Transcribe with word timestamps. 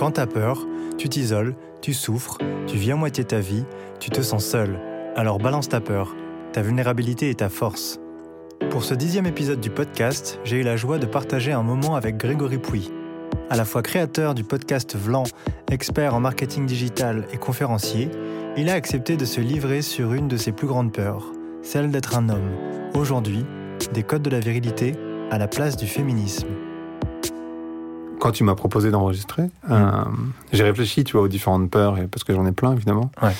Quand 0.00 0.12
t'as 0.12 0.24
peur, 0.24 0.66
tu 0.96 1.10
t'isoles, 1.10 1.54
tu 1.82 1.92
souffres, 1.92 2.38
tu 2.66 2.78
vis 2.78 2.92
à 2.92 2.96
moitié 2.96 3.22
ta 3.22 3.38
vie, 3.38 3.66
tu 3.98 4.08
te 4.08 4.22
sens 4.22 4.42
seul. 4.46 4.80
Alors 5.14 5.36
balance 5.36 5.68
ta 5.68 5.82
peur, 5.82 6.16
ta 6.54 6.62
vulnérabilité 6.62 7.28
et 7.28 7.34
ta 7.34 7.50
force. 7.50 8.00
Pour 8.70 8.82
ce 8.82 8.94
dixième 8.94 9.26
épisode 9.26 9.60
du 9.60 9.68
podcast, 9.68 10.40
j'ai 10.42 10.56
eu 10.56 10.62
la 10.62 10.78
joie 10.78 10.96
de 10.96 11.04
partager 11.04 11.52
un 11.52 11.62
moment 11.62 11.96
avec 11.96 12.16
Grégory 12.16 12.56
Pouy. 12.56 12.90
À 13.50 13.56
la 13.56 13.66
fois 13.66 13.82
créateur 13.82 14.34
du 14.34 14.42
podcast 14.42 14.96
Vlan, 14.96 15.24
expert 15.70 16.14
en 16.14 16.20
marketing 16.20 16.64
digital 16.64 17.26
et 17.30 17.36
conférencier, 17.36 18.08
il 18.56 18.70
a 18.70 18.72
accepté 18.72 19.18
de 19.18 19.26
se 19.26 19.42
livrer 19.42 19.82
sur 19.82 20.14
une 20.14 20.28
de 20.28 20.38
ses 20.38 20.52
plus 20.52 20.66
grandes 20.66 20.94
peurs, 20.94 21.30
celle 21.60 21.90
d'être 21.90 22.16
un 22.16 22.30
homme. 22.30 22.52
Aujourd'hui, 22.94 23.44
des 23.92 24.02
codes 24.02 24.22
de 24.22 24.30
la 24.30 24.40
virilité 24.40 24.94
à 25.30 25.36
la 25.36 25.46
place 25.46 25.76
du 25.76 25.86
féminisme. 25.86 26.48
Quand 28.20 28.32
tu 28.32 28.44
m'as 28.44 28.54
proposé 28.54 28.90
d'enregistrer, 28.90 29.50
euh, 29.70 29.90
j'ai 30.52 30.62
réfléchi, 30.62 31.04
tu 31.04 31.12
vois, 31.12 31.22
aux 31.22 31.28
différentes 31.28 31.70
peurs, 31.70 31.98
et, 31.98 32.06
parce 32.06 32.22
que 32.22 32.34
j'en 32.34 32.46
ai 32.46 32.52
plein, 32.52 32.72
évidemment. 32.72 33.10
Ouais. 33.22 33.34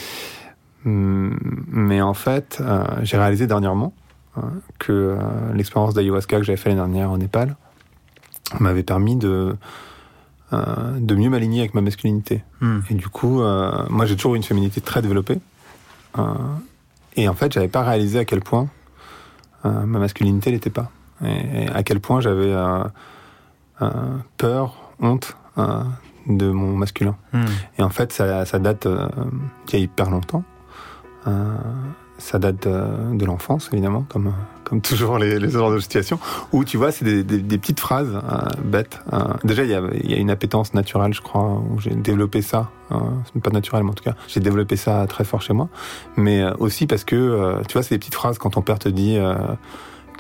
Hum, 0.87 1.39
Mais 1.69 2.01
en 2.01 2.15
fait, 2.15 2.59
euh, 2.61 2.85
j'ai 3.03 3.19
réalisé 3.19 3.47
dernièrement 3.47 3.93
euh, 4.39 4.41
que 4.79 4.93
euh, 4.93 5.19
l'expérience 5.55 5.93
d'ayahuasca 5.93 6.39
que 6.39 6.43
j'avais 6.43 6.57
fait 6.57 6.71
l'année 6.71 6.81
dernière 6.81 7.13
au 7.13 7.19
Népal 7.19 7.57
m'avait 8.59 8.83
permis 8.83 9.17
de, 9.17 9.55
de 10.51 11.15
mieux 11.15 11.29
m'aligner 11.29 11.61
avec 11.61 11.75
ma 11.75 11.83
masculinité. 11.83 12.43
Hmm. 12.61 12.81
Et 12.91 12.95
du 12.95 13.09
coup, 13.09 13.43
moi 13.91 14.07
j'ai 14.07 14.17
toujours 14.17 14.35
eu 14.35 14.39
une 14.39 14.43
féminité 14.43 14.81
très 14.81 15.03
développée. 15.03 15.39
Et 17.15 17.29
en 17.29 17.35
fait, 17.35 17.53
j'avais 17.53 17.69
pas 17.69 17.83
réalisé 17.83 18.19
à 18.19 18.25
quel 18.25 18.41
point 18.41 18.67
ma 19.63 20.01
masculinité 20.01 20.51
l'était 20.51 20.71
pas. 20.71 20.91
Et, 21.25 21.63
et 21.63 21.69
à 21.69 21.85
quel 21.85 22.01
point 22.01 22.21
j'avais 22.21 22.53
peur, 24.37 24.77
honte 25.01 25.37
euh, 25.59 25.83
de 26.27 26.51
mon 26.51 26.77
masculin. 26.77 27.17
Hmm. 27.33 27.45
Et 27.79 27.83
en 27.83 27.91
fait, 27.91 28.13
ça, 28.13 28.45
ça 28.45 28.59
date 28.59 28.87
euh, 28.87 29.09
d'il 29.67 29.79
y 29.79 29.83
a 29.83 29.85
hyper 29.85 30.11
longtemps. 30.11 30.45
Euh, 31.27 31.57
ça 32.19 32.39
date 32.39 32.67
euh, 32.67 33.15
de 33.15 33.25
l'enfance, 33.25 33.71
évidemment, 33.73 34.05
comme, 34.09 34.27
euh, 34.27 34.45
comme 34.65 34.83
toujours 34.83 35.17
les, 35.19 35.39
les 35.39 35.49
genres 35.49 35.73
de 35.73 35.79
situations, 35.79 36.19
où 36.53 36.65
tu 36.65 36.77
vois, 36.77 36.93
c'est 36.93 37.05
des, 37.05 37.25
des, 37.25 37.39
des 37.39 37.59
petites 37.59 37.81
phrases 37.81 38.15
euh, 38.15 38.63
bêtes. 38.63 39.01
Euh, 39.13 39.19
déjà, 39.43 39.65
il 39.65 39.71
y 39.71 39.75
a, 39.75 39.83
il 39.95 40.11
y 40.11 40.15
a 40.15 40.19
une 40.19 40.31
appétence 40.31 40.75
naturelle, 40.75 41.15
je 41.15 41.23
crois, 41.23 41.63
où 41.71 41.81
j'ai 41.81 41.95
développé 41.95 42.43
ça. 42.43 42.71
Euh, 42.93 42.97
pas 43.43 43.51
naturel, 43.51 43.85
mais 43.85 43.91
en 43.91 43.95
tout 43.95 44.05
cas, 44.05 44.17
j'ai 44.29 44.41
développé 44.41 44.77
ça 44.77 45.07
très 45.07 45.25
fort 45.25 45.41
chez 45.41 45.55
moi. 45.55 45.69
Mais 46.17 46.43
euh, 46.43 46.53
aussi 46.59 46.87
parce 46.87 47.05
que, 47.05 47.17
euh, 47.17 47.63
tu 47.67 47.73
vois, 47.73 47.83
c'est 47.83 47.95
des 47.95 47.99
petites 47.99 48.15
phrases 48.15 48.37
quand 48.37 48.51
ton 48.51 48.63
père 48.63 48.79
te 48.79 48.91
dit... 48.91 49.17
Euh, 49.17 49.35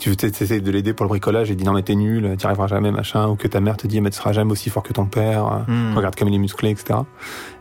tu 0.00 0.10
essaies 0.26 0.60
de 0.60 0.70
l'aider 0.70 0.92
pour 0.94 1.04
le 1.04 1.08
bricolage 1.10 1.50
et 1.50 1.54
dit 1.54 1.64
non 1.64 1.72
mais 1.72 1.82
t'es 1.82 1.94
nul, 1.94 2.34
t'y 2.36 2.46
arriveras 2.46 2.66
jamais 2.66 2.90
machin, 2.90 3.28
ou 3.28 3.36
que 3.36 3.46
ta 3.48 3.60
mère 3.60 3.76
te 3.76 3.86
dit 3.86 4.00
mais 4.00 4.10
tu 4.10 4.16
seras 4.16 4.32
jamais 4.32 4.50
aussi 4.52 4.70
fort 4.70 4.82
que 4.82 4.92
ton 4.92 5.04
père, 5.06 5.46
euh, 5.46 5.58
Hmm. 5.68 5.96
regarde 5.96 6.16
comme 6.16 6.28
il 6.28 6.34
est 6.34 6.38
musclé, 6.38 6.70
etc. 6.70 7.00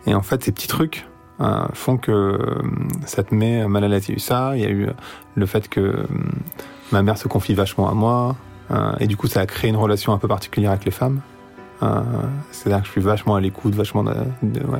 Et 0.08 0.16
en 0.16 0.22
fait, 0.22 0.44
ces 0.44 0.52
petits 0.52 0.68
trucs 0.68 1.06
euh, 1.42 1.66
font 1.73 1.98
que 1.98 2.12
euh, 2.12 2.38
ça 3.06 3.23
te 3.23 3.34
met 3.36 3.68
mal 3.68 3.84
à 3.84 3.88
l'aise. 3.88 4.08
Il 4.08 4.12
y 4.12 4.14
a 4.14 4.18
eu 4.18 4.20
ça, 4.20 4.52
il 4.56 4.62
y 4.62 4.66
a 4.66 4.70
eu 4.70 4.88
le 5.36 5.46
fait 5.46 5.68
que 5.70 5.80
euh, 5.80 6.04
ma 6.92 7.02
mère 7.04 7.18
se 7.18 7.28
confie 7.28 7.54
vachement 7.54 7.90
à 7.90 7.94
moi, 7.94 8.36
euh, 8.72 8.92
et 9.00 9.08
du 9.08 9.16
coup, 9.18 9.28
ça 9.28 9.42
a 9.42 9.46
créé 9.46 9.70
une 9.70 9.78
relation 9.78 10.12
un 10.14 10.18
peu 10.18 10.28
particulière 10.28 10.72
avec 10.72 10.86
les 10.86 10.92
femmes. 10.92 11.22
Euh, 11.81 12.02
C'est-à-dire 12.52 12.81
que 12.81 12.88
je 12.88 12.92
suis 12.92 13.02
vachement 13.02 13.36
à 13.36 13.40
l'écoute, 13.42 13.74
vachement, 13.74 14.03
de, 14.03 14.14
de- 14.44 14.59
ouais, 14.66 14.80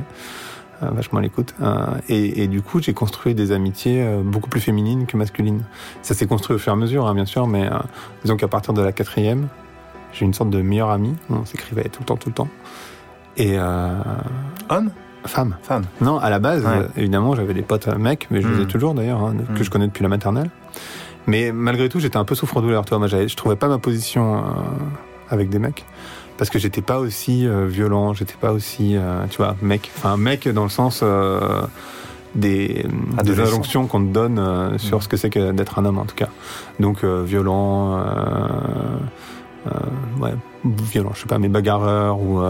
vachement 0.80 1.18
à 1.18 1.22
l'écoute. 1.22 1.54
Euh, 1.62 1.86
et, 2.08 2.42
et 2.42 2.48
du 2.48 2.62
coup, 2.62 2.80
j'ai 2.80 2.94
construit 2.94 3.34
des 3.34 3.52
amitiés 3.52 4.02
euh, 4.02 4.22
beaucoup 4.22 4.48
plus 4.48 4.60
féminines 4.60 5.06
que 5.06 5.16
masculines. 5.16 5.62
Ça 6.02 6.14
s'est 6.14 6.26
construit 6.26 6.56
au 6.56 6.58
fur 6.58 6.72
et 6.72 6.76
à 6.76 6.78
mesure, 6.78 7.06
hein, 7.06 7.14
bien 7.14 7.26
sûr, 7.26 7.46
mais 7.46 7.66
euh, 7.66 7.76
disons 8.22 8.36
qu'à 8.36 8.48
partir 8.48 8.72
de 8.74 8.82
la 8.82 8.92
quatrième, 8.92 9.48
j'ai 10.12 10.24
une 10.24 10.34
sorte 10.34 10.50
de 10.50 10.60
meilleure 10.62 10.90
amie. 10.90 11.14
On 11.28 11.44
s'écrivait 11.44 11.84
tout 11.84 12.00
le 12.00 12.06
temps, 12.06 12.16
tout 12.16 12.28
le 12.30 12.34
temps. 12.34 12.48
Et 13.36 13.56
euh, 13.58 13.88
Homme? 14.68 14.90
femme. 15.26 15.56
Femme 15.62 15.84
Non, 16.00 16.18
à 16.18 16.30
la 16.30 16.38
base, 16.38 16.64
Ouais. 16.64 16.70
euh, 16.78 16.88
évidemment, 16.96 17.34
j'avais 17.34 17.52
des 17.54 17.62
potes 17.62 17.88
euh, 17.88 17.96
mecs, 17.98 18.26
mais 18.30 18.40
je 18.40 18.48
les 18.48 18.60
ai 18.60 18.64
Mm. 18.64 18.68
toujours 18.68 18.94
d'ailleurs, 18.94 19.22
hein, 19.22 19.34
que 19.54 19.60
Mm. 19.60 19.64
je 19.64 19.70
connais 19.70 19.86
depuis 19.86 20.02
la 20.02 20.08
maternelle. 20.08 20.50
Mais 21.26 21.52
malgré 21.52 21.88
tout, 21.90 22.00
j'étais 22.00 22.16
un 22.16 22.24
peu 22.24 22.34
souffre-douleur. 22.34 22.84
Toi, 22.86 22.98
moi, 22.98 23.06
je 23.06 23.36
trouvais 23.36 23.54
pas 23.56 23.68
ma 23.68 23.78
position 23.78 24.38
euh, 24.38 24.40
avec 25.28 25.50
des 25.50 25.58
mecs 25.58 25.84
parce 26.40 26.48
que 26.48 26.58
j'étais 26.58 26.80
pas 26.80 26.98
aussi 27.00 27.46
euh, 27.46 27.66
violent, 27.66 28.14
j'étais 28.14 28.36
pas 28.40 28.52
aussi, 28.52 28.96
euh, 28.96 29.26
tu 29.28 29.36
vois, 29.36 29.56
mec. 29.60 29.90
Enfin, 29.98 30.16
mec 30.16 30.48
dans 30.48 30.62
le 30.62 30.70
sens 30.70 31.00
euh, 31.02 31.60
des, 32.34 32.86
injonctions 33.18 33.86
qu'on 33.86 34.00
te 34.00 34.10
donne 34.10 34.78
sur 34.78 34.96
Mm. 34.96 35.02
ce 35.02 35.08
que 35.08 35.18
c'est 35.18 35.28
que 35.28 35.52
d'être 35.52 35.78
un 35.78 35.84
homme, 35.84 35.98
en 35.98 36.06
tout 36.06 36.14
cas. 36.14 36.30
Donc 36.78 37.04
violent. 37.04 38.02
Ouais, 40.18 40.32
violent, 40.64 41.10
je 41.14 41.20
sais 41.20 41.26
pas, 41.26 41.38
mais 41.38 41.50
bagarreur 41.50 42.18
ou 42.18 42.40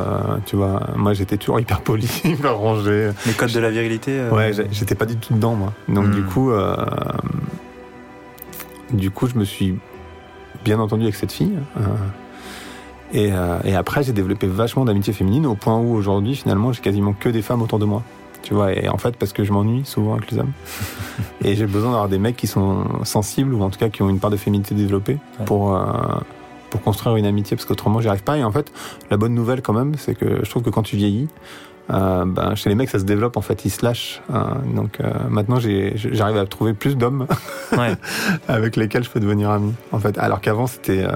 tu 0.47 0.55
vois, 0.55 0.83
moi 0.95 1.12
j'étais 1.12 1.37
toujours 1.37 1.59
hyper 1.59 1.81
poli, 1.81 2.09
hyper 2.25 2.59
rangé. 2.59 3.11
Les 3.27 3.33
codes 3.33 3.51
de 3.51 3.59
la 3.59 3.71
virilité 3.71 4.21
Ouais, 4.31 4.53
j'étais 4.71 4.95
pas 4.95 5.07
du 5.07 5.17
tout 5.17 5.34
dedans 5.34 5.57
moi. 5.57 5.72
Donc 5.89 6.12
du 6.12 6.22
coup, 6.22 6.53
euh, 6.53 6.77
du 8.93 9.11
coup, 9.11 9.27
je 9.27 9.34
me 9.34 9.45
suis 9.45 9.75
bien 10.65 10.78
entendu 10.78 11.03
avec 11.03 11.17
cette 11.17 11.33
fille. 11.33 11.59
Euh, 13.15 13.16
et, 13.19 13.32
euh, 13.32 13.59
et 13.65 13.75
après, 13.75 14.03
j'ai 14.03 14.12
développé 14.12 14.47
vachement 14.47 14.84
d'amitié 14.84 15.12
féminine 15.12 15.47
au 15.47 15.54
point 15.54 15.76
où 15.78 15.94
aujourd'hui, 15.94 16.34
finalement, 16.37 16.72
j'ai 16.72 16.81
quasiment 16.81 17.12
que 17.12 17.28
des 17.28 17.43
femmes 17.43 17.62
autour 17.62 17.78
de 17.78 17.84
moi. 17.84 18.03
Tu 18.43 18.54
vois, 18.54 18.72
et 18.72 18.88
en 18.88 18.97
fait, 18.97 19.16
parce 19.16 19.32
que 19.34 19.44
je 19.44 19.53
m'ennuie 19.53 19.84
souvent 19.84 20.15
avec 20.15 20.31
les 20.31 20.38
hommes. 20.38 20.53
et 21.44 21.54
j'ai 21.56 21.66
besoin 21.66 21.91
d'avoir 21.91 22.09
des 22.09 22.19
mecs 22.19 22.37
qui 22.37 22.47
sont 22.47 22.84
sensibles 23.04 23.53
ou 23.53 23.62
en 23.62 23.69
tout 23.71 23.78
cas 23.78 23.91
qui 23.91 24.03
ont 24.03 24.09
une 24.09 24.19
part 24.19 24.31
de 24.31 24.37
féminité 24.38 24.75
développée 24.75 25.19
Ouais. 25.38 25.44
pour, 25.44 25.76
euh, 25.76 25.82
pour 26.71 26.81
construire 26.81 27.16
une 27.16 27.26
amitié 27.26 27.56
parce 27.56 27.66
qu'autrement, 27.66 28.00
j'y 28.00 28.09
arrive 28.09 28.22
pas. 28.22 28.38
Et 28.38 28.44
en 28.44 28.50
fait, 28.53 28.72
la 29.10 29.19
bonne 29.19 29.34
nouvelle 29.34 29.60
quand 29.60 29.75
même, 29.75 29.94
c'est 29.98 30.15
que 30.15 30.41
je 30.42 30.48
trouve 30.50 30.62
que 30.62 30.71
quand 30.71 30.82
tu 30.82 30.97
vieillis, 30.97 31.28
euh, 31.92 32.25
ben, 32.25 32.54
chez 32.54 32.71
les 32.71 32.77
mecs, 32.77 32.88
ça 32.88 32.98
se 33.00 33.04
développe 33.04 33.37
en 33.37 33.41
fait, 33.42 33.65
ils 33.66 33.71
se 33.71 33.84
lâchent. 33.84 34.22
donc 34.75 35.00
euh, 35.00 35.10
maintenant, 35.28 35.59
j'arrive 35.60 36.37
à 36.38 36.47
trouver 36.47 36.72
plus 36.72 36.97
d'hommes 36.97 37.27
Ouais. 37.77 37.94
avec 38.48 38.77
lesquels 38.77 39.04
je 39.04 39.10
peux 39.10 39.21
devenir 39.21 39.50
ami. 39.50 39.75
En 39.92 39.98
fait, 39.98 40.16
alors 40.16 40.41
qu'avant, 40.41 40.66
c'était 40.66 41.03
euh, 41.04 41.10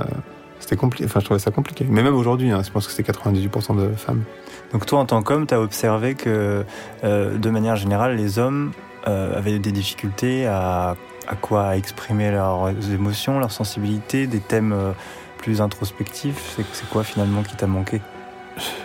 c'était 0.61 0.77
compliqué. 0.77 1.05
Enfin, 1.05 1.21
je 1.21 1.25
trouvais 1.25 1.41
ça 1.41 1.51
compliqué. 1.51 1.87
Mais 1.89 2.03
même 2.03 2.15
aujourd'hui, 2.15 2.51
hein, 2.51 2.63
je 2.65 2.71
pense 2.71 2.87
que 2.87 2.93
c'était 2.93 3.13
98% 3.13 3.77
de 3.77 3.95
femmes. 3.95 4.25
Donc 4.73 4.87
toi, 4.87 5.01
en 5.01 5.07
tant 5.07 5.23
qu'homme, 5.23 5.47
tu 5.47 5.55
as 5.55 5.61
observé 5.61 6.15
que, 6.15 6.65
euh, 7.05 7.39
de 7.39 7.51
manière 7.51 7.77
générale, 7.77 8.17
les 8.17 8.39
hommes 8.39 8.73
euh, 9.07 9.37
avaient 9.37 9.59
des 9.59 9.73
difficultés 9.73 10.47
à, 10.47 10.97
à 11.29 11.35
quoi? 11.37 11.69
À 11.69 11.77
exprimer 11.77 12.31
leurs 12.31 12.71
émotions, 12.93 13.39
leurs 13.39 13.53
sensibilités, 13.53 14.27
des 14.27 14.41
thèmes 14.41 14.73
euh, 14.73 14.93
plus 15.39 15.61
introspectifs? 15.61 16.55
C'est 16.57 16.65
c'est 16.73 16.89
quoi 16.89 17.05
finalement 17.05 17.43
qui 17.43 17.57
t'a 17.57 17.67
manqué 17.67 18.01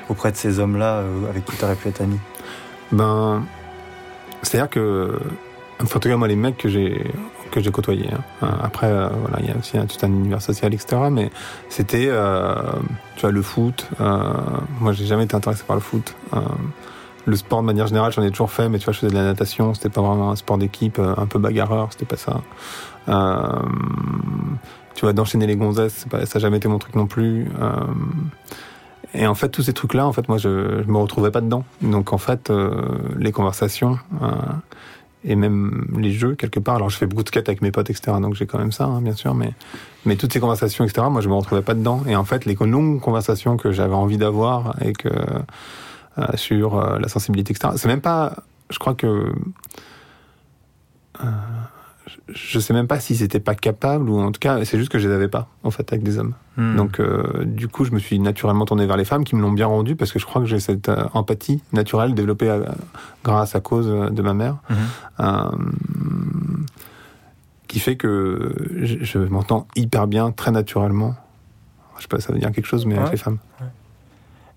auprès 0.10 0.32
de 0.32 0.38
ces 0.38 0.60
hommes-là 0.60 1.04
avec 1.30 1.46
qui 1.46 1.56
tu 1.56 1.64
aurais 1.64 1.76
pu 1.76 1.90
être 1.90 2.02
ami 2.02 2.20
Ben, 2.92 3.44
c'est-à-dire 4.42 4.70
que, 4.70 5.20
enfin, 5.82 5.98
en 5.98 6.00
tout 6.00 6.10
cas, 6.10 6.18
moi, 6.18 6.28
les 6.28 6.36
mecs 6.36 6.58
que 6.58 6.70
j'ai 6.70 7.04
que 7.50 7.62
j'ai 7.62 7.72
côtoyés. 7.72 8.10
hein. 8.14 8.22
Euh, 8.44 8.48
Après, 8.64 8.88
euh, 8.88 9.10
voilà, 9.22 9.38
il 9.42 9.48
y 9.48 9.52
a 9.52 9.58
aussi 9.58 9.78
un, 9.78 9.86
tout 9.86 9.98
un 10.04 10.08
univers 10.10 10.42
social, 10.42 10.74
etc. 10.74 11.02
Mais 11.12 11.30
c'était, 11.70 12.08
euh, 12.10 12.56
tu 13.16 13.22
vois, 13.22 13.32
le 13.32 13.42
foot. 13.42 13.88
euh, 14.02 14.34
moi, 14.80 14.94
j'ai 14.94 15.06
jamais 15.06 15.24
été 15.26 15.36
intéressé 15.36 15.64
par 15.66 15.76
le 15.76 15.82
foot. 15.82 16.16
Euh, 16.34 16.40
le 17.26 17.36
sport, 17.36 17.62
de 17.62 17.66
manière 17.66 17.88
générale, 17.88 18.12
j'en 18.12 18.24
ai 18.24 18.32
toujours 18.32 18.52
fait, 18.52 18.70
mais 18.70 18.80
tu 18.80 18.86
vois, 18.86 18.94
je 18.94 19.00
faisais 19.00 19.12
de 19.12 19.18
la 19.18 19.24
natation. 19.24 19.74
C'était 19.74 19.90
pas 19.90 20.02
vraiment 20.02 20.32
un 20.32 20.36
sport 20.36 20.58
d'équipe, 20.58 21.00
un 21.00 21.26
peu 21.28 21.38
bagarreur. 21.40 21.90
C'était 21.92 22.06
pas 22.06 22.18
ça. 22.18 22.42
Tu 24.96 25.06
vois, 25.06 25.14
d'enchaîner 25.14 25.46
les 25.48 25.56
gonzesses, 25.56 26.06
ça 26.12 26.18
n'a 26.18 26.40
jamais 26.40 26.58
été 26.58 26.68
mon 26.68 26.80
truc 26.80 26.96
non 26.96 27.08
plus. 27.08 27.48
Et 29.14 29.26
en 29.28 29.36
fait, 29.36 29.50
tous 29.50 29.64
ces 29.64 29.74
trucs-là, 29.74 30.06
en 30.08 30.14
fait, 30.14 30.28
moi, 30.28 30.38
je, 30.38 30.82
je 30.84 30.88
me 30.92 30.98
retrouvais 30.98 31.32
pas 31.32 31.42
dedans. 31.42 31.64
Donc, 31.82 32.14
en 32.14 32.18
fait, 32.18 32.52
les 33.18 33.32
conversations 33.32 34.00
et 35.24 35.36
même 35.36 35.88
les 35.98 36.12
jeux, 36.12 36.36
quelque 36.36 36.60
part. 36.60 36.76
Alors, 36.76 36.90
je 36.90 36.98
fais 36.98 37.06
beaucoup 37.06 37.24
de 37.24 37.28
skate 37.28 37.50
avec 37.50 37.62
mes 37.62 37.72
potes, 37.72 37.90
etc. 37.90 38.18
Donc, 38.22 38.36
j'ai 38.36 38.46
quand 38.46 38.58
même 38.58 38.72
ça, 38.72 38.86
hein, 38.86 39.02
bien 39.02 39.14
sûr. 39.14 39.34
Mais, 39.34 39.54
mais 40.06 40.16
toutes 40.16 40.32
ces 40.32 40.40
conversations, 40.40 40.86
etc., 40.86 41.08
moi, 41.12 41.22
je 41.22 41.30
me 41.30 41.34
retrouvais 41.34 41.62
pas 41.62 41.74
dedans. 41.74 42.04
Et 42.08 42.16
en 42.16 42.24
fait, 42.24 42.46
les 42.46 42.56
longues 42.56 43.02
conversations 43.02 43.58
que 43.58 43.72
j'avais 43.72 43.96
envie 43.96 44.18
d'avoir 44.18 44.82
et 44.82 44.94
que 44.94 45.10
euh, 45.10 46.26
sur 46.36 46.78
euh, 46.78 47.00
la 47.00 47.08
sensibilité, 47.08 47.54
etc. 47.54 47.74
C'est 47.76 47.88
même 47.88 48.02
pas. 48.02 48.38
Je 48.70 48.80
crois 48.80 48.94
que. 48.94 49.32
euh, 51.24 51.28
je- 52.30 52.60
sais 52.60 52.74
même 52.74 52.88
pas 52.88 53.00
si 53.00 53.16
c'était 53.16 53.40
pas 53.40 53.56
capable 53.56 54.10
ou 54.10 54.20
en 54.20 54.32
tout 54.32 54.40
cas, 54.40 54.64
c'est 54.66 54.78
juste 54.78 54.92
que 54.92 55.00
je 55.00 55.08
les 55.08 55.14
avais 55.14 55.28
pas, 55.28 55.48
en 55.64 55.72
fait, 55.72 55.92
avec 55.92 56.04
des 56.04 56.18
hommes. 56.20 56.34
Hmm. 56.58 56.76
Donc, 56.76 57.00
euh, 57.00 57.44
du 57.46 57.68
coup, 57.68 57.86
je 57.86 57.92
me 57.92 58.00
suis 58.00 58.20
naturellement 58.20 58.66
tourné 58.66 58.86
vers 58.86 58.98
les 58.98 59.06
femmes 59.06 59.24
qui 59.24 59.36
me 59.36 59.42
l'ont 59.42 59.52
bien 59.52 59.68
rendu 59.68 59.96
parce 59.96 60.12
que 60.12 60.20
je 60.20 60.26
crois 60.26 60.42
que 60.42 60.48
j'ai 60.48 60.60
cette 60.60 60.90
euh, 60.90 61.06
empathie 61.14 61.62
naturelle 61.74 62.14
développée 62.14 62.50
euh, 62.50 62.64
grâce 63.24 63.56
à 63.56 63.60
cause 63.62 63.88
de 63.88 64.22
ma 64.22 64.34
mère, 64.34 64.58
euh, 65.20 65.50
qui 67.68 67.80
fait 67.80 67.96
que 67.98 68.54
je, 68.82 68.98
je 69.04 69.20
m'entends 69.20 69.68
hyper 69.76 70.08
bien, 70.08 70.32
très 70.32 70.52
naturellement. 70.52 71.16
Je 71.98 72.04
sais 72.04 72.08
pas, 72.08 72.20
si 72.20 72.28
ça 72.28 72.34
veut 72.34 72.40
dire 72.40 72.52
quelque 72.52 72.66
chose, 72.66 72.86
mais 72.86 72.94
Ouais. 72.96 73.00
avec 73.02 73.12
les 73.12 73.18
femmes. 73.18 73.38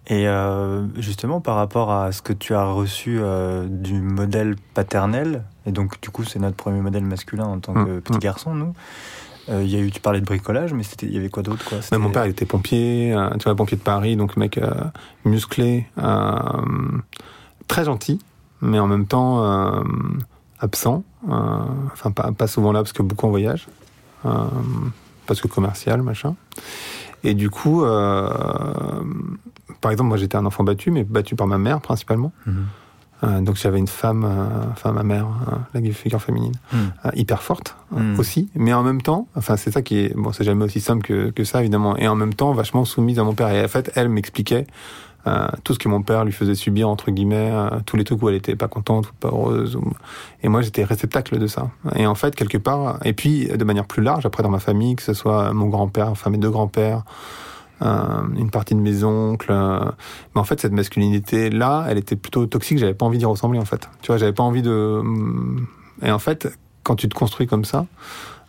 Et 0.09 0.27
euh, 0.27 0.85
justement, 1.01 1.41
par 1.41 1.55
rapport 1.57 1.93
à 1.93 2.11
ce 2.11 2.23
que 2.23 2.33
tu 2.33 2.55
as 2.55 2.65
reçu 2.65 3.19
euh, 3.21 3.67
du 3.69 4.01
modèle 4.01 4.57
paternel, 4.75 5.45
et 5.65 5.71
donc 5.71 6.01
du 6.01 6.11
coup 6.11 6.25
c'est 6.25 6.41
notre 6.41 6.57
premier 6.57 6.81
modèle 6.81 7.05
masculin 7.05 7.45
en 7.45 7.61
tant 7.61 7.73
que 7.73 7.99
Mm, 7.99 8.01
petit 8.01 8.19
mm. 8.19 8.21
garçon, 8.21 8.55
nous, 8.55 8.75
Euh, 9.49 9.65
y 9.65 9.75
a 9.75 9.81
eu, 9.81 9.91
tu 9.91 10.01
parlais 10.01 10.21
de 10.21 10.25
bricolage, 10.25 10.73
mais 10.73 10.85
il 11.03 11.13
y 11.13 11.19
avait 11.19 11.29
quoi 11.29 11.43
d'autre 11.43 11.65
quoi? 11.65 11.79
Mais 11.91 11.99
mon 11.99 12.11
père, 12.11 12.27
il 12.27 12.31
était 12.31 12.47
pompier, 12.47 13.13
euh, 13.13 13.29
tu 13.39 13.45
vois, 13.45 13.57
pompier 13.57 13.77
de 13.77 13.83
Paris, 13.83 14.17
donc 14.17 14.37
mec 14.37 14.61
musclé, 15.25 15.87
très 17.67 17.85
gentil, 17.85 18.21
mais 18.61 18.79
en 18.79 18.87
même 18.87 19.07
temps 19.07 19.43
absent. 20.61 21.03
Enfin, 21.29 22.13
pas, 22.13 22.31
pas 22.31 22.47
souvent 22.47 22.71
là 22.71 22.81
parce 22.81 22.93
que 22.93 23.03
beaucoup 23.03 23.27
en 23.27 23.31
voyage, 23.31 23.67
parce 24.23 25.41
que 25.41 25.49
commercial, 25.49 26.03
machin. 26.03 26.37
Et 27.25 27.35
du 27.35 27.51
coup, 27.51 27.85
par 29.81 29.91
exemple, 29.93 30.09
moi 30.09 30.17
j'étais 30.17 30.37
un 30.37 30.47
enfant 30.47 30.65
battu, 30.65 30.91
mais 30.91 31.05
battu 31.05 31.35
par 31.37 31.47
ma 31.47 31.59
mère 31.59 31.81
principalement. 31.81 32.33
Mhm. 32.47 32.67
Euh, 33.25 33.41
donc 33.41 33.55
j'avais 33.55 33.79
une 33.79 33.87
femme, 33.87 34.25
euh, 34.25 34.49
enfin 34.73 34.91
ma 34.91 35.05
mère, 35.05 35.27
euh, 35.53 35.81
la 35.81 35.93
figure 35.93 36.21
féminine, 36.21 36.55
Mhm. 36.73 36.79
euh, 37.07 37.11
hyper 37.15 37.41
forte 37.43 37.77
Mhm. 37.93 38.19
aussi, 38.19 38.49
mais 38.57 38.73
en 38.73 38.83
même 38.83 39.01
temps, 39.01 39.29
enfin 39.37 39.57
c'est 39.57 39.71
ça 39.71 39.81
qui 39.81 39.99
est, 39.99 40.17
bon 40.17 40.33
c'est 40.33 40.43
jamais 40.43 40.65
aussi 40.65 40.81
simple 40.81 41.03
que, 41.07 41.31
que 41.31 41.45
ça 41.45 41.61
évidemment, 41.61 41.97
et 41.97 42.09
en 42.09 42.17
même 42.17 42.35
temps 42.35 42.53
vachement 42.53 42.85
soumise 42.85 43.21
à 43.21 43.25
mon 43.25 43.33
père. 43.35 43.49
Et 43.51 43.65
en 43.65 43.69
fait, 43.69 43.93
elle 43.95 44.09
m'expliquait 44.09 44.67
tout 45.63 45.73
ce 45.73 45.79
que 45.79 45.89
mon 45.89 46.03
père 46.03 46.25
lui 46.25 46.33
faisait 46.33 46.57
subir 46.57 46.89
entre 46.89 47.13
guillemets, 47.13 47.53
tous 47.87 47.97
les 47.97 48.03
trucs 48.03 48.21
où 48.21 48.29
elle 48.29 48.35
était 48.35 48.57
pas 48.57 48.67
contente 48.67 49.07
ou 49.11 49.13
pas 49.21 49.29
heureuse, 49.29 49.77
ou- 49.77 49.93
et 50.43 50.49
moi 50.49 50.63
j'étais 50.63 50.83
réceptacle 50.83 51.39
de 51.39 51.47
ça. 51.47 51.71
Et 51.95 52.09
en 52.09 52.17
fait 52.17 52.35
quelque 52.35 52.59
part, 52.59 52.99
et 53.05 53.13
puis 53.13 53.47
de 53.47 53.63
manière 53.65 53.85
plus 53.87 54.03
large 54.03 54.27
après 54.27 54.43
dans 54.43 54.51
ma 54.51 54.59
famille, 54.59 54.97
que 54.97 55.03
ce 55.05 55.15
soit 55.15 55.53
mon 55.53 55.69
grand-père, 55.69 56.09
enfin 56.09 56.29
mes 56.31 56.39
deux 56.39 56.51
grands-pères. 56.51 57.05
Euh, 57.83 58.23
une 58.37 58.51
partie 58.51 58.75
de 58.75 58.81
mes 58.81 59.03
oncles, 59.05 59.51
euh, 59.51 59.81
mais 60.35 60.41
en 60.41 60.45
fait, 60.45 60.61
cette 60.61 60.73
masculinité-là, 60.73 61.87
elle 61.89 61.99
était 61.99 62.17
plutôt 62.17 62.47
toxique. 62.47 62.79
J'avais 62.79 62.95
pas 62.95 63.07
envie 63.07 63.19
d'y 63.19 63.25
ressembler, 63.27 63.59
en 63.59 63.65
fait. 63.65 63.89
Tu 64.03 64.09
vois, 64.09 64.17
j'avais 64.19 64.33
pas 64.33 64.43
envie 64.45 64.63
de. 64.63 65.03
Et 66.03 66.11
en 66.11 66.19
fait, 66.19 66.49
quand 66.85 66.97
tu 66.97 67.09
te 67.09 67.15
construis 67.15 67.47
comme 67.47 67.65
ça, 67.65 67.87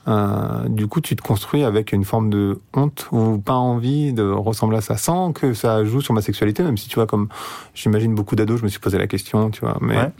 euh, 0.09 0.67
du 0.67 0.87
coup, 0.87 0.99
tu 0.99 1.15
te 1.15 1.21
construis 1.21 1.63
avec 1.63 1.93
une 1.93 2.03
forme 2.03 2.29
de 2.29 2.59
honte 2.73 3.07
ou 3.13 3.37
pas 3.37 3.53
envie 3.55 4.11
de 4.11 4.23
ressembler 4.29 4.77
à 4.79 4.81
ça, 4.81 4.97
sans 4.97 5.31
que 5.31 5.53
ça 5.53 5.85
joue 5.85 6.01
sur 6.01 6.13
ma 6.13 6.21
sexualité, 6.21 6.61
même 6.61 6.75
si 6.77 6.89
tu 6.89 6.95
vois, 6.95 7.07
comme 7.07 7.29
j'imagine 7.73 8.13
beaucoup 8.13 8.35
d'ados, 8.35 8.59
je 8.59 8.63
me 8.65 8.69
suis 8.69 8.79
posé 8.81 8.97
la 8.97 9.07
question, 9.07 9.49
tu 9.49 9.61
vois, 9.61 9.77
mais, 9.79 9.95
Ouais. 9.97 10.11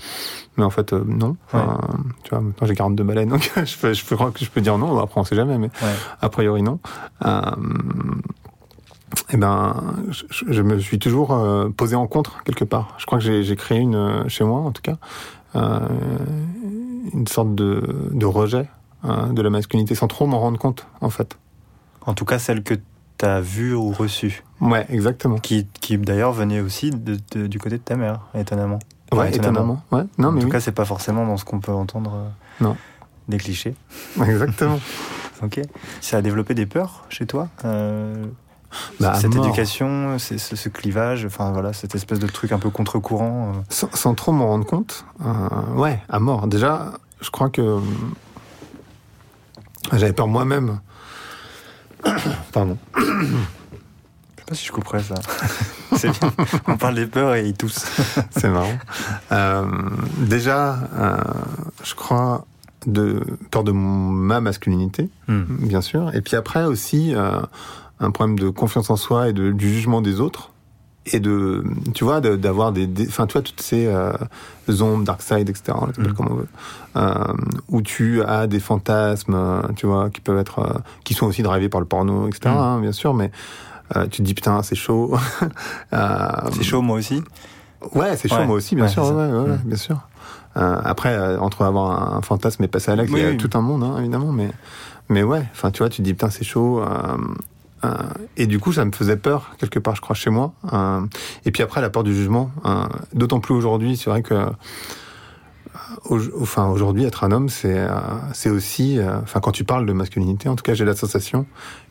mais 0.55 0.63
en 0.63 0.69
fait, 0.69 0.93
euh, 0.93 1.03
non. 1.05 1.35
Enfin, 1.47 1.79
Tu 2.23 2.29
vois, 2.29 2.39
maintenant 2.39 2.65
j'ai 2.65 2.75
42 2.75 3.03
baleines, 3.03 3.27
donc 3.29 3.51
je, 3.57 3.77
peux, 3.77 3.93
je, 3.93 4.05
peux, 4.05 4.15
je 4.39 4.49
peux 4.49 4.61
dire 4.61 4.77
non, 4.77 4.97
après 4.99 5.19
on 5.19 5.25
sait 5.25 5.35
jamais, 5.35 5.57
mais 5.57 5.69
Ouais. 5.81 5.93
a 6.21 6.29
priori 6.29 6.61
non. 6.63 6.79
Euh, 7.25 7.41
eh 9.29 9.37
ben, 9.37 9.81
je, 10.09 10.61
me 10.61 10.77
suis 10.79 10.99
toujours 10.99 11.33
euh, 11.33 11.69
posé 11.69 11.95
en 11.95 12.07
contre 12.07 12.43
quelque 12.43 12.63
part. 12.65 12.95
Je 12.97 13.05
crois 13.05 13.19
que 13.19 13.41
j'ai 13.41 13.55
créé 13.55 13.79
une 13.79 13.95
euh, 13.95 14.27
chez 14.27 14.43
moi, 14.43 14.59
en 14.61 14.71
tout 14.71 14.81
cas, 14.81 14.97
euh, 15.55 15.79
une 17.13 17.27
sorte 17.27 17.53
de, 17.55 18.09
de 18.11 18.25
rejet 18.25 18.67
de 19.03 19.41
la 19.41 19.49
masculinité 19.49 19.95
sans 19.95 20.07
trop 20.07 20.25
m'en 20.27 20.39
rendre 20.39 20.57
compte, 20.57 20.87
en 21.01 21.09
fait. 21.09 21.37
En 22.05 22.13
tout 22.13 22.23
cas, 22.23 22.39
celle 22.39 22.63
que 22.63 22.73
tu 23.17 23.25
as 23.25 23.41
vue 23.41 23.73
ou 23.73 23.91
reçue, 23.91 24.43
Ouais, 24.61 24.85
exactement. 24.89 25.37
qui, 25.39 25.67
qui 25.81 25.97
d'ailleurs 25.97 26.31
venait 26.31 26.61
aussi 26.61 26.89
de- 26.91 27.19
de- 27.33 27.47
du 27.47 27.59
côté 27.59 27.77
de 27.77 27.83
ta 27.83 27.97
mère, 27.97 28.21
étonnamment. 28.33 28.79
Enfin, 29.11 29.23
Ouais, 29.23 29.35
étonnamment. 29.35 29.83
Ouais. 29.91 30.03
Non, 30.17 30.29
en 30.29 30.31
mais 30.31 30.39
tout 30.39 30.45
oui. 30.47 30.51
cas, 30.53 30.61
c'est 30.61 30.71
pas 30.71 30.85
forcément 30.85 31.25
dans 31.27 31.35
ce 31.35 31.43
qu'on 31.43 31.59
peut 31.59 31.73
entendre. 31.73 32.13
euh, 32.15 32.29
Non. 32.63 32.77
Des 33.27 33.37
clichés. 33.37 33.75
exactement. 34.25 34.79
Ok. 35.41 35.59
Ça 35.99 36.17
a 36.17 36.21
développé 36.21 36.53
des 36.53 36.65
peurs 36.65 37.03
chez 37.09 37.25
toi 37.25 37.49
euh, 37.65 38.25
Bah, 38.99 39.13
Cette 39.15 39.35
mort. 39.35 39.45
éducation, 39.45 40.17
c'est- 40.19 40.37
ce, 40.37 40.55
ce 40.55 40.69
clivage, 40.69 41.25
enfin 41.25 41.51
voilà, 41.51 41.73
cette 41.73 41.95
espèce 41.95 42.19
de 42.19 42.27
truc 42.27 42.51
un 42.51 42.59
peu 42.59 42.69
contre-courant. 42.69 43.53
euh. 43.55 43.59
Sans, 43.69 43.89
sans 43.93 44.13
trop 44.15 44.31
m'en 44.31 44.47
rendre 44.47 44.65
compte, 44.65 45.05
euh, 45.25 45.73
ouais, 45.75 46.01
à 46.09 46.19
mort. 46.19 46.47
Déjà, 46.47 46.93
je 47.21 47.29
crois 47.29 47.49
que 47.49 47.79
j'avais 49.93 50.13
peur 50.13 50.27
moi-même. 50.27 50.79
Pardon. 52.51 52.77
Je 54.45 54.45
sais 54.45 54.45
pas 54.49 54.55
si 54.55 54.65
je 54.65 54.71
couperais 54.73 55.01
ça. 55.01 55.15
c'est 55.95 56.09
bien. 56.19 56.29
On 56.67 56.75
parle 56.75 56.95
des 56.95 57.07
peurs 57.07 57.33
et 57.35 57.47
ils 57.47 57.53
toussent. 57.53 57.85
C'est 58.31 58.49
marrant. 58.49 58.77
Euh, 59.31 59.65
déjà, 60.17 60.79
euh, 60.97 61.15
je 61.85 61.95
crois 61.95 62.45
de 62.85 63.23
peur 63.51 63.63
de 63.63 63.71
ma 63.71 64.41
masculinité, 64.41 65.09
Hmm. 65.29 65.43
bien 65.47 65.79
sûr. 65.79 66.13
Et 66.13 66.19
puis 66.19 66.35
après 66.35 66.65
aussi 66.65 67.15
euh, 67.15 67.39
un 68.03 68.11
problème 68.11 68.37
de 68.39 68.49
confiance 68.49 68.89
en 68.89 68.95
soi 68.95 69.29
et 69.29 69.33
de, 69.33 69.51
du 69.51 69.69
jugement 69.73 70.01
des 70.01 70.19
autres. 70.19 70.49
Et 71.05 71.19
de, 71.19 71.65
tu 71.93 72.05
vois, 72.05 72.21
d'avoir 72.21 72.71
des, 72.71 72.87
des- 72.87 73.07
enfin, 73.09 73.27
tu 73.27 73.33
vois, 73.33 73.41
toutes 73.41 73.59
ces 73.61 73.87
euh, 73.87 74.13
ombres, 74.79 75.03
dark 75.03 75.21
side, 75.21 75.49
etc., 75.49 75.73
on 75.75 75.87
Mm. 75.87 76.13
comme 76.13 76.27
on 76.31 76.35
veut, 76.35 76.47
euh, 76.95 77.13
où 77.67 77.81
tu 77.81 78.23
as 78.23 78.47
des 78.47 78.61
fantasmes, 78.61 79.33
euh, 79.35 79.61
tu 79.75 79.85
vois, 79.85 80.09
qui 80.09 80.21
peuvent 80.21 80.37
être, 80.39 80.59
euh, 80.59 80.79
qui 81.03 81.13
sont 81.13 81.25
aussi 81.25 81.43
drivés 81.43 81.67
par 81.67 81.81
le 81.81 81.85
porno, 81.87 82.27
etc., 82.29 82.55
Mm. 82.55 82.57
hein, 82.57 82.79
bien 82.79 82.93
sûr, 82.93 83.13
mais 83.13 83.31
tu 84.11 84.17
te 84.19 84.21
dis 84.23 84.33
putain, 84.33 84.63
c'est 84.63 84.75
chaud. 84.75 85.15
C'est 85.91 86.63
chaud, 86.63 86.81
moi 86.81 86.97
aussi. 86.97 87.21
Ouais, 87.93 88.15
c'est 88.15 88.29
chaud, 88.29 88.37
Ouais. 88.37 88.45
moi 88.47 88.55
aussi, 88.55 88.75
bien 88.75 88.85
Ouais, 88.85 88.89
sûr, 88.89 89.03
ouais, 89.03 89.27
Mm. 89.27 89.57
bien 89.65 89.77
sûr. 89.77 89.99
Après, 90.55 91.35
entre 91.37 91.63
avoir 91.63 92.15
un 92.15 92.21
fantasme 92.21 92.63
et 92.63 92.67
passer 92.69 92.91
à 92.91 92.95
l'acte, 92.95 93.11
Oui, 93.11 93.19
il 93.19 93.23
y 93.23 93.27
a 93.27 93.31
oui. 93.31 93.37
tout 93.37 93.49
un 93.55 93.61
monde, 93.61 93.83
hein, 93.83 93.97
évidemment, 93.99 94.31
mais, 94.31 94.49
mais 95.09 95.21
ouais, 95.21 95.43
enfin, 95.51 95.69
tu 95.69 95.79
vois, 95.79 95.89
tu 95.89 95.97
te 95.97 96.01
dis, 96.03 96.13
putain, 96.13 96.29
c'est 96.29 96.45
chaud. 96.45 96.81
Euh, 97.83 97.89
et 98.37 98.47
du 98.47 98.59
coup, 98.59 98.71
ça 98.73 98.85
me 98.85 98.91
faisait 98.91 99.17
peur, 99.17 99.51
quelque 99.57 99.79
part, 99.79 99.95
je 99.95 100.01
crois, 100.01 100.15
chez 100.15 100.29
moi. 100.29 100.53
Euh, 100.71 101.01
et 101.45 101.51
puis 101.51 101.63
après, 101.63 101.81
la 101.81 101.89
peur 101.89 102.03
du 102.03 102.13
jugement, 102.15 102.51
euh, 102.65 102.85
d'autant 103.13 103.39
plus 103.39 103.53
aujourd'hui, 103.53 103.97
c'est 103.97 104.09
vrai 104.09 104.21
que, 104.23 104.45
enfin, 106.39 106.67
aujourd'hui, 106.69 107.03
être 107.05 107.23
un 107.23 107.31
homme, 107.31 107.49
c'est 107.49 107.77
euh, 107.77 107.89
c'est 108.33 108.49
aussi, 108.49 108.99
euh, 108.99 109.19
enfin, 109.21 109.39
quand 109.39 109.51
tu 109.51 109.63
parles 109.63 109.85
de 109.85 109.93
masculinité, 109.93 110.49
en 110.49 110.55
tout 110.55 110.63
cas, 110.63 110.73
j'ai 110.73 110.85
la 110.85 110.95
sensation 110.95 111.45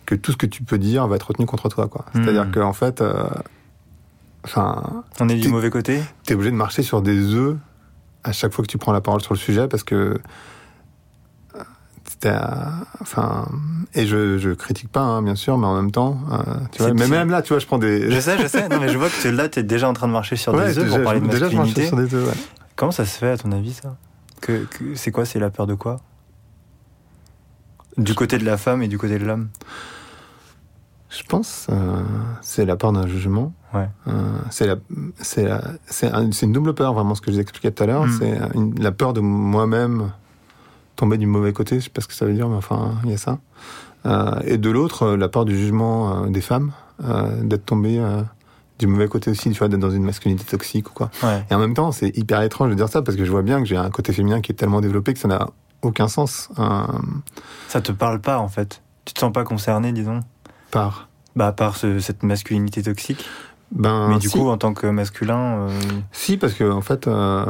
que 0.06 0.14
tout 0.14 0.32
ce 0.32 0.36
que 0.36 0.46
tu 0.46 0.62
peux 0.62 0.78
dire 0.78 1.06
va 1.06 1.16
être 1.16 1.28
retenu 1.28 1.46
contre 1.46 1.68
toi, 1.68 1.88
quoi. 1.88 2.04
C'est-à-dire 2.14 2.46
Mm. 2.46 2.52
qu'en 2.52 2.72
fait, 2.72 3.00
euh, 3.00 3.24
enfin, 4.44 5.04
On 5.20 5.28
est 5.28 5.36
du 5.36 5.48
mauvais 5.48 5.70
côté? 5.70 6.00
t'es 6.24 6.34
obligé 6.34 6.50
de 6.50 6.56
marcher 6.56 6.82
sur 6.82 7.02
des 7.02 7.34
œufs 7.34 7.56
à 8.24 8.32
chaque 8.32 8.52
fois 8.52 8.64
que 8.64 8.70
tu 8.70 8.78
prends 8.78 8.92
la 8.92 9.00
parole 9.00 9.20
sur 9.20 9.34
le 9.34 9.38
sujet 9.38 9.68
parce 9.68 9.82
que 9.84 10.20
enfin 13.00 13.46
et 13.94 14.06
je, 14.06 14.38
je 14.38 14.50
critique 14.50 14.90
pas 14.90 15.00
hein, 15.00 15.22
bien 15.22 15.34
sûr 15.34 15.58
mais 15.58 15.66
en 15.66 15.74
même 15.76 15.90
temps 15.90 16.18
euh, 16.30 16.36
tu 16.72 16.78
vois 16.82 16.88
C'est- 16.88 16.94
mais 16.94 17.08
même 17.08 17.30
là 17.30 17.42
tu 17.42 17.48
vois 17.52 17.58
je 17.58 17.66
prends 17.66 17.78
des 17.78 18.10
Je 18.10 18.20
sais, 18.20 18.38
je 18.38 18.46
sais. 18.46 18.68
Non, 18.68 18.78
mais 18.80 18.88
je 18.88 18.98
vois 18.98 19.08
que 19.10 19.28
là, 19.28 19.48
tu 19.48 19.58
es 19.58 19.62
déjà 19.62 19.88
en 19.88 19.92
train 19.92 20.06
de 20.08 20.12
marcher 20.12 20.36
sur 20.36 20.54
Ouais, 20.54 20.66
des 20.66 20.78
œufs 20.78 20.88
pour 20.88 21.02
parler 21.02 21.20
de 21.20 21.26
déjà, 21.28 21.48
je 21.48 21.84
sur 21.86 21.96
des 21.96 22.14
œufs 22.14 22.28
ouais. 22.28 22.40
Comment 22.76 22.92
ça 22.92 23.04
se 23.04 23.18
fait, 23.18 23.30
à 23.30 23.36
ton 23.36 23.52
avis, 23.52 23.72
ça? 23.74 23.96
Que, 24.40 24.64
que- 24.64 24.94
C'est 24.94 25.10
quoi 25.10 25.24
C'est 25.24 25.38
la 25.38 25.50
peur 25.50 25.66
de 25.66 25.74
quoi? 25.74 26.00
Du 27.98 28.14
côté 28.14 28.38
de 28.38 28.44
la 28.44 28.56
femme 28.56 28.82
et 28.82 28.88
du 28.88 28.96
côté 28.98 29.18
de 29.18 29.24
l'homme? 29.24 29.48
Je 31.10 31.22
pense 31.28 31.66
euh, 31.70 32.02
c'est 32.40 32.64
la 32.64 32.76
peur 32.76 32.92
d'un 32.92 33.06
jugement 33.06 33.52
Ouais. 33.74 33.88
Euh, 34.08 34.12
c'est 34.50 34.66
la 34.66 34.76
c'est 35.20 35.44
la- 35.44 35.62
c'est 35.86 36.10
un- 36.10 36.30
c'est 36.32 36.46
une 36.46 36.52
double 36.52 36.74
peur 36.74 36.94
vraiment 36.94 37.14
ce 37.14 37.20
que 37.20 37.30
je 37.30 37.36
vous 37.36 37.40
expliquais 37.42 37.70
tout 37.70 37.82
à 37.82 37.86
l'heure 37.86 38.06
Mm. 38.06 38.18
c'est 38.18 38.38
la 38.82 38.92
peur 38.92 39.12
de 39.12 39.20
moi-même 39.20 40.10
tomber 40.96 41.18
du 41.18 41.26
mauvais 41.26 41.52
côté 41.52 41.78
je 41.80 41.84
sais 41.84 41.90
pas 41.90 42.00
ce 42.00 42.08
que 42.08 42.14
ça 42.14 42.24
veut 42.26 42.34
dire 42.34 42.48
mais 42.48 42.56
enfin 42.56 42.92
il 43.04 43.10
y 43.10 43.14
a 43.14 43.18
ça 43.18 43.38
Euh, 44.04 44.40
et 44.44 44.58
de 44.58 44.68
l'autre 44.70 45.02
euh, 45.04 45.16
la 45.16 45.28
peur 45.28 45.44
du 45.44 45.56
jugement 45.56 46.24
euh, 46.24 46.28
des 46.28 46.40
femmes 46.40 46.72
d'être 47.42 47.64
tombé 47.66 47.98
euh, 47.98 48.22
du 48.78 48.86
mauvais 48.88 49.06
côté 49.08 49.30
aussi 49.30 49.50
tu 49.50 49.58
vois 49.58 49.68
d'être 49.68 49.80
dans 49.80 49.90
une 49.90 50.02
masculinité 50.04 50.44
toxique 50.44 50.90
ou 50.90 50.92
quoi 50.92 51.08
Ouais. 51.22 51.44
et 51.50 51.54
en 51.54 51.58
même 51.58 51.74
temps 51.74 51.92
c'est 51.92 52.16
hyper 52.16 52.42
étrange 52.42 52.70
de 52.70 52.74
dire 52.74 52.88
ça 52.88 53.00
parce 53.02 53.16
que 53.16 53.24
je 53.24 53.30
vois 53.30 53.42
bien 53.42 53.60
que 53.60 53.64
j'ai 53.66 53.76
un 53.76 53.90
côté 53.90 54.12
féminin 54.12 54.40
qui 54.40 54.50
est 54.52 54.56
tellement 54.56 54.80
développé 54.80 55.14
que 55.14 55.20
ça 55.20 55.28
n'a 55.28 55.48
aucun 55.82 56.08
sens 56.08 56.48
euh, 56.58 56.82
Ça 57.68 57.80
te 57.80 57.90
parle 57.92 58.20
pas, 58.20 58.38
en 58.38 58.46
fait. 58.48 58.82
Tu 59.04 59.14
te 59.14 59.18
sens 59.20 59.32
pas 59.32 59.42
concerné, 59.44 59.92
disons 59.92 60.20
par 60.70 61.08
Bah, 61.34 61.50
par 61.52 61.76
ce- 61.76 61.98
cette 61.98 62.22
masculinité 62.22 62.82
toxique. 62.82 63.24
ben 63.72 64.08
mais 64.10 64.18
du 64.18 64.28
si. 64.28 64.38
coup, 64.38 64.48
en 64.48 64.58
tant 64.58 64.74
que 64.74 64.86
masculin, 64.86 65.68
euh, 65.68 65.68
Si, 66.12 66.36
parce 66.36 66.54
que 66.54 66.70
en 66.70 66.82
fait, 66.82 67.06
euh, 67.08 67.46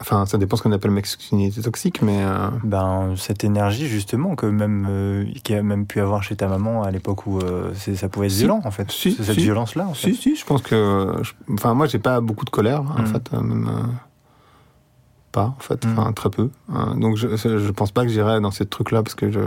enfin, 0.00 0.26
ça 0.26 0.38
dépend 0.38 0.56
ce 0.56 0.62
qu'on 0.62 0.72
appelle 0.72 0.90
masculinité 0.90 1.60
toxique, 1.62 2.02
mais 2.02 2.22
euh, 2.22 2.48
ben, 2.64 3.14
cette 3.16 3.44
énergie, 3.44 3.86
justement, 3.88 4.34
que 4.36 4.46
même, 4.46 4.86
euh, 4.88 5.24
qui 5.44 5.54
a 5.54 5.62
même 5.62 5.86
pu 5.86 6.00
avoir 6.00 6.22
chez 6.22 6.36
ta 6.36 6.48
maman 6.48 6.82
à 6.82 6.90
l'époque 6.90 7.26
où 7.26 7.38
euh, 7.40 7.72
ça 7.74 8.08
pouvait 8.08 8.26
être 8.26 8.32
Si. 8.32 8.38
violent, 8.40 8.60
en 8.64 8.70
fait. 8.70 8.90
Si, 8.90 9.12
cette 9.12 9.34
si. 9.34 9.40
violence-là, 9.42 9.86
en 9.86 9.94
fait. 9.94 10.12
si, 10.12 10.16
si, 10.16 10.36
je 10.36 10.44
pense 10.44 10.62
que, 10.62 11.12
je- 11.22 11.32
enfin, 11.54 11.74
moi, 11.74 11.86
j'ai 11.86 11.98
pas 11.98 12.20
beaucoup 12.20 12.44
de 12.44 12.50
colère, 12.50 12.82
en 12.82 13.02
Mm. 13.02 13.06
fait, 13.06 13.32
même 13.32 13.70
pas, 15.32 15.54
en 15.56 15.60
fait, 15.60 15.84
Mm. 15.84 15.92
enfin, 15.98 16.12
très 16.12 16.30
peu. 16.30 16.50
Euh, 16.74 16.94
donc, 16.94 17.16
je, 17.16 17.28
je 17.36 17.70
pense 17.70 17.90
pas 17.92 18.02
que 18.04 18.08
j'irai 18.08 18.40
dans 18.40 18.50
ces 18.50 18.64
trucs-là 18.66 19.02
parce 19.02 19.14
que 19.14 19.30
je, 19.30 19.40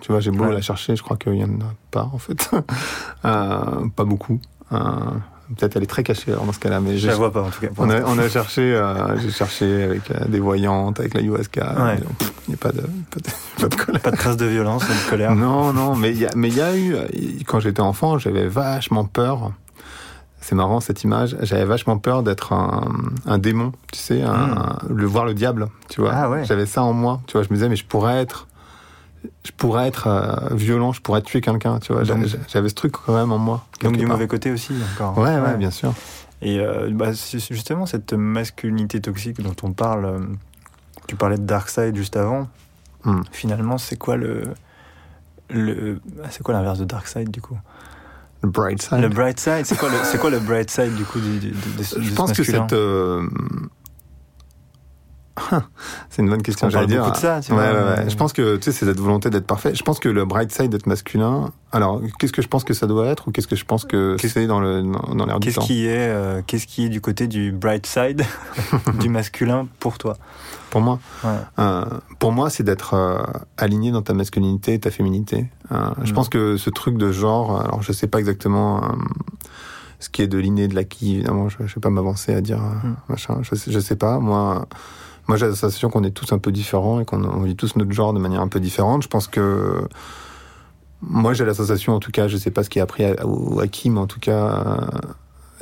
tu 0.00 0.10
vois, 0.12 0.20
j'ai 0.20 0.30
beau 0.32 0.44
Ouais. 0.44 0.52
la 0.52 0.60
chercher, 0.60 0.96
je 0.96 1.02
crois 1.02 1.16
qu'il 1.16 1.34
y 1.34 1.44
en 1.44 1.48
a 1.60 1.72
pas, 1.90 2.10
en 2.12 2.18
fait, 2.18 2.50
pas 3.22 4.04
beaucoup. 4.04 4.40
Peut-être 5.56 5.76
elle 5.76 5.84
est 5.84 5.86
très 5.86 6.02
cachée 6.02 6.32
alors, 6.32 6.44
dans 6.44 6.52
ce 6.52 6.58
cas-là, 6.58 6.80
mais 6.80 6.98
Je 6.98 7.06
la 7.06 7.14
vois 7.14 7.32
pas, 7.32 7.42
en 7.42 7.50
tout 7.50 7.60
cas. 7.60 7.68
On 7.78 7.88
a, 7.88 7.94
l'instant. 7.94 8.12
on 8.14 8.18
a 8.18 8.28
cherché, 8.28 8.62
euh, 8.74 9.16
j'ai 9.20 9.30
cherché 9.30 9.82
avec 9.84 10.10
euh, 10.10 10.24
des 10.26 10.40
voyantes, 10.40 10.98
avec 10.98 11.14
la 11.14 11.20
ayahuasca. 11.20 11.74
Ouais. 11.84 11.98
Il 12.48 12.50
n'y 12.50 12.54
a 12.54 12.56
pas 12.56 12.72
de, 12.72 12.80
pas 12.80 13.20
de, 13.20 13.60
pas 13.62 13.68
de 13.68 13.74
colère. 13.76 14.00
Pas 14.02 14.10
de 14.10 14.16
trace 14.16 14.36
de 14.36 14.46
violence, 14.46 14.84
pas 14.84 14.92
de 14.92 15.10
colère. 15.10 15.34
Non, 15.36 15.72
non, 15.72 15.94
mais 15.94 16.10
il 16.10 16.18
y 16.18 16.26
a, 16.26 16.30
mais 16.34 16.48
il 16.48 16.56
y 16.56 16.60
a 16.60 16.76
eu, 16.76 16.94
euh, 16.94 17.06
quand 17.46 17.60
j'étais 17.60 17.80
enfant, 17.80 18.18
j'avais 18.18 18.48
vachement 18.48 19.04
peur. 19.04 19.52
C'est 20.40 20.54
marrant 20.54 20.78
cette 20.80 21.02
image. 21.02 21.36
J'avais 21.42 21.64
vachement 21.64 21.98
peur 21.98 22.22
d'être 22.22 22.52
un, 22.52 22.84
un 23.26 23.38
démon, 23.38 23.72
tu 23.92 23.98
sais, 23.98 24.22
un, 24.22 24.32
Mm. 24.32 24.58
un- 24.58 24.78
le 24.94 25.06
voir 25.06 25.24
le 25.24 25.34
diable, 25.34 25.68
tu 25.88 26.00
vois. 26.00 26.12
Ah 26.14 26.30
ouais. 26.30 26.44
J'avais 26.44 26.66
ça 26.66 26.82
en 26.82 26.92
moi, 26.92 27.20
tu 27.26 27.32
vois. 27.32 27.42
Je 27.42 27.48
me 27.50 27.54
disais, 27.54 27.68
mais 27.68 27.74
je 27.76 27.84
pourrais 27.84 28.20
être, 28.20 28.46
je 29.44 29.50
pourrais 29.56 29.88
être 29.88 30.06
euh, 30.06 30.54
violent, 30.54 30.92
je 30.92 31.00
pourrais 31.00 31.22
tuer 31.22 31.40
quelqu'un, 31.40 31.78
tu 31.78 31.92
vois. 31.92 32.02
J'avais 32.04 32.68
ce 32.68 32.74
truc 32.74 32.92
quand 32.92 33.14
même 33.14 33.32
en 33.32 33.38
moi. 33.38 33.64
Donc 33.82 33.96
du 33.96 34.04
part. 34.06 34.14
mauvais 34.16 34.26
côté 34.28 34.50
aussi 34.50 34.72
encore. 34.94 35.16
Ouais, 35.18 35.38
ouais, 35.38 35.56
bien 35.56 35.70
sûr. 35.70 35.92
Et 36.42 36.60
euh, 36.60 36.90
bah, 36.92 37.12
justement 37.12 37.86
cette 37.86 38.12
masculinité 38.12 39.00
toxique 39.00 39.40
dont 39.42 39.56
on 39.62 39.72
parle, 39.72 40.04
euh, 40.04 40.18
tu 41.06 41.16
parlais 41.16 41.38
de 41.38 41.44
dark 41.44 41.68
side 41.68 41.96
juste 41.96 42.16
avant. 42.16 42.48
Hmm. 43.04 43.22
Finalement, 43.32 43.78
c'est 43.78 43.96
quoi 43.96 44.16
le 44.16 44.42
le 45.48 46.00
ah, 46.24 46.26
c'est 46.30 46.42
quoi 46.42 46.54
l'inverse 46.54 46.78
de 46.78 46.84
dark 46.84 47.06
side 47.06 47.30
du 47.30 47.40
coup? 47.40 47.56
Le 48.42 48.50
bright 48.50 48.82
side. 48.82 48.98
Le 49.00 49.08
bright 49.08 49.40
side, 49.40 49.64
c'est 49.64 49.78
quoi 49.78 49.88
le 49.88 50.18
quoi 50.18 50.30
le 50.30 50.40
bright 50.40 50.70
side 50.70 50.94
du 50.94 51.04
coup 51.04 51.20
du, 51.20 51.38
du- 51.38 51.50
de, 51.52 51.78
de 51.78 51.82
ce- 51.82 52.00
Je 52.02 52.10
ce 52.10 52.14
pense 52.14 52.32
que 52.32 52.38
masculin? 52.42 52.66
cette. 52.68 52.72
euh, 52.78 53.26
c'est 56.10 56.22
une 56.22 56.28
bonne 56.30 56.42
question, 56.42 56.70
j'allais 56.70 56.86
dire. 56.86 57.00
beaucoup 57.00 57.12
de 57.12 57.16
ça, 57.16 57.40
tu 57.40 57.52
ouais, 57.52 57.58
vois. 57.70 57.80
ouais, 57.90 57.96
ouais. 58.04 58.10
Je 58.10 58.16
pense 58.16 58.32
que 58.32 58.56
tu 58.56 58.62
sais, 58.64 58.72
c'est 58.72 58.86
cette 58.86 59.00
volonté 59.00 59.28
d'être 59.30 59.46
parfait. 59.46 59.74
Je 59.74 59.82
pense 59.82 59.98
que 59.98 60.08
le 60.08 60.24
bright 60.24 60.50
side 60.52 60.70
d'être 60.70 60.86
masculin. 60.86 61.50
Alors, 61.72 62.00
qu'est-ce 62.18 62.32
que 62.32 62.40
je 62.42 62.48
pense 62.48 62.64
que 62.64 62.72
ça 62.74 62.86
doit 62.86 63.06
être 63.06 63.28
ou 63.28 63.32
qu'est-ce 63.32 63.46
que 63.48 63.56
je 63.56 63.64
pense 63.64 63.84
que 63.84 64.16
Qu'est-ce- 64.16 64.34
c'est 64.34 64.46
dans 64.46 64.60
le 64.60 64.82
dans, 64.82 65.26
l'air 65.26 65.38
du 65.40 65.46
Qu'est-ce 65.48 65.56
temps 65.60 65.66
qui 65.66 65.86
est 65.86 66.08
euh, 66.08 66.40
qu'est-ce 66.46 66.66
qui 66.66 66.86
est 66.86 66.88
du 66.88 67.00
côté 67.00 67.26
du 67.26 67.52
bright 67.52 67.86
side 67.86 68.22
du 69.00 69.08
masculin 69.08 69.68
pour 69.78 69.98
toi? 69.98 70.16
Pour 70.70 70.80
moi. 70.80 70.98
Euh, 71.58 71.84
pour 72.18 72.32
moi, 72.32 72.50
c'est 72.50 72.62
d'être 72.64 72.94
euh, 72.94 73.18
aligné 73.56 73.90
dans 73.92 74.02
ta 74.02 74.14
masculinité 74.14 74.74
et 74.74 74.78
ta 74.80 74.90
féminité. 74.90 75.46
Je 75.70 76.10
Mm. 76.12 76.14
pense 76.14 76.28
que 76.28 76.56
ce 76.56 76.70
truc 76.70 76.96
de 76.96 77.12
genre, 77.12 77.60
alors 77.60 77.82
je 77.82 77.92
sais 77.92 78.06
pas 78.06 78.18
exactement 78.20 78.82
ce 79.98 80.08
qui 80.10 80.22
est 80.22 80.26
de 80.26 80.38
l'inné, 80.38 80.68
de 80.68 80.74
l'acquis, 80.74 81.14
évidemment, 81.16 81.48
je, 81.48 81.56
je 81.66 81.74
vais 81.74 81.80
pas 81.80 81.90
m'avancer 81.90 82.34
à 82.34 82.40
dire 82.40 82.58
Mm. 82.58 82.96
machin, 83.08 83.38
je 83.42 83.54
sais, 83.54 83.70
je 83.72 83.78
sais 83.80 83.96
pas. 83.96 84.18
Moi, 84.18 84.66
moi 85.28 85.36
j'ai 85.36 85.46
la 85.46 85.52
sensation 85.54 85.90
qu'on 85.90 86.04
est 86.04 86.10
tous 86.10 86.32
un 86.32 86.38
peu 86.38 86.52
différents 86.52 87.00
et 87.00 87.04
qu'on 87.04 87.22
on 87.24 87.42
vit 87.42 87.56
tous 87.56 87.76
notre 87.76 87.92
genre 87.92 88.12
de 88.12 88.18
manière 88.18 88.40
un 88.40 88.48
peu 88.48 88.60
différente. 88.60 89.02
Je 89.02 89.08
pense 89.08 89.26
que 89.26 89.86
moi 91.02 91.34
j'ai 91.34 91.44
la 91.44 91.54
sensation, 91.54 91.94
en 91.94 92.00
tout 92.00 92.10
cas, 92.10 92.28
je 92.28 92.36
sais 92.36 92.50
pas 92.50 92.62
ce 92.62 92.70
qui 92.70 92.78
est 92.78 92.82
appris 92.82 93.04
à- 93.04 93.26
ou 93.26 93.60
acquis, 93.60 93.90
mais 93.90 94.00
en 94.00 94.06
tout 94.06 94.20
cas, 94.20 94.80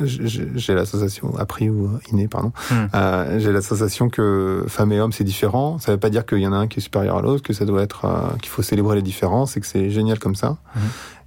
euh, 0.01 0.07
j'ai 0.07 0.75
la 0.75 0.87
sensation 0.87 1.37
appris 1.39 1.71
ou 1.71 1.91
inné, 2.13 2.27
pardon. 2.29 2.53
Mm. 2.71 2.75
Euh, 2.95 3.39
j'ai 3.39 3.53
la 3.53 3.63
sensation 3.63 4.09
que 4.09 4.65
femme 4.69 4.93
et 4.93 5.01
homme 5.01 5.13
c'est 5.13 5.25
différent. 5.25 5.79
Ça 5.79 5.93
veut 5.93 5.99
pas 5.99 6.11
dire 6.11 6.27
qu'il 6.27 6.39
y 6.39 6.47
en 6.47 6.53
a 6.53 6.57
un 6.57 6.67
qui 6.67 6.81
est 6.81 6.83
supérieur 6.83 7.17
à 7.19 7.23
l'autre, 7.23 7.43
que 7.43 7.53
ça 7.53 7.65
doit 7.65 7.83
être 7.83 8.05
euh, 8.05 8.37
qu'il 8.43 8.51
faut 8.51 8.63
célébrer 8.63 8.97
les 8.97 9.03
différences 9.03 9.57
et 9.57 9.61
que 9.61 9.67
c'est 9.67 9.91
génial 9.91 10.19
comme 10.19 10.35
ça. 10.35 10.57
Mhm. 10.75 10.83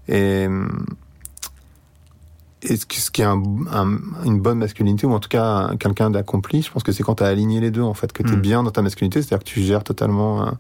Et 0.10 0.44
et 0.44 0.48
ce 2.76 2.86
qui, 2.86 3.00
ce 3.00 3.10
qui 3.12 3.22
est 3.22 3.26
un, 3.26 3.42
un- 3.72 4.00
une 4.26 4.40
bonne 4.40 4.58
masculinité 4.58 5.08
ou 5.08 5.14
en 5.14 5.20
tout 5.20 5.30
cas 5.30 5.72
quelqu'un 5.80 6.10
d'accompli, 6.10 6.62
je 6.64 6.72
pense 6.72 6.84
que 6.84 6.92
c'est 6.92 7.04
quand 7.04 7.16
tu 7.16 7.24
as 7.24 7.28
aligné 7.28 7.62
les 7.62 7.72
deux 7.72 7.82
en 7.84 7.94
fait, 7.94 8.12
que 8.12 8.24
tu 8.24 8.34
es 8.34 8.36
Mhm. 8.36 8.42
bien 8.42 8.64
dans 8.64 8.72
ta 8.72 8.82
masculinité, 8.82 9.22
c'est-à-dire 9.22 9.40
que 9.46 9.50
tu 9.50 9.62
gères 9.62 9.84
totalement 9.86 10.46
euh, 10.48 10.52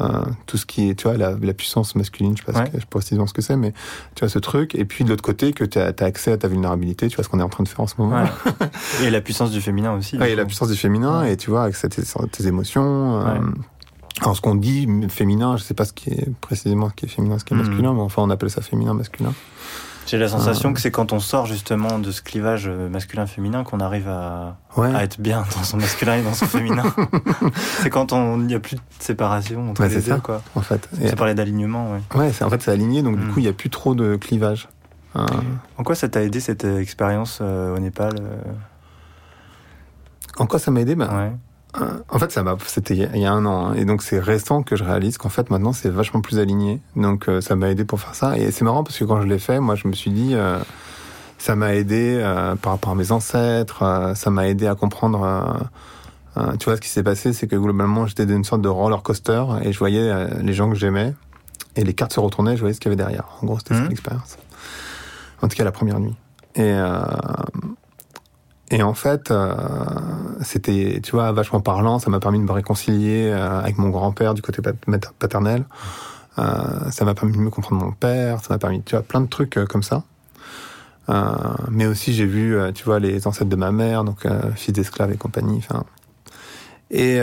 euh, 0.00 0.22
tout 0.46 0.56
ce 0.56 0.66
qui 0.66 0.88
est, 0.90 0.94
tu 0.96 1.06
vois, 1.06 1.16
la, 1.16 1.36
la 1.40 1.52
puissance 1.54 1.94
masculine, 1.94 2.36
je 2.36 2.42
sais 2.44 2.50
pas, 2.52 2.58
Ouais. 2.58 2.66
ce 2.66 2.70
que, 2.72 2.76
je 2.78 2.80
sais 2.80 2.86
pas 2.86 2.98
précisément 2.98 3.26
ce 3.28 3.32
que 3.34 3.42
c'est, 3.42 3.56
mais 3.56 3.72
tu 4.16 4.20
vois 4.20 4.28
ce 4.28 4.40
truc. 4.40 4.74
Et 4.74 4.84
puis 4.84 5.04
de 5.04 5.10
l'autre 5.10 5.22
côté, 5.22 5.52
que 5.52 5.62
tu 5.62 5.78
as, 5.78 5.92
accès 6.00 6.32
à 6.32 6.36
ta 6.36 6.48
vulnérabilité, 6.48 7.06
tu 7.08 7.14
vois 7.14 7.22
ce 7.24 7.28
qu'on 7.28 7.38
est 7.38 7.44
en 7.44 7.48
train 7.48 7.62
de 7.62 7.68
faire 7.68 7.78
en 7.80 7.86
ce 7.86 7.94
moment. 7.98 8.22
Ouais. 8.24 8.66
Et 9.04 9.10
la 9.10 9.20
puissance 9.20 9.52
du 9.52 9.60
féminin 9.60 9.96
aussi. 9.96 10.16
Ouais, 10.18 10.32
et 10.32 10.34
la 10.36 10.46
puissance 10.46 10.68
du 10.68 10.76
féminin, 10.76 11.24
et 11.24 11.36
tu 11.36 11.50
vois, 11.50 11.62
avec 11.64 11.76
tes, 11.78 11.88
tes 12.32 12.46
émotions. 12.48 13.20
euh, 13.24 13.38
alors, 14.20 14.34
ce 14.36 14.40
qu'on 14.40 14.54
dit 14.56 14.88
féminin, 15.10 15.56
je 15.56 15.62
sais 15.62 15.74
pas 15.74 15.84
ce 15.84 15.92
qui 15.92 16.10
est 16.10 16.28
précisément 16.40 16.88
ce 16.88 16.94
qui 16.94 17.04
est 17.06 17.08
féminin, 17.08 17.38
ce 17.38 17.44
qui 17.44 17.52
est 17.54 17.56
Mhm. 17.56 17.64
masculin, 17.66 17.92
mais 17.94 18.00
enfin, 18.00 18.22
on 18.22 18.30
appelle 18.30 18.50
ça 18.50 18.62
féminin, 18.62 18.94
masculin. 18.94 19.32
J'ai 20.06 20.18
la 20.18 20.28
sensation 20.28 20.70
Euh. 20.70 20.72
que 20.74 20.80
c'est 20.80 20.90
quand 20.90 21.12
on 21.12 21.20
sort 21.20 21.46
justement 21.46 21.98
de 21.98 22.10
ce 22.10 22.20
clivage 22.22 22.64
euh, 22.68 22.88
masculin-féminin 22.90 23.64
qu'on 23.64 23.80
arrive 23.80 24.08
à, 24.08 24.56
Ouais. 24.76 24.94
à 24.94 25.02
être 25.02 25.18
bien 25.20 25.44
dans 25.56 25.62
son 25.62 25.78
masculin 25.78 26.16
et 26.16 26.22
dans 26.22 26.34
son 26.34 26.46
féminin. 26.46 26.82
c'est 27.80 27.90
quand 27.90 28.12
on 28.12 28.38
il 28.40 28.46
n'y 28.46 28.54
a 28.54 28.60
plus 28.60 28.76
de 28.76 28.80
séparation 28.98 29.70
entre 29.70 29.80
Ouais, 29.82 29.88
les 29.88 29.94
c'est 29.94 30.02
deux, 30.02 30.16
ça. 30.16 30.20
quoi. 30.20 30.42
En 30.54 30.60
fait. 30.60 30.88
C'est 31.00 31.16
parler 31.16 31.34
d'alignement, 31.34 31.92
ouais. 31.92 32.00
ouais, 32.18 32.32
c'est 32.32 32.44
en 32.44 32.50
fait 32.50 32.60
c'est 32.62 32.70
aligné, 32.70 33.02
donc 33.02 33.16
du 33.18 33.24
Mhm. 33.24 33.32
coup, 33.32 33.38
il 33.40 33.46
y 33.46 33.48
a 33.48 33.52
plus 33.54 33.70
trop 33.70 33.94
de 33.94 34.16
clivage. 34.16 34.68
Euh, 35.16 35.24
En 35.78 35.84
quoi 35.84 35.94
ça 35.94 36.08
t'a 36.08 36.22
aidé 36.22 36.40
cette 36.40 36.64
euh, 36.64 36.80
expérience 36.80 37.38
euh, 37.40 37.74
au 37.76 37.78
Népal 37.78 38.14
euh, 38.20 38.36
en 40.38 40.46
quoi 40.46 40.58
ça 40.58 40.70
m'a 40.72 40.80
aidé 40.80 40.96
ben, 40.96 41.32
En 42.10 42.18
fait, 42.18 42.30
ça 42.30 42.42
m'a. 42.42 42.56
C'était 42.66 42.94
il 42.94 43.18
y 43.20 43.26
a- 43.26 43.32
un 43.32 43.44
an, 43.46 43.66
hein, 43.70 43.74
et 43.74 43.84
donc 43.84 44.02
c'est 44.02 44.20
récent 44.20 44.62
que 44.62 44.76
je 44.76 44.84
réalise 44.84 45.18
qu'en 45.18 45.28
fait 45.28 45.50
maintenant 45.50 45.72
c'est 45.72 45.88
vachement 45.90 46.20
plus 46.20 46.38
aligné. 46.38 46.80
Donc 46.94 47.28
euh, 47.28 47.40
ça 47.40 47.56
m'a 47.56 47.68
aidé 47.70 47.84
pour 47.84 48.00
faire 48.00 48.14
ça, 48.14 48.38
et 48.38 48.50
c'est 48.52 48.64
marrant 48.64 48.84
parce 48.84 48.98
que 48.98 49.04
quand 49.04 49.20
je 49.20 49.26
l'ai 49.26 49.38
fait, 49.40 49.58
moi 49.60 49.74
je 49.74 49.88
me 49.88 49.92
suis 49.92 50.10
dit. 50.10 50.34
euh, 50.34 50.58
ça 51.36 51.56
m'a 51.56 51.74
aidé 51.74 52.16
euh, 52.22 52.54
par 52.54 52.72
rapport 52.72 52.92
à 52.92 52.94
mes 52.94 53.10
ancêtres, 53.12 53.82
euh, 53.82 54.14
ça 54.14 54.30
m'a 54.30 54.46
aidé 54.48 54.66
à 54.66 54.74
comprendre. 54.76 55.22
euh, 55.24 56.40
euh, 56.42 56.56
tu 56.56 56.64
vois, 56.66 56.76
ce 56.76 56.80
qui 56.80 56.88
s'est 56.88 57.02
passé, 57.02 57.32
c'est 57.32 57.46
que 57.48 57.56
globalement, 57.56 58.06
j'étais 58.06 58.24
dans 58.24 58.34
une 58.36 58.44
sorte 58.44 58.62
de 58.62 58.68
roller 58.68 59.02
coaster 59.02 59.44
et 59.62 59.72
je 59.72 59.78
voyais 59.78 60.26
les 60.42 60.52
gens 60.54 60.70
que 60.70 60.74
j'aimais 60.76 61.12
et 61.76 61.84
les 61.84 61.92
cartes 61.92 62.12
se 62.14 62.20
retournaient, 62.20 62.54
je 62.56 62.60
voyais 62.60 62.72
ce 62.74 62.80
qu'il 62.80 62.90
y 62.90 62.94
avait 62.94 63.02
derrière. 63.02 63.24
En 63.42 63.46
gros, 63.46 63.58
c'était 63.58 63.74
ça 63.74 63.80
Mhm. 63.82 63.88
l'expérience. 63.90 64.36
En 65.42 65.48
tout 65.48 65.56
cas, 65.56 65.64
la 65.64 65.72
première 65.72 66.00
nuit. 66.00 66.14
Et 66.54 66.62
euh, 66.72 67.02
et 68.70 68.82
en 68.82 68.94
fait, 68.94 69.30
euh, 69.30 69.54
c'était, 70.42 71.00
tu 71.02 71.12
vois, 71.12 71.32
vachement 71.32 71.60
parlant. 71.60 71.98
Ça 71.98 72.10
m'a 72.10 72.20
permis 72.20 72.38
de 72.38 72.44
me 72.44 72.52
réconcilier 72.52 73.30
euh, 73.30 73.60
avec 73.60 73.78
mon 73.78 73.90
grand-père 73.90 74.34
du 74.34 74.42
côté 74.42 74.62
paternel. 75.18 75.64
Euh, 76.38 76.90
ça 76.90 77.04
m'a 77.04 77.14
permis 77.14 77.32
de 77.32 77.38
mieux 77.38 77.50
comprendre 77.50 77.84
mon 77.84 77.92
père. 77.92 78.40
Ça 78.40 78.54
m'a 78.54 78.58
permis, 78.58 78.82
tu 78.82 78.96
vois, 78.96 79.02
plein 79.02 79.20
de 79.20 79.28
trucs 79.28 79.58
comme 79.68 79.82
ça. 79.82 80.02
Mais 81.70 81.84
aussi 81.84 82.14
j'ai 82.14 82.24
vu, 82.24 82.56
tu 82.74 82.84
vois, 82.84 82.98
les 82.98 83.26
ancêtres 83.26 83.50
de 83.50 83.56
ma 83.56 83.72
mère, 83.72 84.04
donc 84.04 84.26
fils 84.56 84.72
d'esclaves 84.72 85.12
et 85.12 85.18
compagnie. 85.18 85.62
Et 86.90 87.20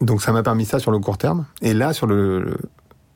donc 0.00 0.20
ça 0.20 0.32
m'a 0.32 0.42
permis 0.42 0.64
ça 0.64 0.80
sur 0.80 0.90
le 0.90 0.98
court 0.98 1.18
terme. 1.18 1.44
Et 1.62 1.74
là, 1.74 1.92
sur 1.92 2.08
le, 2.08 2.58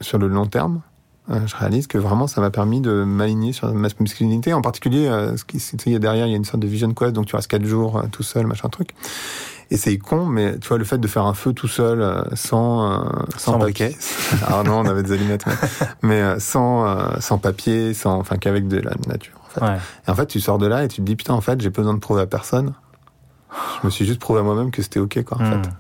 sur 0.00 0.19
le 0.19 0.29
long 0.29 0.47
terme, 0.47 0.81
je 1.29 1.57
réalise 1.57 1.87
que 1.87 1.99
vraiment 1.99 2.26
ça 2.26 2.41
m'a 2.41 2.50
permis 2.50 2.81
de 2.81 3.05
m'aligner 3.05 3.52
sur 3.52 3.73
ma 3.73 3.88
masculinité. 3.99 4.52
En 4.52 4.61
particulier, 4.62 5.07
euh, 5.07 5.37
ce 5.37 5.45
qui 5.45 5.59
il 5.87 5.93
y 5.93 5.97
a 5.97 5.99
derrière, 5.99 6.26
il 6.26 6.31
y 6.31 6.35
a 6.35 6.37
une 6.37 6.45
sorte 6.45 6.61
de 6.61 6.67
vision 6.67 6.93
quest, 6.95 7.12
donc 7.12 7.26
tu 7.26 7.37
restes 7.37 7.49
quatre 7.50 7.64
jours 7.64 7.99
euh, 7.99 8.02
tout 8.11 8.23
seul, 8.23 8.47
machin 8.47 8.69
truc. 8.69 8.91
Et 9.71 9.76
c'est 9.79 9.97
con, 9.97 10.26
mais 10.26 10.59
tu 10.59 10.69
vois, 10.69 10.76
le 10.76 10.85
fait 10.85 10.99
de 10.99 11.07
faire 11.09 11.25
un 11.25 11.33
feu 11.33 11.52
tout 11.55 11.69
seul, 11.69 12.02
euh, 12.02 12.23
sans, 12.35 12.93
euh, 12.93 13.05
Sans 13.38 13.57
briquet. 13.59 13.97
ah 14.47 14.62
non, 14.67 14.81
on 14.81 14.85
avait 14.87 15.02
des 15.02 15.12
allumettes, 15.12 15.47
mais, 15.47 15.55
mais, 16.02 16.21
euh, 16.21 16.38
sans, 16.38 16.87
euh, 16.87 17.07
sans 17.21 17.38
papier, 17.38 17.95
sans, 17.95 18.19
enfin, 18.19 18.37
qu'avec 18.37 18.69
de 18.69 18.76
la 18.79 18.93
nature, 19.07 19.41
en 19.47 19.49
fait. 19.49 19.64
Ouais. 19.64 19.79
Et 20.07 20.11
en 20.11 20.14
fait, 20.14 20.26
tu 20.26 20.41
sors 20.41 20.59
de 20.59 20.67
là 20.67 20.85
et 20.85 20.88
tu 20.88 20.97
te 20.97 21.02
dis, 21.02 21.17
putain, 21.17 21.33
en 21.33 21.41
fait, 21.41 21.59
j'ai 21.61 21.71
besoin 21.71 21.95
de 21.95 22.00
prouver 22.00 22.21
à 22.21 22.26
personne. 22.26 22.75
Je 23.81 23.87
me 23.87 23.91
suis 23.91 24.05
juste 24.05 24.21
prouvé 24.21 24.41
à 24.41 24.43
moi-même 24.43 24.71
que 24.71 24.83
c'était 24.83 25.00
ok, 25.00 25.23
quoi, 25.25 25.38
en 25.41 25.45
Hmm. 25.45 25.62
fait. 25.62 25.71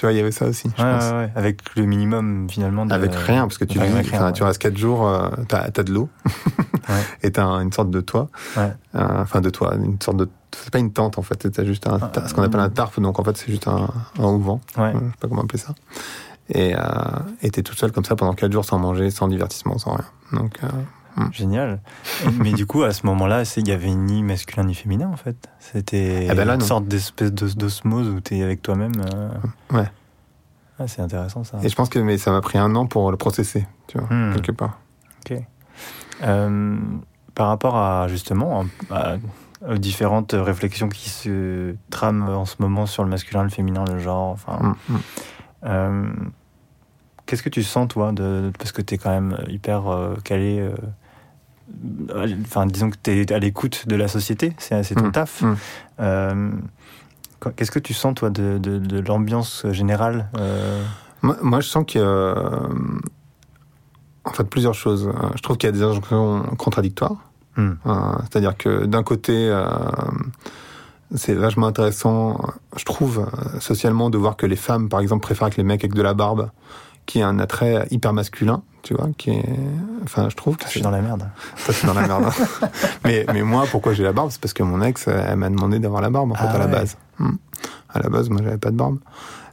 Tu 0.00 0.06
vois, 0.06 0.14
il 0.14 0.16
y 0.16 0.20
avait 0.20 0.32
ça 0.32 0.46
aussi, 0.46 0.70
je 0.74 0.82
pense. 0.82 1.04
ouais, 1.04 1.10
ouais. 1.10 1.30
Avec 1.36 1.60
le 1.76 1.84
minimum 1.84 2.48
finalement. 2.48 2.86
De... 2.86 2.94
Avec 2.94 3.14
rien, 3.14 3.42
parce 3.42 3.58
que 3.58 3.66
tu, 3.66 3.78
vis, 3.78 3.86
rien, 4.10 4.32
tu 4.32 4.42
restes 4.42 4.58
quatre 4.62 4.78
jours, 4.78 5.06
euh, 5.06 5.28
t'as 5.46 5.64
as 5.64 5.82
de 5.82 5.92
l'eau, 5.92 6.08
et 7.22 7.30
t'as 7.32 7.44
un- 7.44 7.60
une 7.60 7.70
sorte 7.70 7.90
de 7.90 8.00
toit. 8.00 8.30
Euh, 8.56 8.70
enfin 8.94 9.42
de 9.42 9.50
toit, 9.50 9.74
une 9.74 10.00
sorte 10.00 10.16
de, 10.16 10.30
c'est 10.56 10.70
pas 10.72 10.78
une 10.78 10.90
tente 10.94 11.18
en 11.18 11.22
fait, 11.22 11.50
t'as 11.50 11.64
juste 11.66 11.86
un, 11.86 11.98
ta- 11.98 12.26
ce 12.26 12.32
qu'on 12.32 12.42
appelle 12.42 12.60
un 12.60 12.70
tarp, 12.70 12.98
donc 12.98 13.18
en 13.20 13.24
fait 13.24 13.36
c'est 13.36 13.50
juste 13.50 13.68
un, 13.68 13.90
un 14.18 14.22
auvent, 14.24 14.58
Ouais. 14.78 14.92
je 14.94 14.98
sais 14.98 15.04
pas 15.20 15.28
comment 15.28 15.42
appeler 15.42 15.58
ça, 15.58 15.74
et 16.48 16.74
euh, 16.74 16.80
t'es 17.52 17.62
tout 17.62 17.74
seul 17.74 17.92
comme 17.92 18.06
ça 18.06 18.16
pendant 18.16 18.32
quatre 18.32 18.52
jours 18.52 18.64
sans 18.64 18.78
manger, 18.78 19.10
sans 19.10 19.28
divertissement, 19.28 19.76
sans 19.76 19.96
rien. 19.96 20.06
Donc 20.32 20.54
euh, 21.18 21.22
Génial. 21.32 21.80
Mais 22.38 22.52
du 22.52 22.66
coup, 22.66 22.82
à 22.82 22.92
ce 22.92 23.04
moment-là, 23.06 23.42
il 23.56 23.68
y 23.68 23.72
avait 23.72 23.94
ni 23.94 24.22
masculin 24.22 24.64
ni 24.64 24.74
féminin 24.74 25.08
en 25.12 25.16
fait. 25.16 25.48
C'était 25.58 26.28
Ah 26.30 26.34
ben 26.34 26.44
là, 26.46 26.54
une 26.54 26.60
sorte 26.60 26.86
d'espèce 26.86 27.32
d'os- 27.32 27.56
d'osmose 27.56 28.08
où 28.08 28.20
t'es 28.20 28.42
avec 28.42 28.62
toi-même. 28.62 28.92
euh. 29.14 29.30
Ouais. 29.72 29.90
Ah, 30.78 30.88
c'est 30.88 31.02
intéressant 31.02 31.44
ça. 31.44 31.58
et 31.62 31.68
je 31.68 31.74
pense 31.76 31.88
que 31.90 31.98
mais 31.98 32.16
ça 32.18 32.30
m'a 32.30 32.40
pris 32.40 32.56
un 32.58 32.74
an 32.74 32.86
pour 32.86 33.10
le 33.10 33.16
processer, 33.18 33.66
tu 33.86 33.98
vois, 33.98 34.08
Hmm. 34.08 34.32
quelque 34.34 34.52
part. 34.52 34.78
Euh, 36.22 36.76
par 37.34 37.48
rapport 37.48 37.76
à 37.76 38.06
justement 38.08 38.64
à- 38.90 39.16
aux 39.68 39.78
différentes 39.78 40.32
réflexions 40.36 40.88
qui 40.88 41.08
se 41.08 41.74
trament 41.90 42.28
en 42.28 42.44
ce 42.44 42.56
moment 42.58 42.84
sur 42.86 43.04
le 43.04 43.08
masculin, 43.10 43.42
le 43.42 43.48
féminin, 43.48 43.84
le 43.90 43.98
genre. 43.98 44.28
Enfin, 44.32 44.58
Mm, 44.88 44.92
mm. 44.94 44.98
euh, 45.64 46.10
qu'est-ce 47.26 47.42
que 47.42 47.48
tu 47.48 47.62
sens 47.62 47.88
toi 47.88 48.12
de 48.12 48.52
parce 48.58 48.72
que 48.72 48.82
tu 48.82 48.94
es 48.94 48.98
quand 48.98 49.10
même 49.10 49.38
hyper 49.48 49.82
calé. 50.24 50.68
Enfin, 52.44 52.66
disons 52.66 52.90
que 52.90 52.96
tu 53.02 53.10
es 53.20 53.32
à 53.32 53.38
l'écoute 53.38 53.86
de 53.88 53.96
la 53.96 54.08
société, 54.08 54.54
c'est 54.58 54.94
ton 54.94 55.08
Mm, 55.08 55.12
taf. 55.12 55.42
mm. 55.42 55.54
Euh, 56.00 56.50
qu- 57.40 57.50
Qu'est-ce 57.56 57.70
que 57.70 57.78
tu 57.78 57.94
sens, 57.94 58.14
toi, 58.14 58.30
de, 58.30 58.58
de- 58.58 58.78
de 58.78 59.00
l'ambiance 59.00 59.64
générale 59.70 60.28
euh, 60.38 60.82
Moi, 61.22 61.36
moi, 61.42 61.60
je 61.60 61.68
sens 61.68 61.84
qu'il 61.86 62.00
y 62.00 62.04
a 62.04 62.06
euh, 62.06 62.68
en 64.24 64.30
fait 64.32 64.44
plusieurs 64.44 64.74
choses. 64.74 65.10
Je 65.36 65.42
trouve 65.42 65.56
qu'il 65.56 65.68
y 65.68 65.72
a 65.72 65.72
des 65.72 65.82
injonctions 65.82 66.42
contradictoires. 66.58 67.16
Hmm. 67.56 67.72
Euh, 67.86 67.92
C'est-à-dire 68.22 68.56
que 68.56 68.84
d'un 68.86 69.02
côté, 69.02 69.50
c'est 71.14 71.34
vachement 71.34 71.66
intéressant, 71.66 72.40
je 72.76 72.84
trouve, 72.84 73.26
socialement, 73.58 74.10
de 74.10 74.18
voir 74.18 74.36
que 74.36 74.46
les 74.46 74.56
femmes, 74.56 74.88
par 74.88 75.00
exemple, 75.00 75.22
préfèrent 75.22 75.50
que 75.50 75.56
les 75.56 75.64
mecs 75.64 75.82
avec 75.82 75.94
de 75.94 76.02
la 76.02 76.14
barbe, 76.14 76.50
qui 77.06 77.18
est 77.18 77.22
un 77.22 77.38
attrait 77.40 77.86
hyper 77.90 78.12
masculin, 78.12 78.62
tu 78.82 78.94
vois, 78.94 79.08
qui 79.18 79.30
est, 79.30 79.44
enfin, 80.04 80.28
je 80.30 80.36
trouve 80.36 80.56
que 80.56 80.64
Je 80.64 80.70
suis 80.70 80.80
dans 80.80 80.90
la 80.90 81.00
merde. 81.00 81.24
ça, 81.56 81.72
c'est 81.72 81.86
dans 81.86 81.94
la 81.94 82.06
merde. 82.06 82.24
hein. 82.26 82.68
mais, 83.04 83.26
mais 83.32 83.42
moi, 83.42 83.64
pourquoi 83.70 83.92
j'ai 83.92 84.02
la 84.04 84.12
barbe 84.12 84.30
C'est 84.30 84.40
parce 84.40 84.52
que 84.54 84.62
mon 84.62 84.80
ex, 84.82 85.06
elle 85.08 85.36
m'a 85.36 85.50
demandé 85.50 85.78
d'avoir 85.78 86.00
la 86.02 86.10
barbe, 86.10 86.32
en 86.32 86.34
fait, 86.34 86.44
Ah 86.48 86.54
à 86.54 86.58
la 86.58 86.66
base. 86.66 86.96
Hmm. 87.18 87.32
À 87.92 88.00
la 88.00 88.08
base, 88.08 88.28
moi, 88.30 88.40
j'avais 88.42 88.58
pas 88.58 88.70
de 88.70 88.76
barbe. 88.76 88.98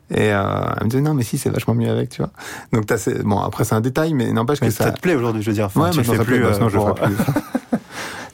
Et 0.09 0.31
euh, 0.31 0.41
elle 0.77 0.85
me 0.85 0.89
disait 0.89 1.01
non 1.01 1.13
mais 1.13 1.23
si 1.23 1.37
c'est 1.37 1.49
vachement 1.49 1.73
mieux 1.73 1.89
avec, 1.89 2.07
tu 2.11 2.21
vois. 2.21 2.31
Donc 2.71 2.85
t'as 2.85 2.95
bon 3.25 3.39
après 3.41 3.65
c'est 3.65 3.75
un 3.75 3.81
détail 3.81 4.13
mais 4.13 4.31
n'empêche 4.31 4.61
que 4.61 4.69
ça. 4.69 4.85
ça 4.85 4.91
te 4.93 5.01
plaît 5.01 5.15
aujourd'hui, 5.15 5.41
je 5.43 5.49
veux 5.49 5.53
dire. 5.53 5.65
Enfin, 5.65 5.81
Ouais, 5.81 5.89
tu 5.89 5.97
mais 5.97 6.03
fais 6.05 6.15
ça 6.15 6.23
plus. 6.23 6.35
plaît, 6.35 6.39
bah, 6.43 6.47
euh, 6.47 6.53
sinon 6.53 6.69
je 6.69 6.77
le 6.77 6.81
ferais 6.81 6.93
plus. 6.93 7.15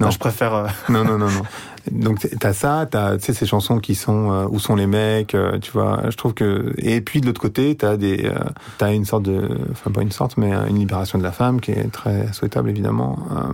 Non, 0.06 0.12
je 0.12 0.20
préfère. 0.20 0.54
euh, 0.54 0.68
non 0.90 1.04
non 1.04 1.18
non 1.18 1.28
non. 1.30 1.42
Donc 1.92 2.26
t'as 2.40 2.54
ça, 2.54 2.88
t'as 2.90 3.18
tu 3.18 3.26
sais 3.26 3.34
ces 3.34 3.46
chansons 3.46 3.80
qui 3.80 3.94
sont 3.96 4.32
euh, 4.32 4.48
où 4.50 4.58
sont 4.60 4.76
les 4.76 4.88
mecs, 4.88 5.36
euh, 5.36 5.60
tu 5.60 5.72
vois. 5.72 6.04
Je 6.10 6.16
trouve 6.16 6.34
que 6.34 6.74
et 6.78 7.02
puis 7.02 7.20
de 7.20 7.26
l'autre 7.26 7.42
côté 7.42 7.76
t'as 7.76 7.98
des 7.98 8.26
euh, 8.26 8.40
t'as 8.78 8.94
une 8.94 9.04
sorte 9.06 9.24
de 9.24 9.50
enfin 9.72 9.92
pas 9.92 10.02
une 10.02 10.12
sorte 10.12 10.38
mais 10.38 10.54
euh, 10.54 10.66
une 10.68 10.80
libération 10.80 11.18
de 11.18 11.24
la 11.24 11.34
femme 11.34 11.60
qui 11.60 11.72
est 11.72 11.92
très 11.92 12.32
souhaitable 12.32 12.70
évidemment. 12.70 13.20
Euh, 13.32 13.54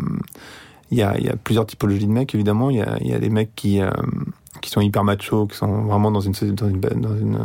Il 0.91 0.97
y 0.99 1.01
a 1.03 1.17
il 1.17 1.25
y 1.25 1.29
a 1.29 1.35
plusieurs 1.35 1.65
typologies 1.65 2.05
de 2.05 2.11
mecs 2.11 2.35
évidemment. 2.35 2.69
Il 2.69 2.77
y 2.77 2.81
a 2.81 2.97
il 3.01 3.07
y 3.07 3.13
a 3.13 3.19
des 3.19 3.29
mecs 3.29 3.55
qui 3.55 3.81
euh, 3.81 3.89
qui 4.61 4.69
sont 4.69 4.81
hyper 4.81 5.03
machos, 5.03 5.47
qui 5.47 5.57
sont 5.57 5.83
vraiment 5.83 6.11
dans 6.11 6.19
une 6.21 6.33
dans 6.53 6.67
une 6.69 6.79
dans 6.79 7.17
une, 7.17 7.39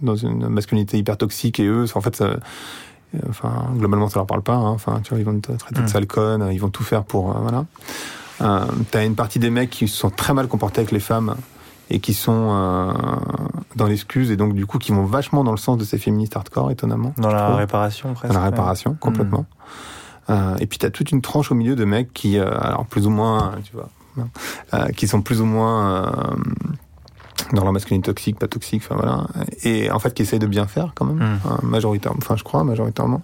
dans 0.00 0.16
une 0.16 0.48
masculinité 0.48 0.96
hyper 0.96 1.16
toxique 1.18 1.60
et 1.60 1.66
eux 1.66 1.84
en 1.94 2.00
fait 2.00 2.16
ça, 2.16 2.36
enfin 3.28 3.66
globalement 3.76 4.08
ça 4.08 4.18
leur 4.18 4.26
parle 4.26 4.42
pas 4.42 4.54
hein. 4.56 4.68
enfin 4.70 5.00
tu 5.02 5.10
vois 5.10 5.18
ils 5.18 5.24
vont 5.24 5.38
te 5.40 5.52
traiter 5.52 5.80
de 5.80 5.84
Mm. 5.86 5.88
sale 5.88 6.06
conne 6.06 6.48
ils 6.52 6.58
vont 6.60 6.68
tout 6.70 6.84
faire 6.84 7.04
pour 7.04 7.30
euh, 7.30 7.38
voilà 7.40 7.64
euh, 8.42 8.64
t'as 8.90 9.04
une 9.04 9.14
partie 9.16 9.38
des 9.38 9.50
mecs 9.50 9.70
qui 9.70 9.88
se 9.88 9.96
sont 9.96 10.10
très 10.10 10.34
mal 10.34 10.46
comportés 10.46 10.80
avec 10.80 10.92
les 10.92 11.00
femmes 11.00 11.34
et 11.90 12.00
qui 12.00 12.12
sont 12.14 12.48
euh, 12.52 12.92
dans 13.76 13.86
l'excuse 13.86 14.30
et 14.30 14.36
donc 14.36 14.54
du 14.54 14.66
coup 14.66 14.78
qui 14.78 14.92
vont 14.92 15.04
vachement 15.04 15.42
dans 15.42 15.52
le 15.52 15.56
sens 15.58 15.78
de 15.78 15.84
ces 15.84 15.96
féministes 15.98 16.36
hardcore 16.36 16.70
étonnamment 16.70 17.14
Dans 17.16 17.32
la 17.32 17.44
trouve. 17.44 17.56
réparation, 17.56 18.12
presque. 18.14 18.32
dans 18.34 18.38
la 18.40 18.44
ouais. 18.46 18.50
réparation 18.50 18.94
complètement 19.00 19.46
Euh, 20.30 20.56
et 20.60 20.66
puis 20.66 20.76
t'as 20.78 20.90
toute 20.90 21.10
une 21.10 21.22
tranche 21.22 21.50
au 21.50 21.54
milieu 21.54 21.74
de 21.74 21.86
mecs 21.86 22.12
qui 22.12 22.38
euh, 22.38 22.50
alors 22.60 22.84
plus 22.84 23.06
ou 23.06 23.10
moins 23.10 23.52
tu 23.64 23.72
vois 23.72 23.88
hein, 24.20 24.28
euh, 24.74 24.88
qui 24.88 25.08
sont 25.08 25.22
plus 25.22 25.40
ou 25.40 25.46
moins 25.46 26.04
euh, 26.04 26.10
dans 27.52 27.62
leur 27.64 27.72
masculinité 27.72 28.06
toxique 28.10 28.38
pas 28.38 28.48
toxique 28.48 28.82
enfin 28.84 28.96
voilà. 28.96 29.26
Et 29.64 29.90
en 29.90 29.98
fait 29.98 30.12
qui 30.14 30.22
essayent 30.22 30.38
de 30.38 30.46
bien 30.46 30.66
faire 30.66 30.92
quand 30.94 31.04
même 31.04 31.16
Mm. 31.18 31.38
hein, 31.48 31.58
majoritairement 31.62 32.18
enfin 32.22 32.36
je 32.36 32.44
crois 32.44 32.64
majoritairement. 32.64 33.22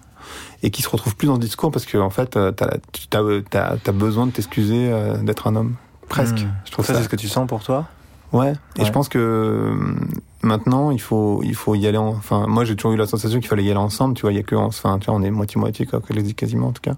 Et 0.63 0.71
qui 0.71 0.81
se 0.81 0.89
retrouvent 0.89 1.15
plus 1.15 1.27
dans 1.27 1.35
ce 1.35 1.39
discours 1.41 1.71
parce 1.71 1.85
que 1.85 1.97
en 1.97 2.09
fait 2.09 2.35
euh, 2.37 2.51
t'as 2.51 2.77
t'as 3.09 3.77
t'as 3.77 3.91
besoin 3.91 4.25
de 4.27 4.31
t'excuser 4.31 4.89
euh, 4.91 5.17
d'être 5.17 5.47
un 5.47 5.55
homme. 5.55 5.75
Presque. 6.09 6.41
Mm. 6.41 6.53
je 6.65 6.71
trouve 6.71 6.85
Ça, 6.85 6.93
ça, 6.93 6.99
c'est 6.99 7.05
ce 7.05 7.09
que 7.09 7.15
tu 7.15 7.27
sens 7.27 7.47
pour 7.47 7.63
toi? 7.63 7.85
Ouais. 8.33 8.53
Et 8.77 8.83
je 8.85 8.91
pense 8.91 9.07
que 9.07 9.17
euh, 9.19 9.95
maintenant 10.41 10.91
il 10.91 10.99
faut 10.99 11.41
il 11.43 11.55
faut 11.55 11.75
y 11.75 11.87
aller 11.87 11.97
en- 11.97 12.09
enfin 12.09 12.47
moi 12.47 12.65
j'ai 12.65 12.75
toujours 12.75 12.91
eu 12.93 12.97
la 12.97 13.05
sensation 13.07 13.39
qu'il 13.39 13.47
fallait 13.47 13.63
y 13.63 13.69
aller 13.69 13.77
ensemble 13.79 14.15
tu 14.15 14.21
vois. 14.23 14.31
Il 14.31 14.35
y 14.35 14.39
a 14.39 14.43
que 14.43 14.55
en- 14.55 14.65
enfin 14.65 14.97
tu 14.99 15.05
vois 15.05 15.15
on 15.15 15.21
est 15.23 15.31
moitié 15.31 15.59
moitié 15.61 15.85
quoi 15.85 16.01
quasiment 16.35 16.67
en 16.67 16.71
tout 16.71 16.81
cas. 16.81 16.95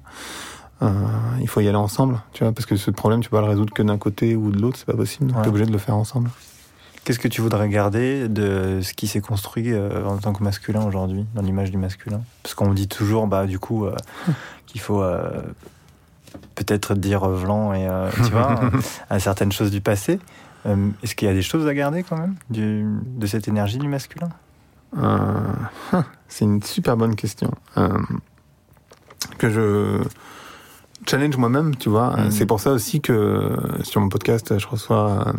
Euh, 0.84 0.92
il 1.42 1.48
faut 1.50 1.60
y 1.62 1.68
aller 1.68 1.76
ensemble 1.78 2.20
tu 2.34 2.44
vois 2.44 2.54
parce 2.54 2.66
que 2.66 2.76
ce 2.76 2.92
problème 2.92 3.20
tu 3.22 3.30
peux 3.30 3.38
pas 3.38 3.42
le 3.42 3.50
résoudre 3.50 3.74
que 3.74 3.82
d'un 3.84 3.98
côté 3.98 4.36
ou 4.36 4.52
de 4.52 4.62
l'autre 4.62 4.78
c'est 4.78 4.86
pas 4.86 4.94
possible. 4.96 5.28
Donc 5.28 5.38
Ouais. 5.38 5.44
t'es 5.44 5.50
obligé 5.50 5.66
de 5.66 5.72
le 5.72 5.78
faire 5.80 5.96
ensemble 5.96 6.30
Qu'est-ce 7.08 7.20
que 7.20 7.30
tu 7.30 7.40
voudrais 7.40 7.70
garder 7.70 8.28
de 8.28 8.82
ce 8.82 8.94
qui 8.94 9.08
s'est 9.08 9.22
construit 9.22 9.72
euh, 9.72 10.04
en 10.04 10.18
tant 10.18 10.34
que 10.34 10.44
masculin 10.44 10.84
aujourd'hui, 10.84 11.26
dans 11.36 11.42
l'image 11.42 11.72
du 11.72 11.78
masculin? 11.78 12.20
Parce 12.44 12.54
qu'on 12.54 12.74
dit 12.74 12.90
toujours, 12.90 13.28
bah, 13.28 13.46
du 13.46 13.60
coup, 13.60 13.86
euh, 13.86 13.96
qu'il 14.66 14.82
faut 14.82 15.02
euh, 15.02 15.42
peut-être 16.56 16.96
dire 16.96 17.26
Vlan 17.30 17.72
et, 17.74 17.88
tu 18.26 18.32
vois, 18.32 18.60
à 19.10 19.22
certaines 19.22 19.54
choses 19.54 19.72
du 19.72 19.80
passé. 19.80 20.20
Est-ce 20.66 21.16
qu'il 21.16 21.30
y 21.30 21.32
a 21.32 21.34
des 21.34 21.42
choses 21.42 21.66
à 21.66 21.74
garder 21.74 22.04
quand 22.04 22.18
même 22.18 22.36
du, 22.50 22.86
de 23.02 23.26
cette 23.26 23.48
énergie 23.48 23.78
du 23.78 23.88
masculin? 23.88 24.28
C'est 26.28 26.44
une 26.44 26.62
super 26.62 26.98
bonne 26.98 27.16
question. 27.16 27.52
Que 29.38 29.50
je 29.50 30.04
challenge 31.06 31.38
moi-même, 31.38 31.78
tu 31.78 31.88
vois. 31.88 32.18
Mhm. 32.18 32.32
C'est 32.32 32.46
pour 32.46 32.60
ça 32.60 32.72
aussi 32.72 33.00
que 33.00 33.56
sur 33.84 34.02
mon 34.02 34.10
podcast, 34.10 34.60
je 34.60 34.68
reçois, 34.68 35.34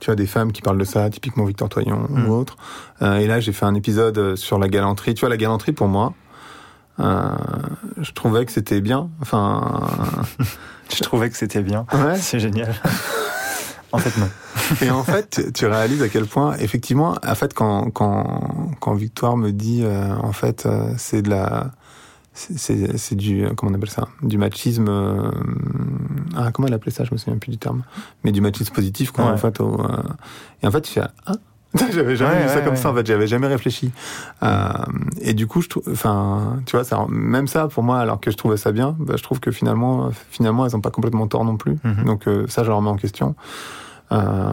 tu 0.00 0.06
vois, 0.06 0.16
des 0.16 0.26
femmes 0.26 0.52
qui 0.52 0.62
parlent 0.62 0.78
de 0.78 0.84
ça, 0.84 1.08
typiquement 1.10 1.44
Victor 1.44 1.68
Toyon 1.68 2.08
ou 2.10 2.32
autre. 2.32 2.56
Euh, 3.02 3.16
et 3.18 3.26
là, 3.26 3.40
j'ai 3.40 3.52
fait 3.52 3.66
un 3.66 3.74
épisode 3.74 4.36
sur 4.36 4.58
la 4.58 4.68
galanterie. 4.68 5.14
Tu 5.14 5.20
vois, 5.20 5.28
la 5.28 5.36
galanterie, 5.36 5.72
pour 5.72 5.88
moi, 5.88 6.12
euh, 7.00 7.28
je 8.00 8.12
trouvais 8.12 8.44
que 8.44 8.52
c'était 8.52 8.80
bien. 8.80 9.08
Enfin, 9.20 9.80
Je 10.94 11.00
trouvais 11.02 11.30
que 11.30 11.36
c'était 11.36 11.62
bien. 11.62 11.86
ouais. 11.92 12.16
C'est 12.16 12.38
génial. 12.40 12.74
en 13.92 13.98
fait, 13.98 14.18
non. 14.20 14.28
Et 14.82 14.90
en 14.90 15.02
fait, 15.04 15.30
tu- 15.30 15.52
tu 15.52 15.66
réalises 15.66 16.02
à 16.02 16.08
quel 16.08 16.26
point, 16.26 16.54
effectivement, 16.58 17.16
en 17.26 17.34
fait, 17.34 17.54
quand 17.54 17.90
quand 17.90 18.74
quand 18.80 18.94
Victoire 18.94 19.36
me 19.36 19.52
dit, 19.52 19.80
euh, 19.84 20.14
en 20.22 20.32
fait, 20.32 20.66
euh, 20.66 20.92
c'est 20.98 21.22
de 21.22 21.30
la, 21.30 21.70
c'est- 22.34 23.14
du, 23.14 23.46
comment 23.56 23.72
on 23.72 23.74
appelle 23.74 23.90
ça, 23.90 24.08
du 24.22 24.38
machisme. 24.38 24.86
euh, 24.88 25.30
ah, 26.36 26.50
comment 26.52 26.68
elle 26.68 26.74
appelait 26.74 26.90
ça? 26.92 27.04
Je 27.04 27.12
me 27.12 27.16
souviens 27.18 27.38
plus 27.38 27.50
du 27.50 27.58
terme. 27.58 27.82
Mais 28.24 28.32
du 28.32 28.40
machisme 28.40 28.72
positif, 28.74 29.10
quoi, 29.10 29.26
Ouais. 29.26 29.30
en 29.32 29.36
fait. 29.36 29.60
au, 29.60 29.80
euh, 29.80 30.02
et 30.62 30.66
en 30.66 30.70
fait, 30.70 30.80
tu 30.82 30.92
fais, 30.92 31.02
ah. 31.26 31.32
J'avais 31.90 32.16
jamais 32.16 32.34
Ouais, 32.34 32.42
vu 32.42 32.48
ça 32.48 32.56
ouais, 32.56 32.64
comme 32.64 32.76
ça 32.76 32.90
en 32.90 32.94
fait, 32.94 33.06
j'avais 33.06 33.26
jamais 33.26 33.46
réfléchi. 33.46 33.92
Euh, 34.42 34.68
et 35.22 35.32
du 35.32 35.46
coup, 35.46 35.62
je 35.62 35.68
trouve, 35.70 35.82
enfin, 35.90 36.58
tu 36.66 36.76
vois, 36.76 36.84
ça, 36.84 37.06
même 37.08 37.46
ça 37.46 37.66
pour 37.68 37.82
moi, 37.82 37.98
alors 37.98 38.20
que 38.20 38.30
je 38.30 38.36
trouvais 38.36 38.58
ça 38.58 38.72
bien, 38.72 38.94
bah, 38.98 39.14
je 39.16 39.22
trouve 39.22 39.40
que 39.40 39.50
finalement, 39.50 40.10
finalement, 40.30 40.66
elles 40.66 40.76
ont 40.76 40.82
pas 40.82 40.90
complètement 40.90 41.26
tort 41.28 41.46
non 41.46 41.56
plus. 41.56 41.78
Mhm. 41.82 42.04
Donc 42.04 42.28
euh, 42.28 42.44
ça, 42.48 42.62
je 42.62 42.70
remets 42.70 42.90
en 42.90 42.96
question. 42.96 43.34
Euh, 44.10 44.52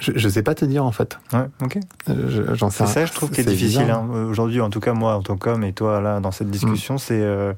je, 0.00 0.12
je 0.16 0.28
sais 0.28 0.42
pas 0.42 0.54
te 0.54 0.64
dire 0.64 0.84
en 0.84 0.90
fait. 0.92 1.18
Ouais, 1.32 1.46
ok. 1.62 1.78
Euh, 2.08 2.28
je- 2.28 2.54
J'en 2.54 2.70
sais 2.70 2.86
C'est 2.86 2.92
ça, 2.92 3.06
je 3.06 3.12
trouve, 3.12 3.30
qui 3.30 3.40
est 3.40 3.44
difficile. 3.44 3.90
hein. 3.90 4.04
Aujourd'hui, 4.28 4.60
en 4.60 4.70
tout 4.70 4.80
cas, 4.80 4.94
moi, 4.94 5.14
en 5.16 5.22
tant 5.22 5.36
qu'homme, 5.36 5.62
et 5.64 5.72
toi, 5.72 6.00
là, 6.00 6.18
dans 6.20 6.32
cette 6.32 6.50
discussion, 6.50 6.98
c'est. 6.98 7.20
euh, 7.20 7.52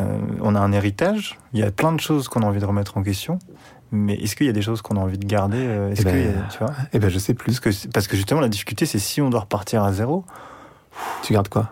euh, 0.00 0.18
on 0.42 0.54
a 0.54 0.60
un 0.60 0.72
héritage. 0.72 1.38
Il 1.52 1.60
y 1.60 1.62
a 1.62 1.70
plein 1.70 1.92
de 1.92 2.00
choses 2.00 2.28
qu'on 2.28 2.42
a 2.42 2.46
envie 2.46 2.60
de 2.60 2.66
remettre 2.66 2.96
en 2.98 3.02
question. 3.02 3.38
Mais 3.92 4.14
est-ce 4.14 4.36
qu'il 4.36 4.46
y 4.46 4.50
a 4.50 4.52
des 4.52 4.62
choses 4.62 4.82
qu'on 4.82 4.96
a 4.96 5.00
envie 5.00 5.16
de 5.18 5.26
garder 5.26 5.58
euh, 5.60 5.90
Est-ce 5.90 6.02
Eh 6.02 6.04
ben, 6.04 6.44
tu 6.50 6.58
vois? 6.58 6.72
Eh 6.92 6.98
ben, 6.98 7.08
je 7.08 7.18
sais 7.18 7.34
plus. 7.34 7.58
parce 7.60 7.60
que, 7.60 7.88
parce 7.88 8.06
que 8.08 8.16
justement, 8.16 8.40
la 8.40 8.48
difficulté, 8.48 8.84
c'est 8.84 8.98
si 8.98 9.20
on 9.22 9.30
doit 9.30 9.40
repartir 9.40 9.82
à 9.84 9.92
zéro. 9.92 10.24
Tu 11.22 11.32
gardes 11.32 11.48
quoi? 11.48 11.70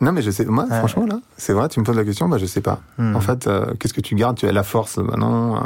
Non, 0.00 0.12
mais 0.12 0.22
je 0.22 0.30
sais. 0.30 0.44
Moi, 0.44 0.64
Ouais. 0.64 0.78
franchement, 0.78 1.06
là, 1.06 1.20
c'est 1.36 1.52
vrai. 1.52 1.68
Tu 1.68 1.78
me 1.80 1.84
poses 1.84 1.96
la 1.96 2.04
question, 2.04 2.28
bah, 2.28 2.38
je 2.38 2.46
sais 2.46 2.60
pas. 2.60 2.80
hmm. 2.98 3.14
En 3.16 3.20
fait, 3.20 3.46
euh, 3.46 3.72
qu'est-ce 3.78 3.94
que 3.94 4.00
tu 4.00 4.14
gardes? 4.14 4.36
Tu 4.38 4.46
as 4.48 4.52
la 4.52 4.62
force, 4.62 4.98
bah 4.98 5.14
non. 5.16 5.56
euh, 5.56 5.60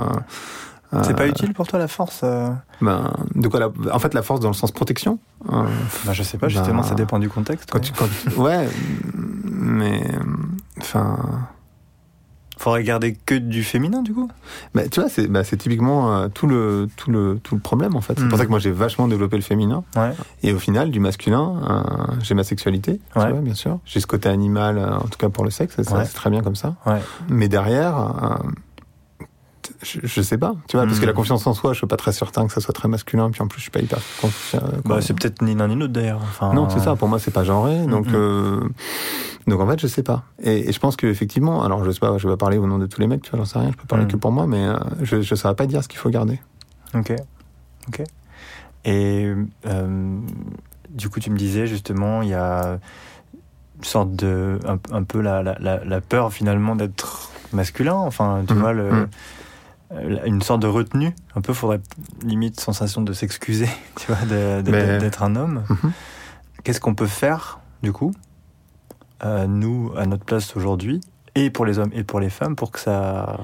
c'est 0.93 1.11
euh, 1.11 1.15
pas 1.15 1.27
utile 1.29 1.55
pour 1.55 1.67
toi 1.69 1.79
la 1.79 1.89
force 1.89 2.21
euh 2.25 2.51
Ben, 2.81 3.13
de 3.35 3.47
quoi 3.49 3.61
la- 3.61 3.71
En 3.95 3.99
fait, 3.99 4.13
la 4.15 4.23
force 4.23 4.41
dans 4.41 4.49
le 4.49 4.55
sens 4.55 4.73
protection. 4.73 5.19
Euh, 5.53 5.65
Bah, 6.05 6.13
Je 6.13 6.23
sais 6.23 6.39
pas, 6.39 6.49
justement, 6.49 6.83
ça 6.83 6.95
dépend 6.95 7.19
du 7.19 7.29
contexte. 7.29 7.71
quand 7.71 7.79
ouais. 7.79 7.85
tu, 7.85 7.93
quand 7.93 8.07
tu- 8.31 8.39
ouais, 8.41 8.69
mais 9.45 10.03
enfin. 10.81 11.19
Faudrait 12.59 12.85
garder 12.85 13.15
que 13.15 13.35
du 13.35 13.65
féminin, 13.65 14.03
du 14.03 14.13
coup? 14.13 14.29
Bah, 14.75 14.83
tu 14.87 15.01
vois, 15.01 15.09
c'est 15.09 15.29
bah, 15.29 15.45
c'est 15.45 15.57
typiquement 15.57 16.15
euh, 16.15 16.29
tout 16.29 16.47
le 16.47 16.91
tout 16.99 17.11
le 17.11 17.41
tout 17.43 17.55
le 17.55 17.61
problème 17.63 17.97
en 17.97 18.03
fait. 18.03 18.13
C'est 18.19 18.25
Mhm. 18.25 18.29
pour 18.29 18.37
ça 18.39 18.45
que 18.45 18.51
moi 18.51 18.59
j'ai 18.59 18.71
vachement 18.71 19.09
développé 19.09 19.37
le 19.37 19.43
féminin. 19.43 19.83
Ouais. 19.97 20.13
Et 20.43 20.53
au 20.53 20.59
final, 20.59 20.91
du 20.91 21.01
masculin, 21.01 21.55
euh, 21.71 21.83
j'ai 22.23 22.35
ma 22.35 22.45
sexualité, 22.45 23.01
tu 23.15 23.19
Ouais. 23.19 23.31
vois, 23.33 23.41
bien 23.41 23.55
sûr. 23.55 23.79
J'ai 23.87 23.99
ce 24.01 24.07
côté 24.07 24.29
animal, 24.29 24.77
euh, 24.77 24.95
en 24.95 25.05
tout 25.09 25.17
cas 25.19 25.31
pour 25.31 25.45
le 25.45 25.51
sexe, 25.51 25.79
Ouais. 25.79 26.05
c'est 26.05 26.13
très 26.13 26.29
bien 26.29 26.43
comme 26.43 26.55
ça. 26.55 26.75
Ouais. 26.85 27.01
Mais 27.31 27.49
derrière, 27.49 27.97
euh, 27.99 28.49
je, 29.83 30.01
je 30.03 30.21
sais 30.23 30.39
pas, 30.39 30.55
tu 30.69 30.77
vois, 30.77 30.87
parce 30.87 30.99
que 31.01 31.07
la 31.07 31.13
confiance 31.13 31.47
en 31.47 31.55
soi, 31.55 31.73
je 31.73 31.79
suis 31.79 31.87
pas 31.87 31.97
très 31.97 32.13
certain 32.13 32.47
que 32.47 32.53
ça 32.53 32.61
soit 32.61 32.75
très 32.75 32.89
masculin, 32.89 33.31
puis 33.31 33.43
en 33.43 33.47
plus, 33.49 33.59
je 33.59 33.63
suis 33.63 33.71
pas 33.71 33.81
hyper 33.81 33.99
confiant. 34.21 34.61
Bah, 34.85 35.01
c'est 35.01 35.15
peut-être 35.15 35.43
ni 35.43 35.55
l'un 35.55 35.69
ni 35.69 35.77
l'autre 35.77 35.93
d'ailleurs. 35.93 36.21
Enfin, 36.23 36.53
Non, 36.53 36.69
c'est 36.69 36.81
ça. 36.81 36.97
Pour 36.97 37.09
moi, 37.09 37.19
c'est 37.19 37.31
pas 37.31 37.45
genré. 37.45 37.87
Donc, 37.87 38.07
Mhm. 38.09 38.15
euh, 38.15 38.61
donc 39.47 39.61
en 39.61 39.67
fait, 39.67 39.81
je 39.81 39.87
sais 39.87 40.03
pas. 40.03 40.25
Et, 40.43 40.69
et 40.69 40.73
je 40.73 40.79
pense 40.79 40.97
qu'effectivement, 40.97 41.63
alors 41.65 41.85
je 41.85 41.91
sais 41.91 41.99
pas, 42.01 42.17
je 42.19 42.27
vais 42.29 42.35
pas 42.35 42.39
parler 42.39 42.59
au 42.59 42.67
nom 42.67 42.79
de 42.79 42.87
tous 42.87 43.01
les 43.01 43.07
mecs, 43.07 43.23
tu 43.23 43.31
vois, 43.31 43.39
j'en 43.41 43.45
sais 43.45 43.59
rien. 43.59 43.71
Je 43.73 43.77
peux 43.77 43.87
parler 43.87 44.07
que 44.07 44.17
pour 44.17 44.33
moi, 44.33 44.47
mais 44.47 44.65
euh, 44.67 44.77
je, 45.03 45.23
je 45.23 45.35
saurais 45.35 45.55
pas 45.57 45.67
dire 45.67 45.83
ce 45.83 45.89
qu'il 45.89 45.99
faut 45.99 46.11
garder. 46.11 46.41
Ok, 46.95 47.13
ok. 47.89 48.03
Et 48.85 49.33
euh, 49.67 50.19
du 50.91 51.09
coup, 51.09 51.21
tu 51.21 51.31
me 51.31 51.37
disais 51.37 51.67
justement, 51.67 52.23
il 52.23 52.29
y 52.29 52.35
a 52.35 52.79
une 53.79 53.85
sorte 53.85 54.15
de 54.15 54.59
un, 54.67 54.79
un 54.95 55.03
peu 55.05 55.21
la, 55.21 55.43
la, 55.43 55.57
la, 55.59 55.85
la 55.85 56.01
peur 56.01 56.33
finalement 56.33 56.77
d'être 56.77 57.31
masculin. 57.53 57.95
Enfin, 57.95 58.43
tu 58.47 58.55
vois, 58.55 58.73
le, 58.73 58.83
euh, 58.93 59.07
une 60.25 60.43
sorte 60.43 60.61
de 60.63 60.67
retenue. 60.69 61.15
Un 61.35 61.41
peu, 61.41 61.53
faudrait 61.53 61.81
limite 62.23 62.61
sensation 62.61 63.03
de 63.03 63.13
s'excuser, 63.13 63.69
tu 63.97 64.13
vois, 64.13 64.25
d'être 64.63 65.23
un 65.23 65.37
homme. 65.37 65.65
Mhm. 65.69 65.93
Qu'est-ce 66.65 66.81
qu'on 66.81 66.95
peut 66.95 67.07
faire 67.07 67.59
du 67.83 67.93
coup, 67.93 68.13
euh, 69.25 69.47
nous 69.47 69.93
à 69.97 70.07
notre 70.07 70.25
place 70.25 70.55
aujourd'hui, 70.57 71.01
et 71.35 71.51
pour 71.51 71.65
les 71.65 71.79
hommes 71.79 71.91
et 71.95 72.05
pour 72.05 72.21
les 72.21 72.31
femmes, 72.31 72.57
pour 72.57 72.71
que 72.71 72.79
ça 72.79 73.41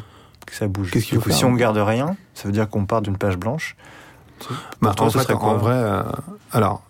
que 0.46 0.54
ça 0.54 0.68
bouge? 0.68 0.90
Qu'est-ce 0.90 1.06
qu'il 1.06 1.18
Du 1.18 1.24
faut 1.24 1.30
si 1.30 1.44
on 1.44 1.54
garde 1.54 1.78
rien, 1.78 2.16
ça 2.34 2.44
veut 2.48 2.52
dire 2.52 2.68
qu'on 2.68 2.84
part 2.86 3.02
d'une 3.02 3.16
page 3.16 3.36
blanche. 3.36 3.76
Bah, 4.82 4.92
toi, 4.94 5.06
en 5.06 5.10
ce 5.10 5.18
fait, 5.18 5.24
serait 5.24 5.34
quoi? 5.34 5.48
en 5.48 5.56
vrai, 5.56 5.74
euh, 5.74 6.02
alors, 6.52 6.82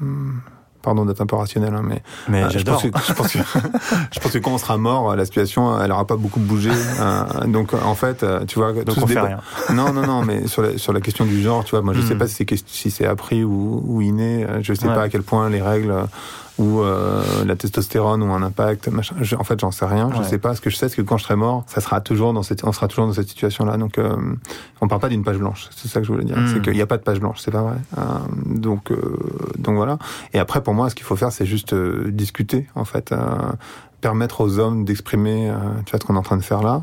hmm, 0.00 0.38
pardon 0.84 1.04
d'être 1.04 1.20
un 1.20 1.26
peu 1.26 1.36
rationnel, 1.36 1.74
hein, 1.74 1.82
mais 1.82 2.02
Mais 2.28 2.42
euh, 2.44 2.48
je 2.50 2.58
j'adore. 2.58 2.80
pense, 2.82 2.90
que, 2.90 2.98
je, 3.08 3.12
pense 3.14 3.32
que, 3.32 3.38
je 4.12 4.20
pense 4.20 4.32
que 4.32 4.38
quand 4.38 4.52
on 4.52 4.58
sera 4.58 4.76
mort, 4.76 5.16
la 5.16 5.24
situation, 5.24 5.80
elle 5.82 5.90
aura 5.90 6.06
pas 6.06 6.16
beaucoup 6.16 6.40
bougé. 6.40 6.70
euh, 6.70 7.46
donc, 7.46 7.72
en 7.74 7.94
fait, 7.94 8.22
euh, 8.22 8.44
tu 8.44 8.58
vois, 8.58 8.72
Donc 8.72 8.96
on 9.02 9.06
fait 9.06 9.18
rien. 9.20 9.38
Non, 9.72 9.92
non, 9.92 10.06
non, 10.06 10.22
mais 10.22 10.46
sur 10.46 10.62
la, 10.62 10.78
sur 10.78 10.92
la 10.92 11.00
question 11.00 11.24
du 11.24 11.42
genre, 11.42 11.64
tu 11.64 11.70
vois, 11.72 11.82
moi 11.82 11.94
je 11.94 12.00
Hmm. 12.00 12.06
sais 12.08 12.14
pas 12.16 12.26
si 12.28 12.34
c'est, 12.48 12.68
si 12.68 12.90
c'est 12.90 13.06
appris 13.06 13.42
ou, 13.44 13.82
ou 13.86 14.00
inné, 14.02 14.44
euh, 14.44 14.60
je 14.62 14.74
sais 14.74 14.86
Ouais. 14.86 14.94
pas 14.94 15.02
à 15.02 15.08
quel 15.08 15.22
point 15.22 15.48
les 15.48 15.62
règles 15.62 15.94
ou 16.58 16.80
euh, 16.80 17.22
la 17.44 17.56
testostérone 17.56 18.22
ou 18.22 18.32
un 18.32 18.42
impact, 18.42 18.88
machin. 18.88 19.16
Je- 19.20 19.34
en 19.36 19.42
fait, 19.44 19.58
j'en 19.60 19.70
sais 19.72 19.86
rien. 19.86 20.10
Je 20.12 20.18
Ouais. 20.18 20.24
sais 20.24 20.38
pas. 20.38 20.54
Ce 20.54 20.60
que 20.60 20.70
je 20.70 20.76
sais, 20.76 20.88
c'est 20.88 20.96
que 20.96 21.02
quand 21.02 21.16
je 21.16 21.24
serai 21.24 21.36
mort, 21.36 21.64
ça 21.66 21.80
sera 21.80 22.00
toujours 22.00 22.32
dans 22.32 22.42
cette, 22.44 22.64
on 22.64 22.72
sera 22.72 22.86
toujours 22.88 23.06
dans 23.06 23.12
cette 23.12 23.28
situation-là. 23.28 23.76
Donc, 23.76 23.98
euh, 23.98 24.14
on 24.80 24.86
parle 24.88 25.00
pas 25.00 25.08
d'une 25.08 25.24
page 25.24 25.38
blanche. 25.38 25.68
C'est 25.74 25.88
ça 25.88 26.00
que 26.00 26.06
je 26.06 26.12
voulais 26.12 26.24
dire. 26.24 26.36
Mm. 26.38 26.46
C'est 26.52 26.62
qu'il 26.62 26.74
n'y 26.74 26.82
a 26.82 26.86
pas 26.86 26.96
de 26.98 27.02
page 27.02 27.18
blanche. 27.20 27.38
C'est 27.40 27.50
pas 27.50 27.62
vrai. 27.62 27.76
Euh, 27.98 28.02
donc, 28.46 28.92
euh, 28.92 29.16
donc 29.58 29.74
voilà. 29.76 29.98
Et 30.32 30.38
après, 30.38 30.62
pour 30.62 30.74
moi, 30.74 30.90
ce 30.90 30.94
qu'il 30.94 31.04
faut 31.06 31.16
faire, 31.16 31.32
c'est 31.32 31.46
juste 31.46 31.72
euh, 31.72 32.10
discuter, 32.10 32.68
en 32.76 32.84
fait. 32.84 33.10
euh, 33.12 33.18
permettre 34.00 34.42
aux 34.42 34.58
hommes 34.58 34.84
d'exprimer 34.84 35.48
euh, 35.48 35.54
tu 35.86 35.92
vois 35.92 35.98
ce 35.98 36.04
qu'on 36.04 36.14
est 36.14 36.18
en 36.18 36.22
train 36.22 36.36
de 36.36 36.42
faire 36.42 36.62
là 36.62 36.82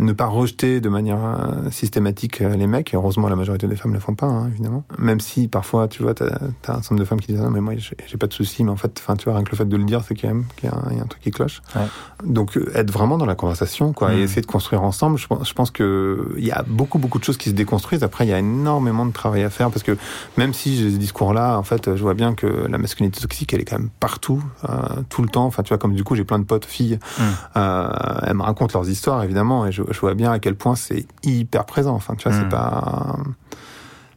ne 0.00 0.12
pas 0.12 0.26
rejeter 0.26 0.80
de 0.80 0.88
manière 0.88 1.18
euh, 1.22 1.70
systématique 1.70 2.40
euh, 2.40 2.56
les 2.56 2.66
mecs. 2.66 2.92
Et 2.92 2.96
heureusement 2.96 3.28
la 3.28 3.36
majorité 3.36 3.66
des 3.66 3.76
femmes 3.76 3.92
le 3.94 4.00
font 4.00 4.14
pas 4.14 4.26
hein, 4.26 4.48
évidemment. 4.48 4.84
Même 4.98 5.20
si 5.20 5.48
parfois 5.48 5.88
tu 5.88 6.02
vois 6.02 6.14
t'as 6.14 6.26
as 6.26 6.30
un 6.34 6.40
certain 6.82 6.94
nombre 6.94 7.00
de 7.00 7.04
femmes 7.04 7.20
qui 7.20 7.32
disent 7.32 7.40
non 7.42 7.50
mais 7.50 7.60
moi 7.60 7.74
j'ai 7.76 8.16
pas 8.16 8.26
de 8.26 8.32
soucis 8.32 8.64
mais 8.64 8.70
en 8.70 8.76
fait 8.76 8.98
enfin 8.98 9.16
tu 9.16 9.24
vois 9.24 9.34
rien 9.34 9.44
que 9.44 9.50
le 9.50 9.56
fait 9.56 9.64
de 9.68 9.76
le 9.76 9.84
dire 9.84 10.02
c'est 10.06 10.14
quand 10.14 10.28
même 10.28 10.44
qu'il 10.56 10.68
y, 10.68 10.72
a 10.72 10.76
un- 10.76 10.90
il 10.90 10.96
y 10.96 11.00
a 11.00 11.02
un 11.02 11.06
truc 11.06 11.22
qui 11.22 11.30
cloche. 11.30 11.62
Ouais. 11.76 11.82
donc 12.24 12.56
euh, 12.56 12.70
être 12.74 12.90
vraiment 12.90 13.16
dans 13.18 13.26
la 13.26 13.34
conversation 13.34 13.92
quoi 13.92 14.12
et 14.12 14.16
Mm. 14.20 14.22
essayer 14.24 14.42
de 14.42 14.46
construire 14.46 14.82
ensemble 14.82 15.18
je 15.18 15.26
pense, 15.26 15.48
je 15.48 15.54
pense 15.54 15.70
que 15.70 16.34
il 16.36 16.44
y 16.44 16.50
a 16.52 16.62
beaucoup 16.68 16.98
beaucoup 16.98 17.18
de 17.18 17.24
choses 17.24 17.36
qui 17.38 17.48
se 17.50 17.54
déconstruisent. 17.54 18.02
Après 18.02 18.26
il 18.26 18.30
y 18.30 18.32
a 18.32 18.38
énormément 18.38 19.06
de 19.06 19.12
travail 19.12 19.42
à 19.44 19.50
faire 19.50 19.70
parce 19.70 19.82
que 19.82 19.96
même 20.36 20.52
si 20.54 20.76
j'ai 20.76 20.90
ce 20.90 20.96
discours 20.96 21.32
là 21.32 21.56
en 21.58 21.62
fait 21.62 21.94
je 21.96 22.02
vois 22.02 22.14
bien 22.14 22.34
que 22.34 22.46
la 22.46 22.78
masculinité 22.78 23.20
toxique 23.20 23.52
elle 23.54 23.60
est 23.60 23.64
quand 23.64 23.78
même 23.78 23.90
partout 24.00 24.42
euh, 24.68 24.72
tout 25.08 25.22
le 25.22 25.28
temps. 25.28 25.44
Enfin 25.46 25.62
tu 25.62 25.68
vois 25.68 25.78
comme 25.78 25.94
du 25.94 26.04
coup 26.04 26.14
j'ai 26.16 26.24
plein 26.24 26.38
de 26.38 26.44
potes 26.44 26.64
filles. 26.64 26.98
Mm. 27.18 27.22
euh, 27.56 27.88
elles 28.26 28.34
me 28.36 28.42
racontent 28.42 28.78
leurs 28.78 28.88
histoires 28.88 29.22
évidemment 29.22 29.59
et 29.66 29.72
je, 29.72 29.82
je 29.90 30.00
vois 30.00 30.14
bien 30.14 30.30
à 30.32 30.38
quel 30.38 30.54
point 30.54 30.74
c'est 30.76 31.06
hyper 31.22 31.64
présent. 31.66 31.94
Enfin 31.94 32.14
tu 32.16 32.28
vois 32.28 32.36
Mm. 32.36 32.40
c'est 32.42 32.48
pas 32.48 33.16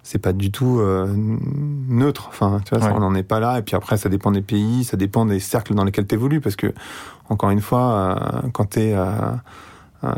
c'est 0.06 0.20
pas 0.20 0.34
du 0.34 0.52
tout 0.52 0.80
euh, 0.80 1.08
neutre. 1.16 2.26
Enfin 2.30 2.60
tu 2.66 2.76
vois 2.76 2.84
ça, 2.84 2.94
on 2.96 3.00
n'en 3.00 3.16
est 3.16 3.24
pas 3.24 3.40
là. 3.40 3.60
Et 3.60 3.62
puis 3.62 3.76
après 3.76 3.98
ça 3.98 4.10
dépend 4.10 4.32
des 4.32 4.42
pays 4.42 4.84
ça 4.84 4.98
dépend 4.98 5.26
des 5.26 5.40
cercles 5.40 5.74
dans 5.76 5.84
lesquels 5.86 6.08
tu 6.08 6.16
évolues 6.16 6.42
parce 6.42 6.56
que 6.56 6.74
encore 7.30 7.50
une 7.52 7.62
fois 7.62 7.94
euh, 8.44 8.50
quand 8.54 8.72
tu 8.72 8.80
es 8.80 8.96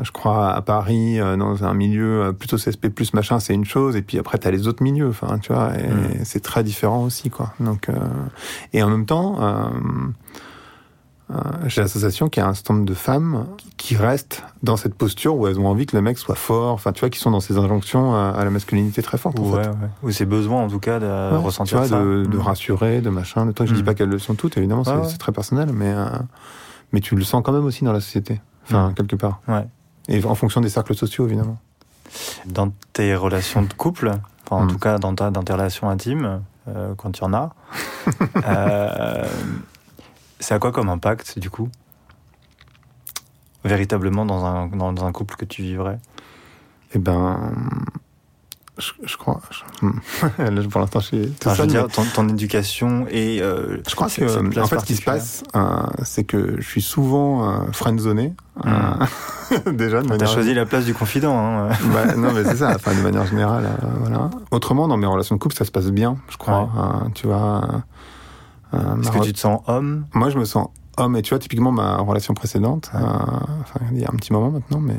je 0.02 0.12
crois 0.12 0.50
à 0.52 0.62
Paris 0.64 1.20
euh, 1.20 1.38
dans 1.38 1.64
un 1.64 1.76
milieu 1.76 2.24
euh, 2.24 2.32
plutôt 2.32 2.58
CSP 2.58 2.88
plus 2.90 3.14
machin 3.14 3.40
c'est 3.40 3.54
une 3.54 3.66
chose. 3.66 3.96
Et 3.96 4.02
puis 4.02 4.18
après 4.18 4.40
tu 4.40 4.48
as 4.48 4.52
les 4.52 4.68
autres 4.68 4.82
milieux. 4.82 5.10
Enfin 5.10 5.38
tu 5.38 5.54
vois 5.54 5.78
et 5.78 5.88
Mm. 5.88 6.24
c'est 6.24 6.42
très 6.42 6.64
différent 6.64 7.04
aussi 7.04 7.30
quoi. 7.30 7.54
Donc 7.60 7.90
euh, 7.90 7.94
et 8.74 8.82
en 8.82 8.90
même 8.90 9.06
temps 9.06 9.38
euh, 9.42 9.46
euh, 9.46 9.68
j'ai 11.66 11.82
l'association 11.82 12.30
qui 12.30 12.40
a 12.40 12.48
un 12.48 12.54
certain 12.54 12.76
nombre 12.76 12.86
de 12.86 12.94
femmes 12.94 13.46
qui 13.78 13.96
restent 13.96 14.44
dans 14.62 14.78
cette 14.78 14.94
posture 14.96 15.36
où 15.36 15.48
elles 15.48 15.60
ont 15.60 15.68
envie 15.68 15.86
que 15.88 15.96
le 15.96 16.02
mec 16.02 16.18
soit 16.20 16.36
fort, 16.36 16.72
enfin 16.74 16.92
tu 16.92 17.00
vois, 17.00 17.10
qui 17.10 17.18
sont 17.20 17.32
dans 17.32 17.40
ces 17.40 17.58
injonctions 17.58 18.14
à, 18.14 18.30
à 18.30 18.44
la 18.44 18.52
masculinité 18.52 19.02
très 19.02 19.18
forte. 19.18 19.40
en 19.40 19.44
Ouais, 19.44 19.64
fait. 19.64 19.70
ouais. 19.70 19.76
Ou 20.04 20.12
ses 20.12 20.26
besoins, 20.26 20.62
en 20.62 20.68
tout 20.68 20.80
cas, 20.80 21.00
de 21.00 21.06
Ouais, 21.06 21.38
ressentir 21.38 21.82
tu 21.82 21.88
vois, 21.88 21.98
ça. 21.98 22.04
de, 22.04 22.26
de 22.30 22.38
Mm. 22.38 22.42
rassurer, 22.42 23.02
de 23.02 23.10
machin, 23.10 23.46
de 23.48 23.52
trucs. 23.52 23.68
Je 23.68 23.74
Mm. 23.74 23.78
dis 23.78 23.84
pas 23.84 23.94
qu'elles 23.96 24.10
le 24.10 24.20
sont 24.20 24.36
toutes, 24.36 24.56
évidemment, 24.58 24.84
c'est 24.84 25.18
très 25.18 25.32
personnel, 25.32 25.70
mais 25.74 25.92
euh, 25.94 26.06
mais 26.94 27.00
tu 27.02 27.16
le 27.16 27.24
sens 27.24 27.42
quand 27.44 27.52
même 27.52 27.66
aussi 27.66 27.84
dans 27.84 27.92
la 27.94 28.02
société, 28.02 28.40
enfin 28.66 28.90
Mm. 28.90 28.94
quelque 28.94 29.16
part, 29.16 29.40
Ouais. 29.48 29.66
et 30.08 30.24
en 30.26 30.36
fonction 30.36 30.62
des 30.62 30.70
cercles 30.70 30.96
sociaux, 30.96 31.26
évidemment. 31.26 31.58
Dans 32.46 32.72
tes 32.94 33.16
relations 33.16 33.64
de 33.64 33.74
couple, 33.74 34.12
enfin, 34.46 34.64
en 34.64 34.68
tout 34.68 34.78
cas 34.78 35.00
dans, 35.00 35.16
ta, 35.16 35.32
dans 35.32 35.42
tes 35.44 35.54
relations 35.54 35.90
intimes, 35.90 36.42
euh, 36.70 36.94
quand 36.96 37.12
tu 37.12 37.24
en 37.24 37.34
as, 37.34 37.50
euh, 38.46 39.26
c'est 40.46 40.54
à 40.54 40.60
quoi 40.60 40.72
comme 40.72 40.90
impact, 40.90 41.40
du 41.40 41.50
coup? 41.50 41.70
Véritablement 43.64 44.26
dans 44.28 44.46
un, 44.46 44.68
dans, 44.68 44.94
dans 44.94 45.06
un 45.06 45.12
couple 45.12 45.36
que 45.38 45.46
tu 45.46 45.64
vivrais? 45.64 45.98
Et 46.94 47.00
ben, 47.00 47.52
je, 48.78 48.92
je 49.04 49.18
crois. 49.18 49.42
je- 49.50 49.88
Là, 50.44 50.62
pour 50.70 50.82
l'instant, 50.82 51.00
je 51.00 51.06
suis 51.08 51.30
tout 51.32 51.48
Enfin, 51.48 51.52
je 51.52 51.58
seul, 51.62 51.68
veux 51.70 51.74
mais- 51.74 51.80
dire, 51.88 51.88
ton, 51.96 52.04
ton 52.14 52.30
éducation 52.30 53.08
et. 53.10 53.42
euh, 53.42 53.78
Je 53.90 53.96
crois 53.96 54.06
que, 54.08 54.12
cette 54.28 54.58
en 54.60 54.68
fait, 54.68 54.80
ce 54.82 54.86
qui 54.86 54.96
se 54.96 55.02
passe, 55.02 55.44
euh, 55.56 55.82
c'est 56.04 56.26
que 56.26 56.58
je 56.62 56.68
suis 56.68 56.84
souvent 56.84 57.50
euh, 57.50 57.72
friendzoné, 57.72 58.36
euh, 58.68 58.72
déjà 59.72 60.04
de 60.04 60.08
T'as 60.08 60.14
manière. 60.14 60.28
choisi 60.30 60.54
la 60.54 60.68
place 60.68 60.86
du 60.86 60.94
confident. 60.94 61.36
Hein. 61.36 61.70
Bah, 61.92 62.16
non, 62.16 62.34
mais 62.34 62.44
c'est 62.44 62.58
ça, 62.58 62.74
enfin, 62.76 62.94
de 62.94 63.02
manière 63.02 63.26
générale, 63.26 63.68
voilà. 64.02 64.30
Autrement, 64.52 64.88
dans 64.88 64.98
mes 64.98 65.08
relations 65.08 65.36
de 65.36 65.40
couple, 65.42 65.56
ça 65.56 65.66
se 65.66 65.72
passe 65.72 65.88
bien, 65.90 66.18
je 66.30 66.38
crois. 66.38 66.70
euh, 66.78 67.10
tu 67.16 67.26
vois. 67.26 67.84
Euh, 68.74 69.00
Est-ce 69.02 69.12
que 69.12 69.24
tu 69.24 69.34
te 69.34 69.40
sens 69.40 69.62
homme? 69.68 70.06
Moi, 70.14 70.30
je 70.30 70.38
me 70.38 70.46
sens 70.46 70.68
homme, 70.98 71.16
et 71.18 71.22
tu 71.22 71.30
vois, 71.30 71.40
typiquement, 71.40 71.72
ma 71.72 71.98
relation 71.98 72.34
précédente, 72.34 72.90
Ouais. 72.94 73.02
euh, 73.02 73.06
enfin, 73.62 73.80
il 73.92 74.00
y 74.00 74.06
a 74.06 74.10
un 74.12 74.16
petit 74.16 74.32
moment 74.34 74.50
maintenant, 74.52 74.80
mais 74.80 74.98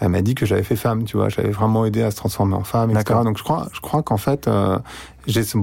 elle 0.00 0.08
m'a 0.08 0.22
dit 0.22 0.34
que 0.34 0.44
j'avais 0.44 0.62
fait 0.64 0.76
femme, 0.76 1.04
tu 1.04 1.16
vois, 1.16 1.28
j'avais 1.28 1.50
vraiment 1.50 1.84
aidé 1.86 2.02
à 2.02 2.10
se 2.10 2.16
transformer 2.16 2.54
en 2.54 2.64
femme, 2.64 2.90
etc. 2.90 3.20
Donc, 3.24 3.38
je 3.38 3.42
crois, 3.42 3.68
je 3.72 3.80
crois 3.80 4.02
qu'en 4.02 4.16
fait, 4.18 4.48
euh, 4.48 4.78
j'ai 5.26 5.42
ce, 5.44 5.56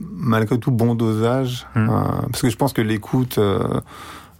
malgré 0.00 0.58
tout 0.58 0.70
bon 0.72 0.94
dosage, 0.94 1.66
Mm. 1.74 1.88
euh, 1.90 2.02
parce 2.30 2.42
que 2.42 2.50
je 2.50 2.56
pense 2.56 2.72
que 2.72 2.82
l'écoute, 2.82 3.38
euh, 3.38 3.80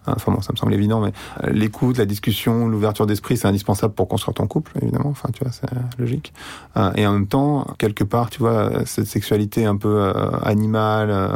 Enfin 0.06 0.32
bon, 0.32 0.40
ça 0.42 0.52
me 0.52 0.56
semble 0.58 0.74
évident, 0.74 1.00
mais 1.00 1.12
euh, 1.44 1.50
l'écoute, 1.50 1.98
la 1.98 2.04
discussion, 2.04 2.68
l'ouverture 2.68 3.06
d'esprit, 3.06 3.36
c'est 3.36 3.48
indispensable 3.48 3.94
pour 3.94 4.06
construire 4.08 4.34
ton 4.34 4.46
couple, 4.46 4.72
évidemment. 4.82 5.08
Enfin, 5.10 5.28
tu 5.32 5.42
vois, 5.42 5.52
c'est 5.52 5.66
logique. 5.98 6.32
Euh, 6.76 6.90
et 6.96 7.06
en 7.06 7.12
même 7.12 7.26
temps, 7.26 7.66
quelque 7.78 8.04
part, 8.04 8.30
tu 8.30 8.40
vois, 8.40 8.70
cette 8.86 9.06
sexualité 9.06 9.64
un 9.64 9.76
peu 9.76 9.88
euh, 10.00 10.12
animale. 10.42 11.08
euh, 11.10 11.28